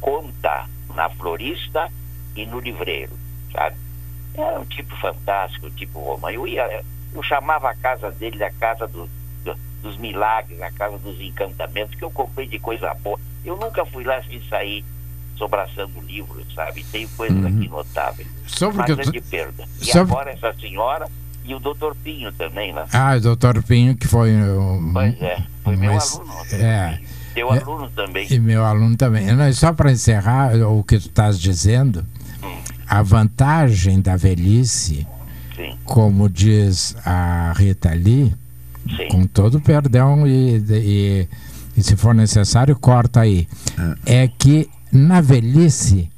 conta 0.00 0.68
na 0.94 1.08
florista 1.10 1.90
e 2.36 2.44
no 2.46 2.60
livreiro, 2.60 3.12
sabe? 3.52 3.76
Era 4.34 4.60
um 4.60 4.64
tipo 4.64 4.94
fantástico, 4.96 5.66
um 5.66 5.70
tipo 5.70 5.98
romano. 6.00 6.34
Eu 6.34 6.46
ia, 6.46 6.82
eu 7.14 7.22
chamava 7.22 7.70
a 7.70 7.74
casa 7.74 8.10
dele 8.12 8.42
a 8.44 8.50
casa 8.52 8.86
do, 8.86 9.08
do- 9.44 9.56
dos 9.82 9.96
milagres, 9.98 10.60
a 10.62 10.70
casa 10.70 10.98
dos 10.98 11.20
encantamentos, 11.20 11.94
que 11.94 12.04
eu 12.04 12.10
comprei 12.10 12.46
de 12.46 12.58
coisa 12.58 12.92
boa. 12.94 13.18
Eu 13.44 13.56
nunca 13.56 13.84
fui 13.86 14.04
lá 14.04 14.22
sem 14.22 14.40
sair 14.48 14.84
sobraçando 15.36 16.00
livros, 16.02 16.44
sabe? 16.54 16.84
Tem 16.92 17.06
coisas 17.16 17.44
aqui 17.44 17.68
notáveis. 17.68 18.28
Só 18.46 18.70
porque 18.70 18.92
eu 18.92 18.96
grande 18.96 19.20
tô- 19.20 19.28
perda. 19.30 19.64
E 19.80 19.86
só- 19.86 20.00
agora 20.00 20.30
essa 20.30 20.52
senhora 20.60 21.08
e 21.44 21.54
o 21.54 21.58
doutor 21.58 21.96
Pinho 21.96 22.30
também, 22.32 22.72
né? 22.72 22.84
Ah, 22.92 23.16
o 23.16 23.20
doutor 23.20 23.62
Pinho, 23.62 23.96
que 23.96 24.06
foi. 24.06 24.32
um- 24.34 24.92
Pois 24.92 25.20
é, 25.22 25.42
foi 25.64 25.76
meu 25.76 25.94
mas- 25.94 26.14
aluno. 26.16 26.32
É. 26.52 26.98
Teu 27.32 27.54
É, 27.54 27.58
aluno 27.58 27.88
também. 27.90 28.26
E 28.30 28.38
meu 28.40 28.64
aluno 28.64 28.96
também. 28.96 29.24
Só 29.54 29.72
para 29.72 29.90
encerrar 29.92 30.52
o 30.68 30.82
que 30.82 30.98
tu 30.98 31.06
estás 31.06 31.38
dizendo, 31.40 32.04
a 32.90 33.02
vantagem 33.02 34.00
da 34.00 34.16
velhice, 34.16 35.06
Sim. 35.54 35.78
como 35.84 36.28
diz 36.28 36.96
a 37.06 37.52
Rita 37.56 37.94
Lee, 37.94 38.34
Sim. 38.96 39.08
com 39.08 39.26
todo 39.28 39.58
o 39.58 39.60
perdão 39.60 40.26
e, 40.26 40.56
e, 40.68 41.28
e 41.76 41.82
se 41.84 41.96
for 41.96 42.12
necessário, 42.12 42.74
corta 42.74 43.20
aí, 43.20 43.46
é 44.04 44.26
que 44.26 44.68
na 44.90 45.20
velhice 45.20 46.10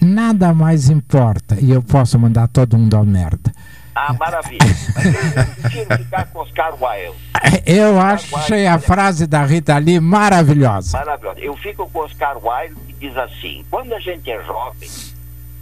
nada 0.00 0.52
mais 0.52 0.90
importa 0.90 1.56
e 1.60 1.70
eu 1.70 1.80
posso 1.80 2.18
mandar 2.18 2.48
todo 2.48 2.76
mundo 2.76 2.96
à 2.96 3.04
merda. 3.04 3.52
Ah, 3.94 4.12
maravilha. 4.14 4.58
Mas 5.62 5.74
eu 5.76 5.98
ficar 5.98 6.26
com 6.26 6.40
Oscar 6.40 6.72
Wilde. 6.82 7.16
Eu 7.64 8.00
achei 8.00 8.66
a 8.66 8.78
frase 8.78 9.26
da 9.26 9.44
Rita 9.44 9.76
Lee 9.78 10.00
maravilhosa. 10.00 10.98
Maravilhoso. 10.98 11.38
Eu 11.38 11.56
fico 11.58 11.88
com 11.90 12.00
Oscar 12.00 12.38
Wilde 12.42 12.74
que 12.86 12.92
diz 12.94 13.16
assim: 13.16 13.64
quando 13.70 13.92
a 13.92 14.00
gente 14.00 14.30
é 14.30 14.42
jovem, 14.44 14.88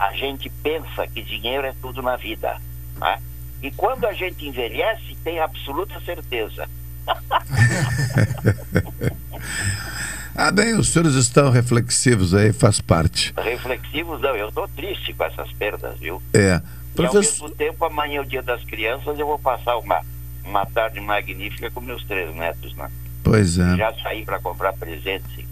a 0.01 0.14
gente 0.14 0.48
pensa 0.62 1.06
que 1.06 1.22
dinheiro 1.22 1.66
é 1.66 1.74
tudo 1.82 2.01
na 2.01 2.16
vida. 2.16 2.56
né? 2.97 3.18
E 3.62 3.70
quando 3.70 4.06
a 4.06 4.14
gente 4.14 4.48
envelhece, 4.48 5.14
tem 5.22 5.39
absoluta 5.39 6.01
certeza. 6.01 6.66
Ah, 10.35 10.51
bem, 10.51 10.74
os 10.74 10.89
senhores 10.89 11.14
estão 11.16 11.51
reflexivos 11.51 12.32
aí, 12.32 12.51
faz 12.51 12.81
parte. 12.81 13.35
Reflexivos, 13.36 14.22
não, 14.22 14.35
eu 14.35 14.48
estou 14.48 14.66
triste 14.68 15.12
com 15.12 15.24
essas 15.24 15.52
perdas, 15.52 15.98
viu? 15.98 16.22
É. 16.32 16.39
E 16.39 16.52
ao 16.55 16.60
Professor, 16.94 17.43
mesmo 17.43 17.56
tempo, 17.56 17.85
amanhã 17.85 18.18
é 18.18 18.20
o 18.22 18.24
dia 18.24 18.43
das 18.43 18.64
crianças, 18.64 19.18
eu 19.18 19.27
vou 19.27 19.39
passar 19.39 19.77
uma, 19.77 20.01
uma 20.44 20.64
tarde 20.64 20.98
magnífica 21.01 21.70
com 21.70 21.81
meus 21.82 22.02
três 22.05 22.35
netos, 22.35 22.74
né? 22.74 22.90
pois 23.22 23.59
é. 23.59 23.77
Já 23.77 23.93
saí 24.02 24.24
para 24.24 24.40
comprar 24.40 24.72
presentes. 24.72 25.44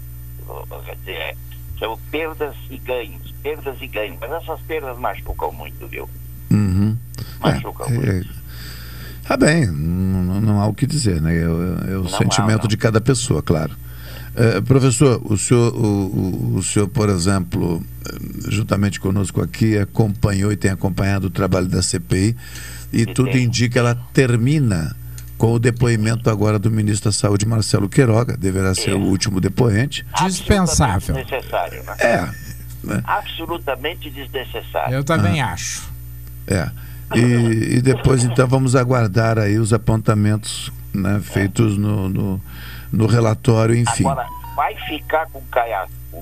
Quer 0.85 0.95
dizer, 0.95 1.11
é, 1.11 1.35
são 1.79 1.97
perdas 2.11 2.55
e 2.69 2.77
ganhos, 2.77 3.33
perdas 3.41 3.77
e 3.81 3.87
ganhos. 3.87 4.17
Mas 4.19 4.31
essas 4.31 4.59
perdas 4.61 4.97
machucam 4.99 5.51
muito, 5.51 5.87
viu? 5.87 6.07
Uhum. 6.51 6.97
Machucam 7.41 7.87
É, 7.87 8.19
é. 8.19 8.23
Ah, 9.27 9.37
bem, 9.37 9.67
não, 9.67 10.41
não- 10.41 10.59
há 10.61 10.67
o 10.67 10.73
que 10.73 10.85
dizer, 10.87 11.21
né? 11.21 11.37
É, 11.39 11.47
o- 11.47 11.91
é 11.91 11.97
o 11.97 12.03
Não 12.03 12.05
há, 12.05 12.17
sentimento 12.17 12.61
não. 12.63 12.67
de 12.67 12.75
cada 12.77 12.99
pessoa, 12.99 13.41
claro. 13.43 13.75
Eh, 14.35 14.61
professor, 14.61 15.21
o 15.25 15.37
senhor, 15.37 15.73
o, 15.75 15.85
o- 15.85 16.55
o 16.57 16.63
senhor, 16.63 16.87
por 16.87 17.09
exemplo, 17.09 17.83
juntamente 18.47 18.99
conosco 18.99 19.41
aqui, 19.41 19.77
acompanhou 19.77 20.51
e 20.51 20.55
tem 20.57 20.71
acompanhado 20.71 21.27
o 21.27 21.29
trabalho 21.29 21.67
da 21.67 21.81
CPI 21.81 22.35
e 22.91 23.05
tudo 23.05 23.37
indica 23.37 23.79
ela 23.79 23.95
termina 24.13 24.95
com 25.39 25.53
o 25.53 25.57
depoimento 25.57 26.29
agora 26.29 26.59
do 26.59 26.69
ministro 26.69 27.09
da 27.09 27.13
Saúde, 27.13 27.47
Marcelo 27.47 27.87
Queiroga, 27.87 28.35
deverá 28.35 28.75
ser 28.75 28.93
o 28.93 28.99
último 28.99 29.39
depoente. 29.39 30.05
Dispensável. 30.25 31.15
Desnecessário, 31.15 31.81
né? 31.83 31.95
É. 31.97 32.29
né? 32.83 33.01
Absolutamente 33.05 34.09
desnecessário. 34.09 34.93
Eu 34.93 35.03
também 35.03 35.41
Ah. 35.41 35.53
acho. 35.53 35.89
É. 36.45 36.69
E, 37.15 37.77
e 37.77 37.81
depois, 37.81 38.25
então, 38.25 38.45
vamos 38.47 38.75
aguardar 38.75 39.39
aí 39.39 39.57
os 39.57 39.71
apontamentos 39.71 40.71
né, 40.93 41.21
feitos 41.23 41.77
no, 41.77 42.09
no, 42.09 42.41
no 42.91 43.07
relatório, 43.07 43.75
enfim. 43.75 44.03
Agora, 44.03 44.27
vai 44.57 44.75
ficar 44.87 45.25
com, 45.27 45.41
caia, 45.49 45.87
com, 46.11 46.21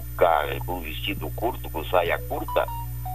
com 0.64 0.82
vestido 0.82 1.28
curto, 1.36 1.68
com 1.72 1.84
saia 1.86 2.20
curta, 2.30 2.66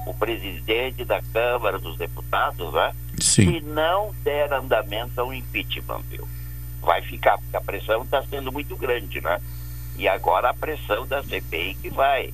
o 0.09 0.15
presidente 0.15 1.05
da 1.05 1.23
Câmara 1.33 1.79
dos 1.79 1.97
Deputados, 1.97 2.75
né? 2.75 2.93
Sim. 3.23 3.53
Se 3.55 3.61
não 3.61 4.15
der 4.25 4.53
andamento 4.53 5.21
ao 5.21 5.33
impeachment, 5.33 6.03
viu? 6.11 6.27
Vai 6.81 7.01
ficar, 7.03 7.39
porque 7.39 7.57
a 7.57 7.61
pressão 7.61 8.03
está 8.03 8.23
sendo 8.25 8.51
muito 8.53 8.77
grande, 8.77 9.21
né? 9.21 9.39
E 9.97 10.09
agora 10.09 10.51
a 10.51 10.55
pressão 10.55 11.07
da 11.07 11.23
CPI 11.23 11.77
que 11.81 11.91
vai, 11.91 12.33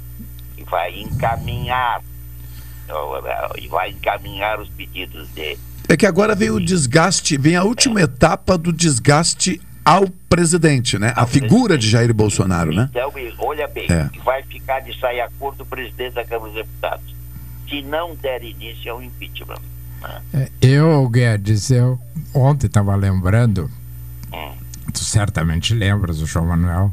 que 0.56 0.65
vai 0.65 0.98
encaminhar, 1.01 2.02
e 3.59 3.69
vai 3.69 3.90
encaminhar 3.90 4.60
os 4.60 4.69
pedidos 4.70 5.28
de 5.35 5.59
É 5.89 5.97
que 5.97 6.06
agora 6.06 6.35
vem 6.35 6.51
o 6.51 6.60
desgaste, 6.60 7.36
vem 7.36 7.56
a 7.56 7.65
última 7.65 8.01
etapa 8.01 8.56
do 8.56 8.73
desgaste 8.73 9.60
ao 9.85 10.06
presidente, 10.28 10.98
né? 10.98 11.12
A 11.16 11.27
figura 11.27 11.78
de 11.78 11.89
Jair 11.89 12.12
Bolsonaro, 12.12 12.74
né? 12.74 12.90
Então, 12.90 13.10
olha 13.39 13.66
bem, 13.69 13.86
É. 13.90 14.09
vai 14.23 14.43
ficar 14.43 14.81
de 14.81 14.98
saia 15.01 15.31
curta 15.39 15.62
o 15.62 15.66
presidente 15.66 16.15
da 16.15 16.24
Câmara 16.24 16.52
dos 16.52 16.62
Deputados. 16.62 17.15
Se 17.69 17.82
não 17.82 18.15
der 18.15 18.43
início 18.43 18.93
ao 18.93 19.02
impeachment. 19.02 19.60
É, 20.32 20.48
Eu, 20.60 21.08
Guedes, 21.08 21.70
eu 21.70 21.98
ontem 22.34 22.66
estava 22.66 22.94
lembrando, 22.94 23.70
tu 24.92 25.00
certamente 25.00 25.74
lembras, 25.74 26.20
o 26.20 26.26
João 26.26 26.46
Manuel, 26.46 26.92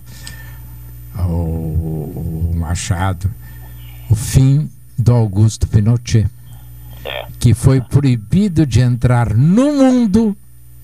o, 1.18 2.52
o 2.52 2.54
Machado, 2.56 3.32
o 4.10 4.16
fim 4.16 4.70
do 4.98 5.14
Augusto 5.14 5.68
Pinochet, 5.68 6.28
que 7.40 7.54
foi 7.54 7.82
proibido 7.82 8.66
de 8.66 8.80
entrar 8.82 9.34
no 9.34 9.74
mundo 9.74 10.36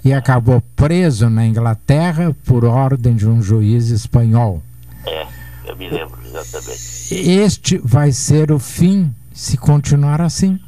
e 0.03 0.13
acabou 0.13 0.61
preso 0.75 1.29
na 1.29 1.45
Inglaterra 1.45 2.35
por 2.45 2.65
ordem 2.65 3.15
de 3.15 3.27
um 3.27 3.41
juiz 3.41 3.89
espanhol. 3.89 4.61
É, 5.05 5.27
eu 5.65 5.75
me 5.75 5.89
lembro 5.89 6.19
exatamente. 6.25 7.13
Este 7.13 7.77
vai 7.77 8.11
ser 8.11 8.51
o 8.51 8.59
fim 8.59 9.13
se 9.33 9.57
continuar 9.57 10.21
assim. 10.21 10.59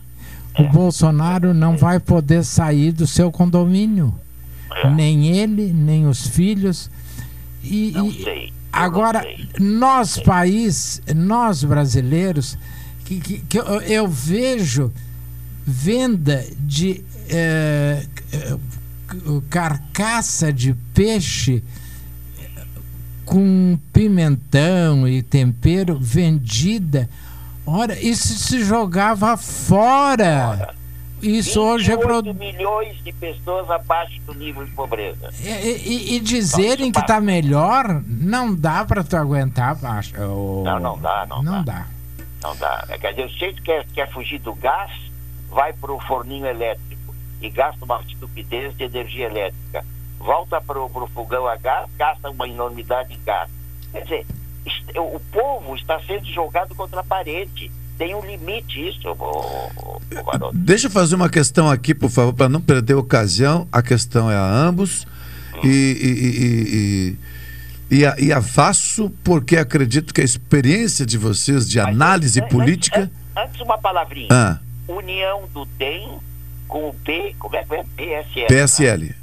O 0.57 0.63
Bolsonaro 0.69 1.53
não 1.53 1.77
vai 1.77 1.99
poder 1.99 2.43
sair 2.43 2.91
do 2.91 3.07
seu 3.07 3.31
condomínio. 3.31 4.13
Nem 4.95 5.37
ele, 5.37 5.71
nem 5.71 6.07
os 6.07 6.27
filhos. 6.27 6.89
E, 7.63 7.93
e 7.95 8.53
agora, 8.71 9.25
nós, 9.59 10.19
país, 10.19 11.01
nós 11.15 11.63
brasileiros, 11.63 12.57
que, 13.05 13.19
que, 13.19 13.37
que 13.39 13.59
eu, 13.59 13.81
eu 13.81 14.07
vejo 14.07 14.91
venda 15.65 16.45
de 16.59 17.03
eh, 17.29 18.05
carcaça 19.49 20.51
de 20.51 20.73
peixe 20.93 21.63
com 23.25 23.77
pimentão 23.91 25.07
e 25.07 25.21
tempero 25.21 25.97
vendida. 25.99 27.09
Ora, 27.65 27.97
isso 27.99 28.27
se 28.35 28.63
jogava 28.63 29.37
fora. 29.37 30.73
Isso 31.21 31.61
hoje 31.61 31.89
é 31.91 31.95
28 31.95 32.23
pro... 32.23 32.33
milhões 32.33 33.01
de 33.01 33.13
pessoas 33.13 33.69
abaixo 33.71 34.19
do 34.25 34.33
nível 34.33 34.65
de 34.65 34.71
pobreza. 34.71 35.29
e, 35.41 35.47
e- 35.49 36.15
e 36.15 36.19
dizerem 36.19 36.91
que 36.91 36.99
está 36.99 37.21
melhor, 37.21 38.03
não 38.05 38.53
dá 38.53 38.83
para 38.83 39.03
tu 39.05 39.15
aguentar, 39.15 39.75
baixo. 39.75 40.13
Não, 40.17 40.79
não 40.79 40.99
dá, 40.99 41.25
não, 41.25 41.41
Não 41.41 41.63
dá. 41.63 41.73
dá. 41.79 41.87
Não 42.41 42.55
dá. 42.57 42.85
É, 42.89 42.97
Quer 42.97 43.11
dizer, 43.11 43.25
o 43.25 43.29
sujeito 43.29 43.61
quer, 43.61 43.85
quer 43.93 44.11
fugir 44.11 44.39
do 44.39 44.53
gás, 44.55 44.91
vai 45.49 45.71
para 45.71 45.93
o 45.93 45.99
forninho 46.01 46.45
elétrico 46.45 47.15
e 47.41 47.49
gasta 47.49 47.85
uma 47.85 48.01
estupidez 48.05 48.75
de 48.75 48.83
energia 48.83 49.27
elétrica. 49.27 49.85
Volta 50.19 50.59
para 50.59 50.77
o 50.81 51.07
fogão 51.13 51.47
a 51.47 51.55
gás, 51.55 51.89
gasta 51.97 52.29
uma 52.29 52.47
enormidade 52.49 53.13
em 53.13 53.19
gás. 53.25 53.49
Quer 53.93 54.01
dizer, 54.03 54.25
o 54.95 55.19
povo 55.31 55.75
está 55.75 55.99
sendo 56.01 56.25
jogado 56.25 56.75
contra 56.75 56.99
a 56.99 57.03
parede. 57.03 57.71
Tem 57.97 58.15
um 58.15 58.25
limite 58.25 58.89
isso, 58.89 59.07
ô, 59.07 59.99
Varoto. 60.23 60.57
Deixa 60.57 60.87
eu 60.87 60.91
fazer 60.91 61.15
uma 61.15 61.29
questão 61.29 61.69
aqui, 61.69 61.93
por 61.93 62.09
favor, 62.09 62.33
para 62.33 62.49
não 62.49 62.59
perder 62.59 62.93
a 62.93 62.97
ocasião. 62.97 63.67
A 63.71 63.81
questão 63.81 64.31
é 64.31 64.35
a 64.35 64.45
ambos. 64.45 65.05
E, 65.63 65.67
e, 65.67 67.17
e, 67.95 67.95
e, 67.95 67.99
e, 67.99 68.05
a, 68.05 68.15
e 68.17 68.31
porque 69.23 69.57
acredito 69.57 70.13
que 70.13 70.21
a 70.21 70.23
experiência 70.23 71.05
de 71.05 71.17
vocês 71.17 71.69
de 71.69 71.79
análise 71.79 72.41
política. 72.49 73.11
Antes 73.37 73.61
uma 73.61 73.77
palavrinha. 73.77 74.29
Ah. 74.31 74.59
União 74.87 75.47
do 75.53 75.65
DEM 75.77 76.17
com 76.67 76.89
o 76.89 76.93
P, 76.93 77.35
como 77.37 77.55
é 77.55 77.63
que 77.63 77.75
é? 77.75 77.83
PSL. 77.95 78.47
PSL. 78.47 79.15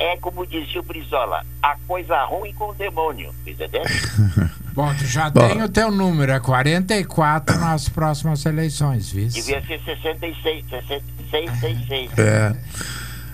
É 0.00 0.16
como 0.16 0.46
dizia 0.46 0.80
o 0.80 0.82
Brizola, 0.82 1.44
a 1.62 1.76
coisa 1.86 2.24
ruim 2.24 2.54
com 2.54 2.70
o 2.70 2.74
demônio, 2.74 3.34
entendeu? 3.46 3.82
Bom, 4.72 4.94
tu 4.94 5.04
já 5.04 5.28
Bom. 5.28 5.46
tem 5.46 5.62
o 5.62 5.68
teu 5.68 5.90
número, 5.90 6.32
é 6.32 6.40
44 6.40 7.60
nas 7.60 7.86
próximas 7.90 8.46
eleições, 8.46 9.12
viu? 9.12 9.28
Devia 9.28 9.60
ser 9.66 9.78
66, 9.84 10.64
66, 10.70 11.50
66. 11.60 12.18
É. 12.18 12.56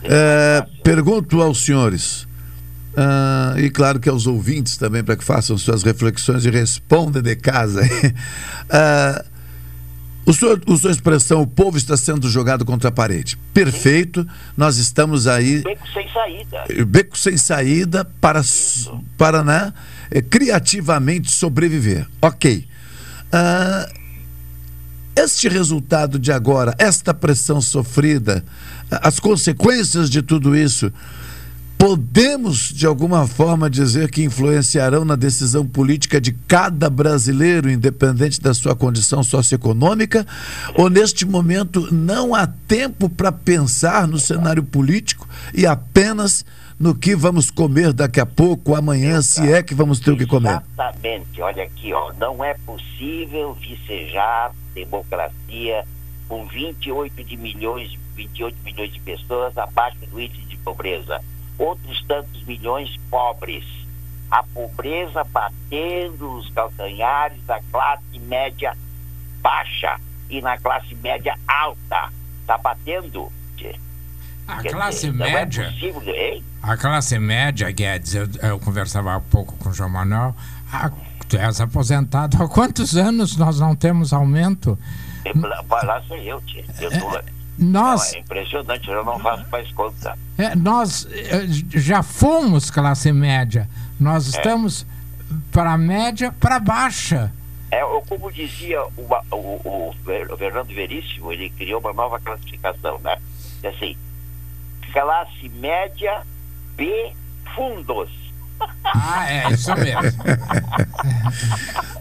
É, 0.02 0.66
pergunto 0.82 1.40
aos 1.40 1.64
senhores, 1.64 2.26
ah, 2.96 3.54
e 3.58 3.70
claro 3.70 4.00
que 4.00 4.08
aos 4.08 4.26
ouvintes 4.26 4.76
também, 4.76 5.04
para 5.04 5.16
que 5.16 5.24
façam 5.24 5.56
suas 5.56 5.82
reflexões 5.82 6.44
e 6.44 6.50
respondam 6.50 7.22
de 7.22 7.36
casa. 7.36 7.82
Ah, 8.68 9.24
o 10.26 10.34
senhor 10.34 10.60
usou 10.66 10.90
a 10.90 10.92
expressão: 10.92 11.40
o 11.40 11.46
povo 11.46 11.78
está 11.78 11.96
sendo 11.96 12.28
jogado 12.28 12.64
contra 12.64 12.88
a 12.88 12.92
parede. 12.92 13.38
Perfeito, 13.54 14.26
nós 14.56 14.76
estamos 14.76 15.28
aí 15.28 15.62
Beco 15.62 15.88
sem 15.92 16.12
saída. 16.12 16.64
beco 16.86 17.18
sem 17.18 17.36
saída 17.36 18.04
para, 18.20 18.42
para 19.16 19.44
né, 19.44 19.72
eh, 20.10 20.20
criativamente 20.20 21.30
sobreviver. 21.30 22.06
Ok. 22.20 22.66
Ah, 23.32 23.88
este 25.14 25.48
resultado 25.48 26.18
de 26.18 26.30
agora, 26.30 26.74
esta 26.76 27.14
pressão 27.14 27.60
sofrida, 27.60 28.44
as 28.90 29.18
consequências 29.18 30.10
de 30.10 30.20
tudo 30.22 30.54
isso, 30.54 30.92
podemos 31.78 32.70
de 32.72 32.86
alguma 32.86 33.26
forma 33.26 33.68
dizer 33.68 34.10
que 34.10 34.24
influenciarão 34.24 35.04
na 35.04 35.16
decisão 35.16 35.66
política 35.66 36.20
de 36.20 36.32
cada 36.32 36.88
brasileiro, 36.88 37.70
independente 37.70 38.40
da 38.40 38.54
sua 38.54 38.74
condição 38.74 39.22
socioeconômica? 39.22 40.26
Ou 40.76 40.88
neste 40.88 41.26
momento 41.26 41.92
não 41.92 42.34
há 42.34 42.46
tempo 42.46 43.08
para 43.08 43.30
pensar 43.30 44.08
no 44.08 44.18
cenário 44.18 44.62
político 44.62 45.28
e 45.54 45.66
apenas 45.66 46.44
no 46.78 46.94
que 46.94 47.16
vamos 47.16 47.50
comer 47.50 47.92
daqui 47.92 48.20
a 48.20 48.26
pouco, 48.26 48.74
amanhã, 48.74 49.22
se 49.22 49.50
é 49.50 49.62
que 49.62 49.74
vamos 49.74 49.98
ter 49.98 50.10
o 50.10 50.16
que 50.16 50.26
comer? 50.26 50.62
Exatamente, 50.72 51.40
olha 51.40 51.64
aqui, 51.64 51.92
ó, 51.92 52.12
não 52.18 52.44
é 52.44 52.54
possível 52.66 53.54
vicejar 53.54 54.52
democracia 54.74 55.84
com 56.28 56.46
28 56.46 57.24
de 57.24 57.36
milhões, 57.36 57.98
28 58.14 58.56
milhões 58.64 58.92
de 58.92 59.00
pessoas 59.00 59.56
abaixo 59.56 59.98
do 60.10 60.20
índice 60.20 60.42
de 60.42 60.56
pobreza. 60.58 61.20
Outros 61.58 62.02
tantos 62.06 62.42
milhões 62.44 62.96
pobres. 63.10 63.64
A 64.30 64.42
pobreza 64.42 65.24
batendo 65.24 66.32
os 66.36 66.50
calcanhares 66.50 67.42
da 67.44 67.60
classe 67.70 68.18
média 68.20 68.76
baixa 69.40 69.98
e 70.28 70.40
na 70.42 70.58
classe 70.58 70.94
média 70.96 71.38
alta. 71.46 72.10
Está 72.42 72.58
batendo. 72.58 73.30
A 74.48 74.62
Quer 74.62 74.70
classe 74.72 75.10
dizer, 75.10 75.12
não 75.12 75.26
é 75.26 75.32
média. 75.32 75.64
possível, 75.72 76.14
hein? 76.14 76.44
A 76.62 76.76
classe 76.76 77.18
média, 77.18 77.68
Guedes, 77.72 78.14
eu, 78.14 78.28
eu 78.42 78.60
conversava 78.60 79.16
há 79.16 79.20
pouco 79.20 79.56
com 79.56 79.70
o 79.70 79.72
João 79.72 79.90
Manuel. 79.90 80.36
Ah, 80.72 80.90
tu 81.28 81.36
és 81.36 81.60
aposentado. 81.60 82.40
Há 82.40 82.48
quantos 82.48 82.96
anos 82.96 83.36
nós 83.36 83.58
não 83.58 83.74
temos 83.74 84.12
aumento? 84.12 84.78
Vai 85.66 85.84
lá 85.84 86.00
ser 86.02 86.22
eu, 86.24 86.40
tia. 86.42 86.64
Eu 86.80 86.90
tô... 86.92 87.35
Nós- 87.58 88.12
Não, 88.12 88.18
é 88.18 88.20
impressionante, 88.20 88.88
eu 88.90 89.04
não 89.04 89.18
faço 89.18 89.48
mais 89.50 89.70
conta. 89.72 90.18
É, 90.36 90.54
nós 90.54 91.06
eh, 91.10 91.46
já 91.70 92.02
fomos 92.02 92.70
classe 92.70 93.10
média. 93.12 93.68
Nós 93.98 94.26
É. 94.26 94.36
estamos 94.36 94.86
para 95.50 95.72
a 95.72 95.78
média, 95.78 96.32
para 96.38 96.58
baixa. 96.58 97.32
É, 97.70 97.80
como 98.08 98.30
dizia 98.30 98.80
o, 98.84 99.02
o, 99.32 99.94
Fernando 100.38 100.68
Veríssimo, 100.68 101.32
ele 101.32 101.50
criou 101.50 101.80
uma 101.80 101.92
nova 101.92 102.20
classificação, 102.20 102.98
né? 103.00 103.16
Assim, 103.64 103.96
classe 104.92 105.48
média 105.48 106.22
B 106.76 107.12
fundos. 107.54 108.10
Ah, 108.84 109.26
é, 109.30 109.52
isso 109.52 109.70
mesmo. 109.74 110.02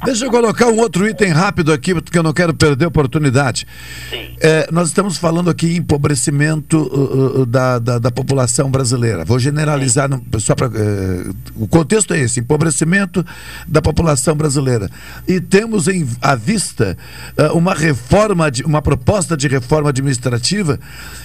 Deixa 0.05 0.25
eu 0.25 0.29
colocar 0.31 0.67
um 0.67 0.77
outro 0.77 1.07
item 1.07 1.31
rápido 1.31 1.73
aqui, 1.73 1.95
porque 1.95 2.15
eu 2.17 2.21
não 2.21 2.31
quero 2.31 2.53
perder 2.53 2.85
a 2.85 2.89
oportunidade. 2.89 3.65
É, 4.39 4.69
nós 4.71 4.89
estamos 4.89 5.17
falando 5.17 5.49
aqui 5.49 5.73
em 5.73 5.77
empobrecimento 5.77 6.77
uh, 6.77 7.41
uh, 7.41 7.45
da, 7.45 7.79
da, 7.79 7.97
da 7.97 8.11
população 8.11 8.69
brasileira. 8.69 9.25
Vou 9.25 9.39
generalizar, 9.39 10.07
no- 10.07 10.23
só 10.39 10.53
para. 10.53 10.69
o 11.55 11.67
contexto 11.67 12.13
é 12.13 12.19
esse: 12.19 12.39
empobrecimento 12.39 13.25
da 13.67 13.81
população 13.81 14.35
brasileira. 14.35 14.91
E 15.27 15.41
temos 15.41 15.87
em, 15.87 16.07
à 16.21 16.35
vista 16.35 16.95
uh, 17.37 17.57
uma 17.57 17.73
reforma, 17.73 18.51
de, 18.51 18.63
uma 18.63 18.83
proposta 18.83 19.35
de 19.35 19.47
reforma 19.47 19.89
administrativa 19.89 20.79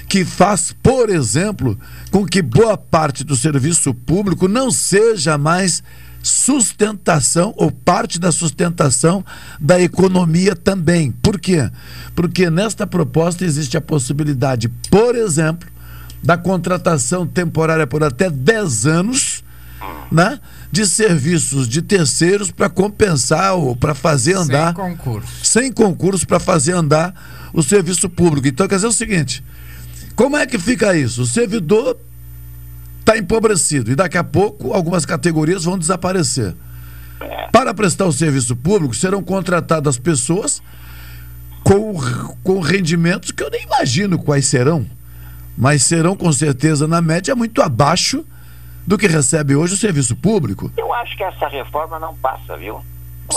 que 0.08 0.24
faz, 0.24 0.74
por 0.82 1.10
exemplo, 1.10 1.78
com 2.10 2.24
que 2.24 2.40
boa 2.40 2.78
parte 2.78 3.22
do 3.22 3.36
serviço 3.36 3.92
público 3.92 4.48
não 4.48 4.70
seja 4.70 5.19
mais 5.38 5.82
sustentação 6.22 7.54
ou 7.56 7.70
parte 7.70 8.18
da 8.18 8.30
sustentação 8.30 9.24
da 9.58 9.80
economia 9.80 10.54
também. 10.54 11.10
Por 11.10 11.40
quê? 11.40 11.70
Porque 12.14 12.50
nesta 12.50 12.86
proposta 12.86 13.44
existe 13.44 13.76
a 13.76 13.80
possibilidade, 13.80 14.68
por 14.90 15.14
exemplo, 15.14 15.68
da 16.22 16.36
contratação 16.36 17.26
temporária 17.26 17.86
por 17.86 18.04
até 18.04 18.28
10 18.28 18.86
anos 18.86 19.42
né, 20.10 20.38
de 20.70 20.86
serviços 20.86 21.66
de 21.66 21.80
terceiros 21.80 22.50
para 22.50 22.68
compensar 22.68 23.54
ou 23.54 23.74
para 23.74 23.94
fazer 23.94 24.36
andar. 24.36 24.74
Sem 24.74 24.74
concurso. 24.74 25.28
Sem 25.42 25.72
concurso 25.72 26.26
para 26.26 26.38
fazer 26.38 26.72
andar 26.72 27.14
o 27.52 27.62
serviço 27.62 28.08
público. 28.08 28.46
Então, 28.46 28.68
quer 28.68 28.74
dizer 28.74 28.88
o 28.88 28.92
seguinte: 28.92 29.42
como 30.14 30.36
é 30.36 30.46
que 30.46 30.58
fica 30.58 30.94
isso? 30.94 31.22
O 31.22 31.26
servidor 31.26 31.96
está 33.10 33.18
empobrecido 33.18 33.90
e 33.90 33.96
daqui 33.96 34.16
a 34.16 34.22
pouco 34.22 34.72
algumas 34.72 35.04
categorias 35.04 35.64
vão 35.64 35.76
desaparecer. 35.76 36.54
Para 37.52 37.74
prestar 37.74 38.06
o 38.06 38.12
serviço 38.12 38.54
público, 38.56 38.94
serão 38.94 39.22
contratadas 39.22 39.98
pessoas 39.98 40.62
com, 41.64 41.94
com 42.42 42.60
rendimentos 42.60 43.32
que 43.32 43.42
eu 43.42 43.50
nem 43.50 43.64
imagino 43.64 44.18
quais 44.18 44.46
serão, 44.46 44.86
mas 45.58 45.82
serão 45.82 46.16
com 46.16 46.32
certeza, 46.32 46.86
na 46.86 47.00
média, 47.00 47.34
muito 47.34 47.60
abaixo 47.60 48.24
do 48.86 48.96
que 48.96 49.06
recebe 49.06 49.54
hoje 49.56 49.74
o 49.74 49.76
serviço 49.76 50.16
público. 50.16 50.72
Eu 50.76 50.92
acho 50.94 51.16
que 51.16 51.24
essa 51.24 51.48
reforma 51.48 51.98
não 51.98 52.16
passa, 52.16 52.56
viu? 52.56 52.80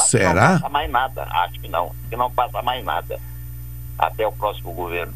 Será? 0.05 0.53
Não 0.53 0.59
passa 0.59 0.69
mais 0.69 0.91
nada. 0.91 1.23
Acho 1.23 1.59
que 1.59 1.67
não. 1.67 1.91
Que 2.09 2.15
não 2.15 2.31
passa 2.31 2.61
mais 2.61 2.83
nada 2.85 3.19
até 3.97 4.25
o 4.25 4.31
próximo 4.31 4.71
governo. 4.73 5.13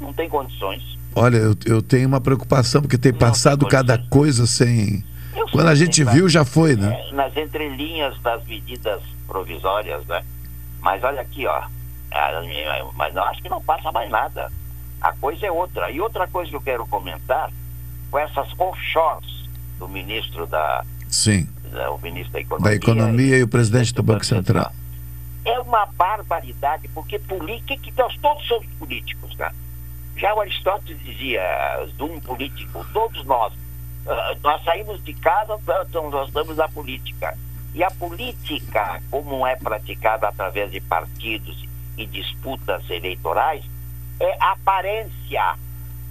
Não 0.00 0.12
tem 0.12 0.28
condições. 0.28 0.98
Olha, 1.18 1.36
eu, 1.36 1.56
eu 1.66 1.82
tenho 1.82 2.06
uma 2.06 2.20
preocupação, 2.20 2.80
porque 2.80 2.96
tem 2.96 3.12
passado 3.12 3.66
cada 3.66 3.98
coisa 3.98 4.46
sem. 4.46 5.04
Quando 5.50 5.68
a 5.68 5.74
gente 5.74 6.04
viu, 6.04 6.28
já 6.28 6.44
foi, 6.44 6.76
né? 6.76 6.96
É, 7.08 7.12
nas 7.12 7.36
entrelinhas 7.36 8.18
das 8.20 8.44
medidas 8.46 9.00
provisórias, 9.26 10.06
né? 10.06 10.22
Mas 10.80 11.02
olha 11.02 11.20
aqui, 11.20 11.44
ó. 11.46 11.62
Ah, 12.12 12.42
Mas 12.94 13.12
não 13.14 13.22
acho 13.24 13.42
que 13.42 13.48
não 13.48 13.60
passa 13.60 13.90
mais 13.90 14.08
nada. 14.10 14.50
A 15.00 15.12
coisa 15.12 15.46
é 15.46 15.50
outra. 15.50 15.90
E 15.90 16.00
outra 16.00 16.28
coisa 16.28 16.50
que 16.50 16.56
eu 16.56 16.60
quero 16.60 16.86
comentar, 16.86 17.50
com 18.10 18.18
essas 18.18 18.48
offshores 18.58 19.48
do 19.78 19.88
ministro 19.88 20.46
da, 20.46 20.84
Sim. 21.08 21.48
da 21.72 21.90
o 21.90 21.98
ministro 22.00 22.32
da 22.32 22.40
economia. 22.40 22.70
Da 22.70 22.76
economia 22.76 23.38
e 23.38 23.42
o 23.42 23.48
presidente 23.48 23.92
do 23.92 24.02
Banco 24.02 24.24
Central. 24.24 24.72
É 25.44 25.58
uma 25.60 25.86
barbaridade, 25.86 26.88
porque 26.94 27.18
política 27.18 27.76
que 27.76 27.92
nós 27.96 28.16
todos 28.18 28.46
somos 28.46 28.66
políticos, 28.78 29.34
né? 29.36 29.50
Já 30.18 30.34
o 30.34 30.40
Aristóteles 30.40 31.00
dizia, 31.04 31.40
um 32.00 32.20
político, 32.20 32.84
todos 32.92 33.24
nós, 33.24 33.52
ah, 34.06 34.36
nós 34.42 34.62
saímos 34.64 35.02
de 35.04 35.14
casa, 35.14 35.58
então 35.88 36.10
nós 36.10 36.26
estamos 36.26 36.56
na 36.56 36.68
política. 36.68 37.38
E 37.72 37.84
a 37.84 37.90
política, 37.92 39.00
como 39.10 39.46
é 39.46 39.54
praticada 39.54 40.28
através 40.28 40.72
de 40.72 40.80
partidos 40.80 41.64
e 41.96 42.04
disputas 42.04 42.82
eleitorais, 42.90 43.64
é 44.18 44.36
aparência, 44.40 45.56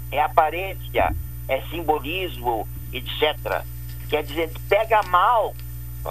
é 0.09 0.21
aparência, 0.21 1.13
é 1.49 1.61
simbolismo, 1.69 2.65
etc. 2.93 3.63
Quer 4.09 4.23
dizer, 4.23 4.49
pega 4.69 5.03
mal. 5.03 5.53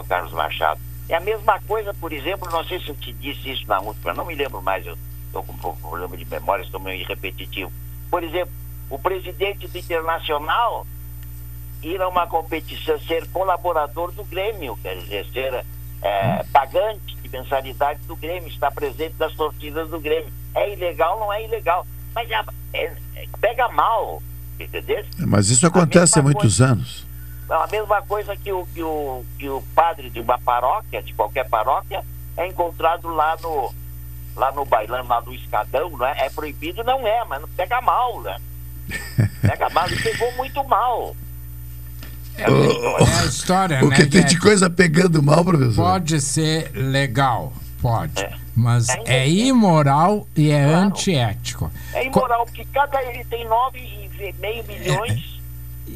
Carlos 0.06 0.32
Machado. 0.32 0.78
É 1.08 1.14
a 1.14 1.20
mesma 1.20 1.58
coisa, 1.62 1.94
por 1.94 2.12
exemplo, 2.12 2.50
não 2.50 2.62
sei 2.64 2.78
se 2.80 2.88
eu 2.88 2.94
te 2.96 3.12
disse 3.14 3.52
isso 3.52 3.66
na 3.66 3.80
última, 3.80 4.12
não 4.12 4.26
me 4.26 4.34
lembro 4.34 4.60
mais, 4.60 4.84
eu 4.84 4.98
estou 5.26 5.42
com 5.42 5.52
um 5.70 5.76
problema 5.76 6.16
de 6.16 6.24
memória, 6.26 6.62
estou 6.62 6.80
meio 6.80 7.06
repetitivo. 7.06 7.72
Por 8.10 8.22
exemplo, 8.22 8.52
o 8.88 8.98
presidente 8.98 9.66
do 9.66 9.78
Internacional 9.78 10.86
ir 11.82 12.00
a 12.00 12.08
uma 12.08 12.26
competição, 12.26 12.98
ser 13.00 13.26
colaborador 13.28 14.10
do 14.12 14.24
Grêmio, 14.24 14.76
quer 14.82 14.96
dizer, 14.96 15.26
ser 15.32 15.64
é, 16.02 16.44
pagante 16.52 17.16
de 17.16 17.28
mensalidade 17.28 18.00
do 18.06 18.16
Grêmio, 18.16 18.48
estar 18.48 18.70
presente 18.70 19.14
nas 19.18 19.32
torcidas 19.34 19.90
do 19.90 20.00
Grêmio. 20.00 20.32
É 20.54 20.72
ilegal, 20.72 21.18
não 21.20 21.32
é 21.32 21.44
ilegal. 21.44 21.86
Mas 22.14 22.28
é, 22.30 22.44
é, 22.72 23.26
pega 23.40 23.68
mal, 23.68 24.22
entendeu? 24.58 25.04
Mas 25.18 25.50
isso 25.50 25.66
acontece 25.66 26.18
há 26.18 26.22
muitos 26.22 26.58
coisa, 26.58 26.72
anos. 26.72 27.06
A 27.48 27.66
mesma 27.68 28.02
coisa 28.02 28.36
que 28.36 28.50
o, 28.50 28.66
que, 28.66 28.82
o, 28.82 29.24
que 29.38 29.48
o 29.48 29.62
padre 29.74 30.10
de 30.10 30.20
uma 30.20 30.38
paróquia, 30.38 31.02
de 31.02 31.12
qualquer 31.12 31.48
paróquia, 31.48 32.04
é 32.36 32.46
encontrado 32.46 33.08
lá 33.08 33.36
no, 33.42 33.72
lá 34.36 34.52
no 34.52 34.64
bailão, 34.64 35.06
lá 35.06 35.20
no 35.20 35.34
escadão, 35.34 35.90
não 35.90 36.06
é? 36.06 36.26
É 36.26 36.30
proibido? 36.30 36.84
Não 36.84 37.06
é, 37.06 37.24
mas 37.24 37.40
não 37.40 37.48
pega 37.48 37.80
mal, 37.80 38.20
né? 38.20 38.36
Pega 39.42 39.68
mal 39.70 39.90
e 39.90 40.00
pegou 40.00 40.30
muito 40.32 40.62
mal. 40.64 41.16
É, 42.38 42.42
é 42.44 43.20
a 43.20 43.24
história, 43.24 43.84
o 43.84 43.88
né? 43.88 43.96
que 43.96 44.06
tem 44.06 44.24
de 44.24 44.38
coisa 44.38 44.68
pegando 44.68 45.22
mal, 45.22 45.44
professor? 45.44 45.84
Pode 45.84 46.20
ser 46.20 46.70
legal, 46.72 47.52
pode. 47.80 48.28
Mas 48.54 48.88
é 49.06 49.28
imoral 49.28 50.26
e 50.36 50.50
é 50.50 50.62
antiético. 50.62 51.70
É 51.92 52.04
imoral, 52.06 52.44
porque 52.44 52.64
cada 52.72 53.02
ele 53.02 53.24
tem 53.24 53.46
9,5 53.46 54.68
milhões 54.68 55.35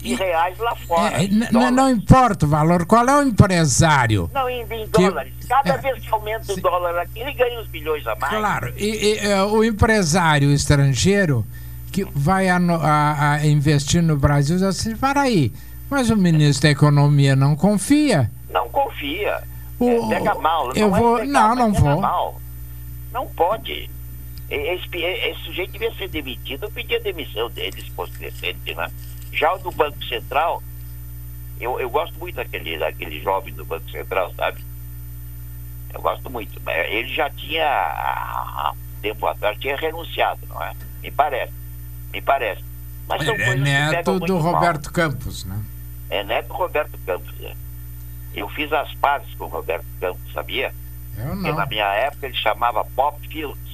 de 0.02 0.14
reais 0.14 0.58
lá 0.58 0.74
fora. 0.76 1.14
É, 1.16 1.24
em 1.24 1.28
n- 1.28 1.44
n- 1.44 1.48
dólares. 1.52 1.74
não 1.76 1.90
importa 1.90 2.46
o 2.46 2.48
valor, 2.48 2.86
qual 2.86 3.06
é 3.08 3.16
o 3.18 3.22
empresário? 3.22 4.30
Não, 4.32 4.48
em, 4.48 4.62
em 4.62 4.86
que- 4.88 5.08
dólares. 5.08 5.32
Cada 5.48 5.76
vez 5.78 5.98
que 6.00 6.08
aumenta 6.12 6.52
o 6.52 6.56
dólar 6.60 6.96
aqui, 6.98 7.20
ele 7.20 7.32
ganha 7.32 7.60
uns 7.60 7.68
milhões 7.68 8.06
a 8.06 8.14
mais. 8.16 8.32
Claro, 8.36 8.72
e, 8.76 8.84
e, 8.86 9.18
é, 9.18 9.42
o 9.42 9.64
empresário 9.64 10.50
estrangeiro 10.52 11.44
que 11.92 12.04
vai 12.14 12.48
ano- 12.48 12.78
a, 12.80 13.32
a 13.32 13.46
investir 13.46 14.00
no 14.02 14.16
Brasil 14.16 14.56
diz 14.56 14.62
assim, 14.64 14.96
para 14.96 15.22
aí, 15.22 15.52
mas 15.90 16.08
o 16.08 16.16
ministro 16.16 16.62
da 16.62 16.70
Economia 16.70 17.34
não 17.34 17.56
confia. 17.56 18.30
Não 18.48 18.68
confia. 18.68 19.42
O- 19.78 19.88
É, 19.88 20.08
pega 20.20 20.34
mal. 20.36 20.72
eu 20.74 20.88
não 20.88 20.98
vou- 20.98 21.18
é 21.18 21.24
legal, 21.24 21.48
não, 21.56 21.68
não 21.68 21.72
vou. 21.72 22.00
Mal. 22.00 22.40
Não 23.12 23.26
pode. 23.26 23.90
Esse, 24.48 24.88
esse 24.96 25.40
sujeito 25.44 25.72
devia 25.72 25.92
ser 25.94 26.08
demitido. 26.08 26.64
Eu 26.64 26.70
pedi 26.70 26.94
a 26.96 26.98
demissão 27.00 27.48
dele, 27.50 27.80
se 27.82 27.90
fosse 27.90 28.12
decente, 28.18 28.74
né? 28.74 28.88
Já 29.32 29.52
o 29.54 29.58
do 29.58 29.70
Banco 29.70 30.02
Central, 30.04 30.62
eu, 31.60 31.78
eu 31.80 31.90
gosto 31.90 32.18
muito 32.18 32.36
daquele, 32.36 32.78
daquele 32.78 33.20
jovem 33.20 33.52
do 33.54 33.64
Banco 33.64 33.88
Central, 33.90 34.32
sabe? 34.34 34.64
Eu 35.92 36.00
gosto 36.00 36.30
muito. 36.30 36.60
Ele 36.68 37.08
já 37.12 37.28
tinha, 37.30 37.66
há 37.66 38.72
um 38.72 39.00
tempo 39.00 39.26
atrás, 39.26 39.58
tinha 39.58 39.76
renunciado, 39.76 40.40
não 40.48 40.62
é? 40.62 40.72
Me 41.02 41.10
parece. 41.10 41.52
Me 42.12 42.20
parece. 42.20 42.64
Mas 43.08 43.24
são 43.24 43.34
é 43.34 43.54
neto 43.56 44.20
do 44.20 44.38
mal. 44.40 44.54
Roberto 44.54 44.92
Campos, 44.92 45.44
né? 45.44 45.62
É 46.08 46.22
neto 46.22 46.48
do 46.48 46.54
Roberto 46.54 46.98
Campos. 47.04 47.34
é. 47.42 47.54
Eu 48.34 48.48
fiz 48.50 48.72
as 48.72 48.94
pazes 48.94 49.32
com 49.34 49.44
o 49.44 49.48
Roberto 49.48 49.86
Campos, 50.00 50.32
sabia? 50.32 50.72
Eu 51.18 51.26
Porque 51.26 51.48
não. 51.48 51.56
na 51.56 51.66
minha 51.66 51.92
época 51.94 52.26
ele 52.26 52.36
chamava 52.36 52.84
Bob 52.94 53.16
Fields. 53.28 53.69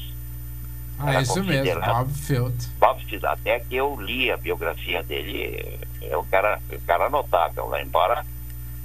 Ah, 0.99 1.11
Era 1.11 1.21
isso 1.23 1.35
mesmo, 1.45 1.53
considerado- 1.65 1.95
Bob 2.07 2.13
Field. 2.15 2.69
Bob 2.81 3.05
Fields, 3.05 3.25
até 3.25 3.61
que 3.61 3.77
eu 3.77 4.01
li 4.01 4.31
a 4.31 4.37
biografia 4.37 5.03
dele, 5.03 5.79
é 6.03 6.17
um 6.17 6.25
cara, 6.25 6.59
um 6.73 6.81
cara 6.87 7.11
notável, 7.11 7.67
lá 7.69 7.83
embora 7.83 8.25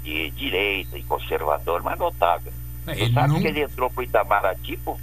de 0.04 0.30
direita 0.32 0.98
e 0.98 1.04
conservador, 1.04 1.82
mas 1.84 1.98
notável. 1.98 2.52
É, 2.88 2.96
Você 2.96 3.02
ele 3.04 3.14
sabe 3.14 3.40
que 3.40 3.48
ele 3.48 3.62
entrou 3.62 3.90
para 3.90 4.02
o 4.02 4.04
Itamaraty 4.04 4.78
por 4.78 4.98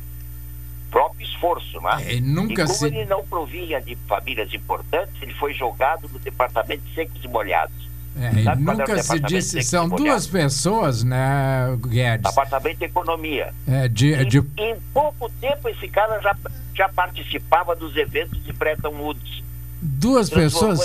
próprio 0.91 1.25
esforço, 1.27 1.81
né? 1.81 1.91
É, 2.07 2.13
e 2.15 2.21
como 2.21 2.69
se- 2.69 2.87
ele 2.87 3.05
não 3.05 3.25
provinha 3.25 3.81
de 3.81 3.95
famílias 4.09 4.53
importantes, 4.53 5.15
ele 5.23 5.35
foi 5.35 5.53
jogado 5.55 6.09
no 6.09 6.19
departamento 6.19 6.83
de 6.85 6.95
secos 6.95 7.23
e 7.25 7.29
molhados. 7.29 7.88
É, 8.17 8.33
e 8.43 8.49
o 8.49 8.57
nunca 8.57 9.03
se 9.03 9.19
disse. 9.21 9.63
São 9.63 9.89
duas 9.89 10.27
pessoas, 10.27 11.05
né, 11.05 11.77
Guedes? 11.87 12.29
Departamento 12.29 12.79
de 12.79 12.85
Economia. 12.87 13.55
É, 13.67 13.89
de, 13.89 14.25
de, 14.25 14.39
Em 14.57 14.77
pouco 14.93 15.31
tempo, 15.41 15.69
esse 15.69 15.87
cara 15.89 16.21
já, 16.21 16.37
já 16.75 16.89
participava 16.89 17.77
dos 17.77 17.97
eventos 17.97 18.43
de 18.45 18.53
Bretton 18.53 18.91
Woods. 18.91 19.43
duas 19.81 20.29
pessoas 20.29 20.81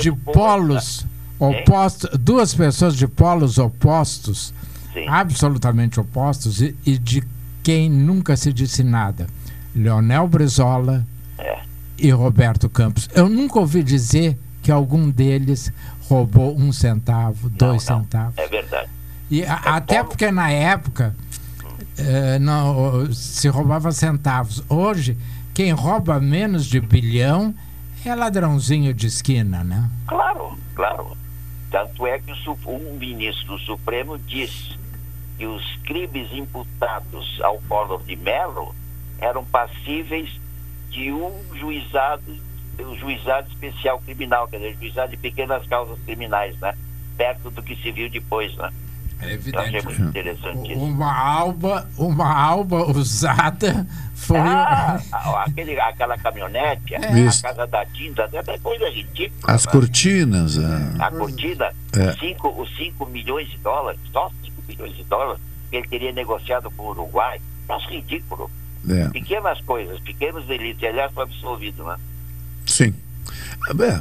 de 0.00 0.12
polos 0.12 1.06
opostos, 1.38 2.10
duas 2.18 2.54
pessoas 2.54 2.96
de 2.96 3.06
polos 3.08 3.58
opostos, 3.58 4.52
Sim. 4.92 5.06
absolutamente 5.08 5.98
opostos, 6.00 6.60
e, 6.60 6.76
e 6.86 6.98
de 6.98 7.22
quem 7.62 7.88
nunca 7.90 8.36
se 8.36 8.52
disse 8.52 8.82
nada. 8.82 9.26
Leonel 9.74 10.26
Brizola 10.28 11.06
É. 11.38 11.60
e 11.96 12.10
Roberto 12.10 12.68
Campos. 12.68 13.08
Eu 13.14 13.28
nunca 13.28 13.58
ouvi 13.58 13.82
dizer 13.82 14.36
que 14.62 14.70
algum 14.70 15.10
deles 15.10 15.72
roubou 16.12 16.54
um 16.54 16.70
centavo, 16.72 17.48
dois 17.48 17.82
centavos. 17.82 18.36
É 18.36 18.46
verdade. 18.46 18.90
E 19.30 19.42
a- 19.44 19.54
até 19.76 20.04
porque 20.04 20.30
na 20.30 20.50
época 20.50 21.16
eh, 21.96 22.38
não, 22.38 23.10
se 23.12 23.48
roubava 23.48 23.90
centavos. 23.92 24.62
Hoje, 24.68 25.16
quem 25.54 25.72
rouba 25.72 26.20
menos 26.20 26.66
de 26.66 26.80
bilhão 26.80 27.54
é 28.04 28.14
ladrãozinho 28.14 28.92
de 28.92 29.06
esquina, 29.06 29.64
né? 29.64 29.90
Claro, 30.06 30.58
claro. 30.74 31.16
Tanto 31.70 32.06
é 32.06 32.18
que 32.18 32.32
o 32.46 32.56
um 32.66 32.98
ministro 32.98 33.56
do 33.56 33.58
Supremo 33.60 34.18
disse 34.18 34.76
que 35.38 35.46
os 35.46 35.64
crimes 35.84 36.30
imputados 36.32 37.40
ao 37.42 37.58
Collor 37.68 38.02
de 38.04 38.16
Mello 38.16 38.74
eram 39.18 39.44
passíveis 39.46 40.28
de 40.90 41.10
um 41.10 41.32
juizado, 41.58 42.36
um 42.80 42.96
juizado 42.96 43.48
especial 43.48 44.00
criminal, 44.00 44.48
quer 44.48 44.56
dizer, 44.58 44.76
juizado 44.80 45.10
de 45.10 45.16
pequenas 45.16 45.66
causas 45.66 45.98
criminais, 46.04 46.56
né? 46.58 46.74
Perto 47.16 47.50
do 47.50 47.62
que 47.62 47.76
se 47.76 47.92
viu 47.92 48.08
depois, 48.10 48.54
né? 48.56 48.70
É 49.20 49.34
evidente. 49.34 49.76
achei 49.76 49.82
muito 49.82 50.02
interessante 50.02 50.72
isso. 50.72 50.80
Uma 50.82 51.14
alba, 51.16 51.88
uma 51.96 52.34
alba 52.36 52.90
usada 52.90 53.86
foi. 54.14 54.36
Ah, 54.38 54.98
aquele, 55.46 55.78
aquela 55.78 56.18
caminhonete, 56.18 56.94
Isso. 57.14 57.46
a 57.46 57.50
casa 57.50 57.66
da 57.68 57.86
tinta, 57.86 58.24
até 58.24 58.58
coisa 58.58 58.88
ridícula. 58.90 59.54
As 59.54 59.64
cortinas. 59.64 60.58
ah. 60.58 61.06
A 61.06 61.10
cortina, 61.12 61.72
É. 61.96 62.10
os 62.10 62.18
5 62.18 62.48
os 62.62 62.76
cinco 62.76 63.06
milhões 63.06 63.48
de 63.48 63.58
dólares, 63.58 64.00
só 64.12 64.28
5 64.44 64.60
milhões 64.68 64.96
de 64.96 65.04
dólares, 65.04 65.40
que 65.70 65.76
ele 65.76 65.86
teria 65.86 66.12
negociado 66.12 66.68
com 66.72 66.82
o 66.84 66.90
Uruguai. 66.90 67.40
Nossa, 67.68 67.86
ridículo. 67.90 68.50
É. 68.90 69.08
Pequenas 69.10 69.60
coisas, 69.60 70.00
pequenos 70.00 70.44
delitos. 70.46 70.82
Aliás, 70.82 71.12
foi 71.12 71.22
absolvido, 71.22 71.84
né? 71.84 71.96
Sim. 72.66 72.94
É, 73.80 74.00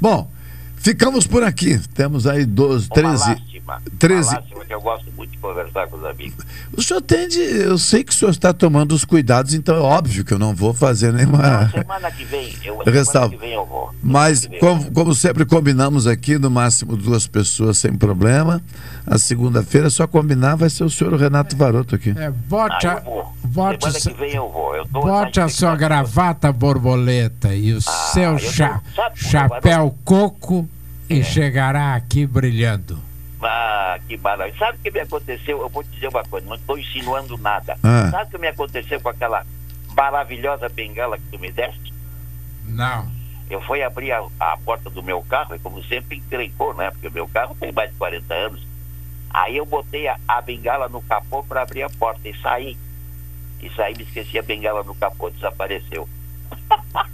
Bom, 0.00 0.28
ficamos 0.76 1.26
por 1.26 1.42
aqui. 1.44 1.78
Temos 1.94 2.26
aí 2.26 2.44
12, 2.44 2.86
Uma 2.88 2.94
13. 2.94 3.28
lástima. 3.28 3.82
13. 3.98 4.28
Uma 4.28 4.36
lástima 4.38 4.64
que 4.64 4.74
eu 4.74 4.80
gosto 4.80 5.12
muito 5.16 5.30
de 5.30 5.38
conversar 5.38 5.86
com 5.86 5.96
os 5.96 6.04
amigos. 6.04 6.44
O 6.76 6.82
senhor 6.82 7.00
tende, 7.02 7.38
eu 7.38 7.78
sei 7.78 8.02
que 8.02 8.10
o 8.12 8.14
senhor 8.14 8.30
está 8.30 8.52
tomando 8.52 8.92
os 8.92 9.04
cuidados, 9.04 9.54
então 9.54 9.76
é 9.76 9.80
óbvio 9.80 10.24
que 10.24 10.32
eu 10.32 10.38
não 10.38 10.54
vou 10.54 10.74
fazer 10.74 11.12
nenhuma. 11.12 11.68
Semana 11.70 12.10
que 12.10 12.24
vem, 12.24 12.56
eu, 12.64 12.82
semana 12.82 13.28
que 13.30 13.36
vem 13.36 13.52
eu 13.52 13.66
vou. 13.66 13.94
Mas, 14.02 14.48
como, 14.58 14.90
como 14.90 15.14
sempre 15.14 15.44
combinamos 15.44 16.06
aqui, 16.08 16.38
no 16.38 16.50
máximo 16.50 16.96
duas 16.96 17.26
pessoas 17.26 17.78
sem 17.78 17.94
problema. 17.94 18.60
A 19.06 19.18
segunda-feira, 19.18 19.90
só 19.90 20.06
combinar, 20.06 20.56
vai 20.56 20.70
ser 20.70 20.84
o 20.84 20.90
senhor 20.90 21.14
Renato 21.14 21.56
Varoto 21.56 21.94
aqui. 21.94 22.10
É, 22.16 22.30
bote, 22.30 22.86
Ah, 22.86 23.02
Semana 23.42 24.00
que 24.00 24.12
vem 24.14 24.34
eu 24.34 24.48
vou. 24.48 24.74
Eu 24.76 24.84
bote 24.86 25.40
a 25.40 25.48
sua 25.48 25.74
gravata 25.76 26.52
borboleta 26.52 27.54
e 27.54 27.72
o 27.72 27.80
seu 27.80 28.32
eu 28.32 28.38
cha- 28.38 28.80
tô- 28.94 29.02
chapéu 29.16 29.94
coco 30.04 30.68
e 31.08 31.22
chegará 31.22 31.94
aqui 31.94 32.26
brilhando. 32.26 32.98
Ah, 33.42 33.98
que 34.08 34.16
maravilha. 34.16 34.56
Sabe 34.58 34.78
o 34.78 34.80
que 34.82 34.90
me 34.90 35.00
aconteceu? 35.00 35.60
Eu 35.60 35.68
vou 35.68 35.82
te 35.82 35.90
dizer 35.90 36.08
uma 36.08 36.22
coisa, 36.24 36.46
não 36.46 36.54
estou 36.54 36.78
insinuando 36.78 37.36
nada. 37.38 37.76
Ah. 37.82 38.08
Sabe 38.10 38.24
o 38.24 38.30
que 38.30 38.38
me 38.38 38.46
aconteceu 38.48 39.00
com 39.00 39.08
aquela 39.08 39.44
maravilhosa 39.96 40.68
bengala 40.68 41.18
que 41.18 41.24
tu 41.32 41.38
me 41.38 41.50
deste? 41.50 41.92
Não. 42.64 43.10
Eu 43.50 43.60
fui 43.62 43.82
abrir 43.82 44.12
a, 44.12 44.24
a 44.40 44.56
porta 44.64 44.88
do 44.88 45.02
meu 45.02 45.20
carro 45.22 45.54
e, 45.54 45.58
como 45.58 45.82
sempre, 45.84 46.18
encrencou, 46.18 46.72
né? 46.74 46.90
Porque 46.92 47.08
o 47.08 47.12
meu 47.12 47.28
carro 47.28 47.54
tem 47.58 47.70
mais 47.72 47.90
de 47.90 47.96
40 47.96 48.32
anos. 48.32 48.66
Aí 49.28 49.56
eu 49.56 49.66
botei 49.66 50.06
a, 50.08 50.16
a 50.28 50.40
bengala 50.40 50.88
no 50.88 51.02
capô 51.02 51.42
para 51.42 51.62
abrir 51.62 51.82
a 51.82 51.90
porta 51.90 52.26
e 52.28 52.34
saí. 52.40 52.78
E 53.62 53.70
saí, 53.76 53.94
me 53.96 54.02
esqueci 54.02 54.38
a 54.38 54.42
bengala 54.42 54.82
no 54.82 54.94
capô, 54.94 55.30
desapareceu. 55.30 56.08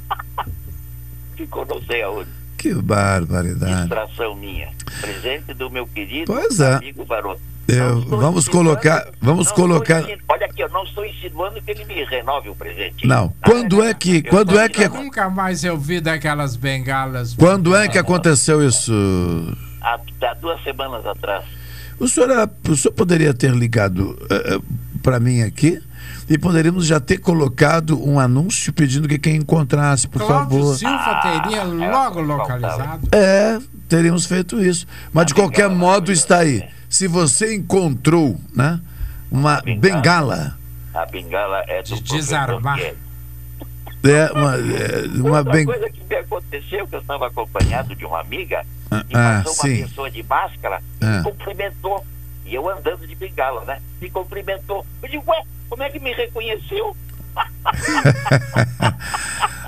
Ficou 1.36 1.64
não 1.66 1.80
sei 1.82 2.02
aonde. 2.02 2.30
Que 2.56 2.74
barbaridade. 2.74 3.80
Distração 3.82 4.34
minha. 4.34 4.68
Presente 5.00 5.54
do 5.54 5.70
meu 5.70 5.86
querido 5.86 6.32
Pois 6.32 6.58
é. 6.58 6.74
amigo 6.74 7.04
Varoto. 7.04 7.40
Eu- 7.68 8.00
vamos 8.00 8.48
colocar, 8.48 9.06
vamos 9.20 9.52
colocar. 9.52 10.02
Olha 10.28 10.46
aqui, 10.46 10.62
eu 10.62 10.70
não 10.70 10.82
estou 10.84 11.04
insinuando 11.04 11.60
que 11.60 11.70
ele 11.70 11.84
me 11.84 12.02
renove 12.04 12.48
o 12.48 12.54
presente. 12.54 13.06
Não. 13.06 13.28
Quando 13.44 13.82
é 13.84 13.92
que, 13.92 14.22
quando 14.22 14.58
é 14.58 14.68
que, 14.70 14.88
Nunca 14.88 15.28
mais 15.28 15.62
eu 15.62 15.76
vi 15.76 16.00
daquelas 16.00 16.56
bengalas. 16.56 17.34
quando 17.34 17.76
é 17.76 17.86
que 17.86 17.98
aconteceu 17.98 18.66
isso? 18.66 18.90
Há, 19.82 20.00
há 20.22 20.34
duas 20.34 20.60
semanas 20.64 21.04
atrás. 21.04 21.44
O 22.00 22.08
senhor, 22.08 22.30
era- 22.30 22.50
o 22.68 22.74
senhor 22.76 22.94
poderia 22.94 23.34
ter 23.34 23.52
ligado 23.52 24.16
para 25.02 25.20
mim 25.20 25.42
aqui 25.42 25.78
e 26.28 26.36
poderíamos 26.36 26.86
já 26.86 27.00
ter 27.00 27.18
colocado 27.18 27.98
um 28.06 28.20
anúncio 28.20 28.72
pedindo 28.72 29.08
que 29.08 29.18
quem 29.18 29.36
encontrasse, 29.36 30.06
por 30.06 30.20
Cláudio 30.22 30.58
favor. 30.58 30.76
Silva 30.76 31.20
teria 31.22 31.64
logo 31.64 32.20
localizado. 32.20 33.08
É, 33.12 33.58
teríamos 33.88 34.26
feito 34.26 34.60
isso. 34.62 34.86
Mas 35.12 35.26
de 35.26 35.34
qualquer 35.34 35.70
modo 35.70 36.12
está 36.12 36.38
aí. 36.38 36.62
Se 36.88 37.08
você 37.08 37.54
encontrou, 37.54 38.38
né, 38.54 38.80
uma 39.30 39.62
bengala, 39.80 40.58
A 40.94 41.06
bengala 41.06 41.62
é 41.66 41.82
do 41.82 41.88
professor 41.90 42.16
desarmar. 42.16 42.78
É 42.80 44.30
uma, 44.32 44.54
é, 44.56 45.06
uma 45.16 45.38
Outra 45.38 45.52
ben... 45.52 45.64
coisa 45.64 45.90
que 45.90 46.02
me 46.08 46.16
aconteceu, 46.16 46.86
que 46.86 46.94
eu 46.94 47.00
estava 47.00 47.26
acompanhado 47.26 47.94
de 47.96 48.04
uma 48.04 48.20
amiga, 48.20 48.64
Ah, 48.90 49.04
e 49.08 49.16
ah, 49.16 49.42
passou 49.44 49.52
uma 49.52 49.74
sim. 49.76 49.82
pessoa 49.82 50.10
de 50.10 50.22
máscara 50.22 50.82
e 51.00 51.04
Ah. 51.04 51.18
me 51.18 51.22
cumprimentou. 51.24 52.04
E 52.46 52.54
eu 52.54 52.68
andando 52.68 53.06
de 53.06 53.14
bengala, 53.14 53.64
né? 53.64 53.80
Me 54.00 54.08
cumprimentou. 54.08 54.86
Eu 55.02 55.08
digo, 55.10 55.24
ué, 55.30 55.42
como 55.68 55.82
é 55.82 55.90
que 55.90 55.98
me 56.00 56.12
reconheceu? 56.14 56.96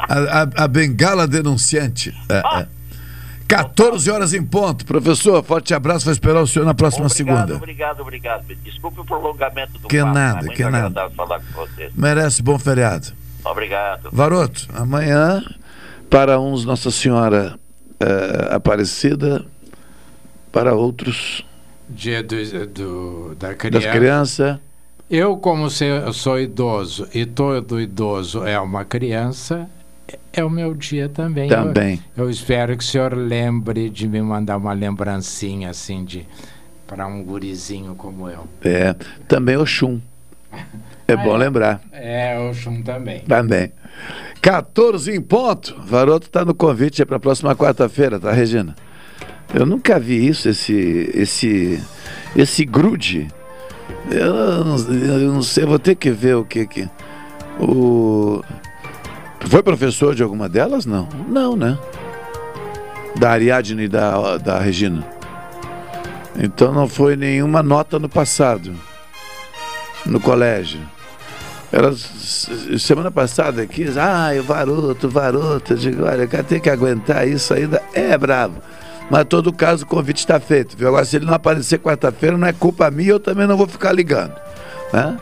a, 0.09 0.43
a- 0.43 0.65
a 0.65 0.69
bengala 0.69 1.27
denunciante. 1.27 2.15
É, 2.29 2.39
é. 2.61 2.67
14 3.47 4.09
horas 4.11 4.33
em 4.33 4.43
ponto. 4.45 4.85
Professor, 4.85 5.43
forte 5.43 5.75
abraço. 5.75 6.05
Vou 6.05 6.13
esperar 6.13 6.41
o 6.41 6.47
senhor 6.47 6.65
na 6.65 6.75
próxima 6.75 7.07
obrigado, 7.07 7.37
segunda. 7.39 7.57
obrigado, 7.57 8.01
obrigado. 8.01 8.45
Desculpe 8.63 9.01
o 9.01 9.05
prolongamento 9.05 9.73
do 9.79 9.89
Que 9.89 9.99
papo, 10.01 10.15
nada, 10.15 10.47
é 10.47 10.55
que 10.55 10.63
nada. 10.65 11.11
falar 11.11 11.41
com 11.41 11.53
vocês. 11.67 11.93
Merece 11.95 12.43
bom 12.43 12.59
feriado. 12.59 13.09
Obrigado. 13.45 14.09
Varoto, 14.13 14.69
amanhã, 14.73 15.43
para 16.09 16.39
uns 16.39 16.65
Nossa 16.65 16.91
Senhora 16.93 17.59
eh, 17.99 18.49
Aparecida, 18.55 19.45
para 20.53 20.75
outros 20.75 21.45
Dia 21.89 22.23
do, 22.23 22.67
do- 22.69 23.35
da 23.35 23.49
das 23.49 23.57
criança. 23.57 23.91
crianças. 23.91 24.59
Eu, 25.11 25.37
como 25.37 25.69
se 25.69 25.85
eu 25.85 26.13
sou 26.13 26.39
idoso 26.39 27.09
e 27.13 27.27
todo 27.27 27.81
idoso 27.81 28.45
é 28.45 28.59
uma 28.61 28.85
criança, 28.85 29.69
é 30.33 30.45
o 30.45 30.49
meu 30.49 30.73
dia 30.73 31.09
também. 31.09 31.49
Também. 31.49 32.01
Eu, 32.17 32.25
eu 32.25 32.31
espero 32.31 32.77
que 32.77 32.85
o 32.85 32.87
senhor 32.87 33.17
lembre 33.17 33.91
de 33.91 34.07
me 34.07 34.23
mandar 34.23 34.57
uma 34.57 34.73
lembrancinha 34.73 35.71
assim 35.71 36.05
de 36.05 36.27
para 36.87 37.07
um 37.07 37.25
gurizinho 37.25 37.95
como 37.97 38.29
eu. 38.29 38.47
É, 38.63 38.95
também 39.27 39.57
Oxum. 39.57 40.01
É 41.07 41.17
bom 41.17 41.37
lembrar. 41.37 41.81
É, 41.93 42.39
o 42.39 42.55
Chum 42.55 42.83
também. 42.83 43.21
Também. 43.21 43.73
14 44.41 45.13
em 45.13 45.21
ponto. 45.21 45.75
Varoto 45.81 46.27
está 46.27 46.45
no 46.45 46.55
convite 46.55 47.05
para 47.05 47.17
a 47.17 47.21
próxima 47.21 47.55
quarta-feira, 47.57 48.21
tá, 48.21 48.31
Regina? 48.31 48.77
Eu 49.53 49.67
nunca 49.67 49.99
vi 49.99 50.25
isso, 50.27 50.49
esse 50.49 51.11
esse 51.13 51.81
esse 52.37 52.65
grude. 52.65 53.29
Eu 54.11 54.65
não, 54.65 54.77
eu 54.95 55.33
não 55.33 55.43
sei, 55.43 55.65
vou 55.65 55.79
ter 55.79 55.95
que 55.95 56.11
ver 56.11 56.37
o 56.37 56.45
que 56.45 56.67
que 56.67 56.89
o 57.59 58.43
foi 59.41 59.63
professor 59.63 60.15
de 60.15 60.23
alguma 60.23 60.49
delas? 60.49 60.85
Não. 60.87 61.09
Não, 61.29 61.57
né? 61.57 61.77
Da 63.17 63.31
Ariadne 63.31 63.85
e 63.85 63.89
da 63.89 64.37
da 64.39 64.59
Regina. 64.59 65.05
Então 66.39 66.73
não 66.73 66.89
foi 66.89 67.17
nenhuma 67.17 67.63
nota 67.63 67.99
no 67.99 68.09
passado. 68.09 68.73
No 70.07 70.21
colégio. 70.21 70.81
Ela, 71.73 71.91
s- 71.91 72.79
semana 72.79 73.11
passada 73.11 73.63
aqui, 73.63 73.87
ah, 73.97 74.31
o 74.39 74.43
varoto, 74.43 75.09
varoto. 75.09 75.75
Eu 75.75 75.77
digo, 75.77 76.05
olha, 76.05 76.27
tem 76.27 76.59
que 76.61 76.71
aguentar 76.71 77.29
isso 77.29 77.53
ainda. 77.55 77.83
É 77.93 78.17
bravo. 78.19 78.55
Mas, 79.11 79.23
em 79.23 79.25
todo 79.25 79.53
caso, 79.53 79.85
o 79.85 79.87
convite 79.87 80.19
está 80.19 80.39
feito. 80.39 80.77
Viu? 80.77 80.89
Agora, 80.89 81.05
se 81.05 81.17
ele 81.17 81.27
não 81.27 81.35
aparecer 81.35 81.79
quarta-feira, 81.79 82.39
não 82.39 82.47
é 82.47 82.53
culpa 82.53 82.91
minha, 82.91 83.11
eu 83.11 83.21
também 83.21 83.47
não 83.47 83.57
vou 83.57 83.67
ficar 83.67 83.93
ligando. 83.93 84.35
Né? 84.93 85.19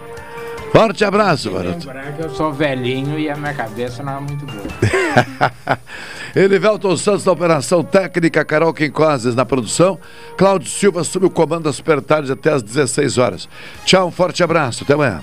Forte 0.72 1.04
abraço, 1.04 1.50
varoto. 1.50 1.86
Lembrar 1.86 2.12
que 2.12 2.22
eu 2.22 2.30
sou 2.30 2.52
velhinho 2.52 3.18
e 3.18 3.30
a 3.30 3.36
minha 3.36 3.54
cabeça 3.54 4.02
não 4.02 4.18
é 4.18 4.20
muito 4.20 4.44
boa. 4.44 5.78
Elivelton 6.36 6.96
Santos 6.96 7.24
na 7.24 7.32
operação 7.32 7.82
técnica, 7.82 8.44
Carol 8.44 8.74
Quincoses 8.74 9.34
na 9.34 9.46
produção, 9.46 9.98
Cláudio 10.36 10.68
Silva 10.68 11.02
sob 11.04 11.26
o 11.26 11.30
comando 11.30 11.64
das 11.64 11.76
Super 11.76 12.02
Tarde 12.02 12.30
até 12.30 12.52
às 12.52 12.62
16 12.62 13.16
horas. 13.16 13.48
Tchau, 13.86 14.08
um 14.08 14.10
forte 14.10 14.42
abraço, 14.42 14.84
até 14.84 14.92
amanhã. 14.92 15.22